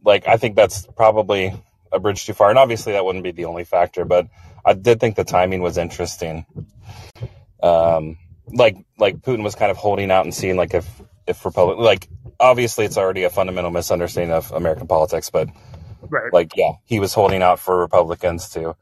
Like, 0.03 0.27
I 0.27 0.37
think 0.37 0.55
that's 0.55 0.85
probably 0.85 1.53
a 1.91 1.99
bridge 1.99 2.25
too 2.25 2.33
far. 2.33 2.49
And 2.49 2.59
obviously, 2.59 2.93
that 2.93 3.05
wouldn't 3.05 3.23
be 3.23 3.31
the 3.31 3.45
only 3.45 3.63
factor, 3.63 4.05
but 4.05 4.27
I 4.65 4.73
did 4.73 4.99
think 4.99 5.15
the 5.15 5.23
timing 5.23 5.61
was 5.61 5.77
interesting. 5.77 6.45
Um, 7.61 8.17
like 8.51 8.77
like 8.97 9.17
Putin 9.17 9.43
was 9.43 9.55
kind 9.55 9.71
of 9.71 9.77
holding 9.77 10.11
out 10.11 10.25
and 10.25 10.33
seeing 10.33 10.55
like 10.55 10.73
if 10.73 11.01
if 11.27 11.45
Republic 11.45 11.77
like 11.77 12.07
obviously 12.39 12.85
it's 12.85 12.97
already 12.97 13.23
a 13.23 13.29
fundamental 13.29 13.71
misunderstanding 13.71 14.33
of 14.33 14.51
American 14.51 14.87
politics, 14.87 15.29
but 15.29 15.49
right. 16.09 16.33
like 16.33 16.55
yeah, 16.55 16.73
he 16.85 16.99
was 16.99 17.13
holding 17.13 17.41
out 17.41 17.59
for 17.59 17.77
Republicans 17.77 18.49
to 18.51 18.75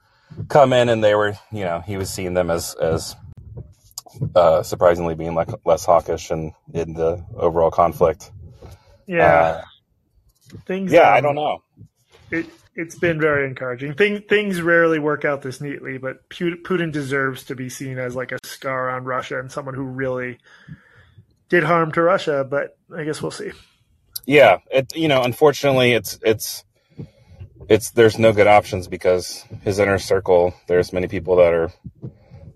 come 0.47 0.73
in, 0.73 0.89
and 0.89 1.03
they 1.03 1.15
were 1.15 1.33
you 1.51 1.63
know 1.63 1.81
he 1.81 1.97
was 1.97 2.09
seeing 2.09 2.33
them 2.33 2.49
as 2.49 2.75
as 2.75 3.15
uh, 4.35 4.63
surprisingly 4.63 5.15
being 5.15 5.35
like 5.35 5.49
less 5.65 5.85
hawkish 5.85 6.31
and 6.31 6.53
in 6.73 6.93
the 6.93 7.23
overall 7.35 7.71
conflict. 7.71 8.31
Yeah. 9.05 9.33
Uh, 9.33 9.63
Things. 10.65 10.91
Yeah, 10.91 11.09
um, 11.09 11.13
I 11.13 11.21
don't 11.21 11.35
know. 11.35 11.61
It 12.31 12.45
it's 12.77 12.95
been 12.95 13.19
very 13.19 13.47
encouraging. 13.47 13.95
Thing, 13.95 14.21
things 14.21 14.61
rarely 14.61 14.99
work 14.99 15.25
out 15.25 15.41
this 15.41 15.59
neatly, 15.59 15.97
but 15.97 16.29
Putin 16.29 16.91
deserves 16.91 17.43
to 17.45 17.55
be 17.55 17.69
seen 17.69 17.97
as 17.97 18.15
like 18.15 18.31
a 18.31 18.37
scar 18.43 18.91
on 18.91 19.03
Russia 19.03 19.39
and 19.39 19.51
someone 19.51 19.73
who 19.73 19.83
really 19.83 20.37
did 21.49 21.63
harm 21.63 21.91
to 21.93 22.01
Russia. 22.03 22.45
But 22.47 22.77
I 22.95 23.03
guess 23.03 23.21
we'll 23.21 23.31
see. 23.31 23.51
Yeah, 24.25 24.59
it 24.71 24.95
you 24.95 25.07
know, 25.07 25.23
unfortunately, 25.23 25.93
it's 25.93 26.19
it's 26.21 26.63
it's 27.67 27.91
there's 27.91 28.19
no 28.19 28.31
good 28.31 28.47
options 28.47 28.87
because 28.87 29.43
his 29.63 29.79
inner 29.79 29.97
circle. 29.97 30.53
There's 30.67 30.93
many 30.93 31.07
people 31.07 31.37
that 31.37 31.53
are 31.53 31.71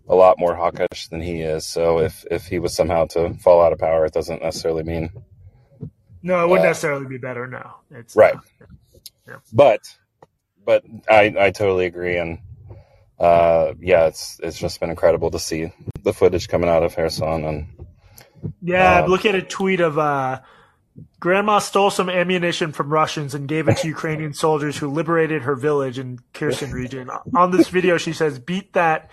a 0.07 0.15
lot 0.15 0.37
more 0.37 0.55
hawkish 0.55 1.07
than 1.07 1.21
he 1.21 1.41
is. 1.41 1.65
So 1.65 1.99
if 1.99 2.25
if 2.29 2.45
he 2.45 2.59
was 2.59 2.75
somehow 2.75 3.05
to 3.07 3.33
fall 3.35 3.63
out 3.63 3.73
of 3.73 3.79
power, 3.79 4.05
it 4.05 4.13
doesn't 4.13 4.43
necessarily 4.43 4.83
mean. 4.83 5.09
No, 6.21 6.43
it 6.43 6.47
wouldn't 6.47 6.65
uh, 6.65 6.69
necessarily 6.69 7.07
be 7.07 7.17
better. 7.17 7.47
No, 7.47 7.71
it's 7.89 8.15
right. 8.15 8.35
Uh, 8.35 8.65
yeah. 9.27 9.35
But 9.51 9.97
but 10.65 10.83
I, 11.09 11.33
I 11.37 11.51
totally 11.51 11.85
agree. 11.85 12.17
And 12.17 12.39
uh, 13.19 13.73
yeah, 13.79 14.07
it's 14.07 14.39
it's 14.41 14.57
just 14.57 14.79
been 14.79 14.89
incredible 14.89 15.31
to 15.31 15.39
see 15.39 15.71
the 16.03 16.13
footage 16.13 16.47
coming 16.47 16.69
out 16.69 16.83
of 16.83 16.95
Kherson. 16.95 17.45
And 17.45 17.87
yeah, 18.61 19.01
uh, 19.01 19.07
look 19.07 19.25
at 19.25 19.35
a 19.35 19.41
tweet 19.41 19.79
of 19.79 19.97
uh, 19.99 20.41
Grandma 21.19 21.59
stole 21.59 21.91
some 21.91 22.09
ammunition 22.09 22.71
from 22.71 22.89
Russians 22.89 23.35
and 23.35 23.47
gave 23.47 23.67
it 23.67 23.77
to 23.77 23.87
Ukrainian 23.97 24.33
soldiers 24.33 24.77
who 24.77 24.89
liberated 24.89 25.43
her 25.43 25.55
village 25.55 25.99
in 25.99 26.19
Kherson 26.33 26.71
region. 26.71 27.09
On 27.35 27.51
this 27.51 27.69
video, 27.69 27.97
she 27.97 28.13
says, 28.13 28.39
"Beat 28.39 28.73
that." 28.73 29.11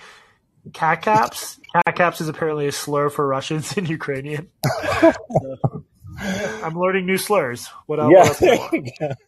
Kakaps. 0.70 1.58
Kakaps 1.86 2.20
is 2.20 2.28
apparently 2.28 2.66
a 2.66 2.72
slur 2.72 3.08
for 3.08 3.26
Russians 3.26 3.76
in 3.78 3.86
Ukrainian. 3.86 4.48
so, 5.00 5.84
I'm 6.20 6.78
learning 6.78 7.06
new 7.06 7.16
slurs. 7.16 7.68
What 7.86 8.00
else? 8.00 8.42
Yeah. 8.42 9.14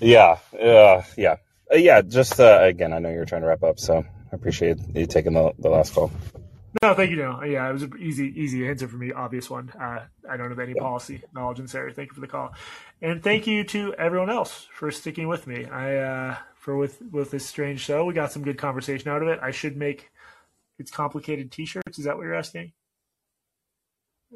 yeah, 0.00 0.38
uh, 0.60 1.02
yeah, 1.16 1.36
uh, 1.72 1.76
yeah. 1.76 2.02
Just 2.02 2.40
uh, 2.40 2.60
again, 2.62 2.92
I 2.92 2.98
know 2.98 3.10
you're 3.10 3.24
trying 3.24 3.42
to 3.42 3.48
wrap 3.48 3.62
up, 3.62 3.78
so 3.78 3.98
I 3.98 4.34
appreciate 4.34 4.78
you 4.94 5.06
taking 5.06 5.34
the, 5.34 5.52
the 5.58 5.68
last 5.68 5.94
call. 5.94 6.10
No, 6.82 6.94
thank 6.94 7.10
you. 7.10 7.16
No, 7.16 7.42
yeah, 7.42 7.68
it 7.68 7.72
was 7.72 7.82
an 7.82 7.94
easy, 7.98 8.32
easy 8.40 8.68
answer 8.68 8.86
for 8.86 8.96
me. 8.96 9.12
Obvious 9.12 9.50
one. 9.50 9.70
Uh, 9.70 10.04
I 10.28 10.36
don't 10.36 10.50
have 10.50 10.60
any 10.60 10.74
policy 10.74 11.22
knowledge 11.34 11.58
in 11.58 11.64
this 11.64 11.74
area. 11.74 11.92
Thank 11.92 12.10
you 12.10 12.14
for 12.14 12.20
the 12.20 12.28
call, 12.28 12.54
and 13.02 13.22
thank 13.22 13.46
you 13.46 13.64
to 13.64 13.92
everyone 13.94 14.30
else 14.30 14.68
for 14.72 14.90
sticking 14.90 15.26
with 15.26 15.46
me. 15.46 15.64
I 15.66 15.96
uh, 15.96 16.36
for 16.54 16.76
with 16.76 17.02
with 17.10 17.30
this 17.30 17.46
strange 17.46 17.80
show, 17.80 18.04
we 18.04 18.14
got 18.14 18.32
some 18.32 18.42
good 18.42 18.58
conversation 18.58 19.10
out 19.10 19.22
of 19.22 19.28
it. 19.28 19.40
I 19.42 19.50
should 19.50 19.76
make 19.76 20.10
it's 20.78 20.90
complicated 20.90 21.50
T-shirts. 21.50 21.98
Is 21.98 22.04
that 22.04 22.16
what 22.16 22.22
you're 22.22 22.34
asking? 22.34 22.72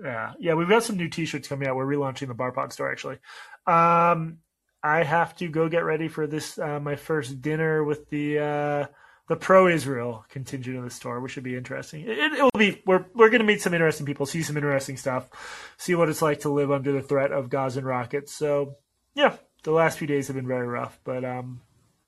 Yeah, 0.03 0.33
yeah, 0.41 0.55
we've 0.55 0.69
got 0.69 0.83
some 0.83 0.97
new 0.97 1.09
T-shirts 1.09 1.47
coming 1.49 1.69
out. 1.69 1.77
We're 1.77 1.87
relaunching 1.87 2.29
the 2.29 2.35
BarPod 2.35 2.73
store 2.73 2.91
actually. 2.91 3.19
Um, 3.67 4.39
I 4.85 5.03
have 5.03 5.35
to 5.37 5.49
go 5.49 5.71
get 5.71 5.85
ready 5.85 6.09
for 6.09 6.27
this 6.27 6.59
uh, 6.59 6.79
my 6.79 6.95
first 6.95 7.41
dinner 7.41 7.83
with 7.83 8.11
the 8.11 8.39
uh, 8.39 8.87
the 9.29 9.37
pro 9.37 9.67
Israel 9.67 10.27
contingent 10.29 10.77
of 10.77 10.85
the 10.85 10.91
store, 10.91 11.21
which 11.21 11.33
should 11.33 11.43
be 11.43 11.57
interesting. 11.57 12.03
It, 12.03 12.19
it 12.19 12.43
will 12.43 12.51
be 12.59 12.83
we're 12.85 13.07
we're 13.15 13.31
going 13.31 13.41
to 13.41 13.47
meet 13.47 13.63
some 13.63 13.73
interesting 13.73 14.05
people, 14.05 14.27
see 14.27 14.43
some 14.43 14.59
interesting 14.59 14.99
stuff, 14.99 15.31
see 15.79 15.95
what 15.95 16.11
it's 16.11 16.21
like 16.21 16.41
to 16.41 16.51
live 16.51 16.71
under 16.71 16.93
the 16.93 17.01
threat 17.01 17.33
of 17.33 17.49
Gazan 17.49 17.85
rockets. 17.85 18.35
So 18.35 18.77
yeah, 19.15 19.37
the 19.63 19.73
last 19.73 19.99
few 19.99 20.07
days 20.07 20.27
have 20.27 20.37
been 20.37 20.47
very 20.47 20.67
rough, 20.67 21.01
but 21.03 21.25
um, 21.25 21.63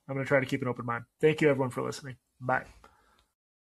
I'm 0.06 0.14
going 0.14 0.24
to 0.24 0.28
try 0.28 0.40
to 0.40 0.46
keep 0.46 0.60
an 0.60 0.68
open 0.68 0.84
mind. 0.84 1.04
Thank 1.20 1.40
you 1.40 1.48
everyone 1.48 1.70
for 1.70 1.82
listening. 1.82 2.16
Bye. 2.38 2.66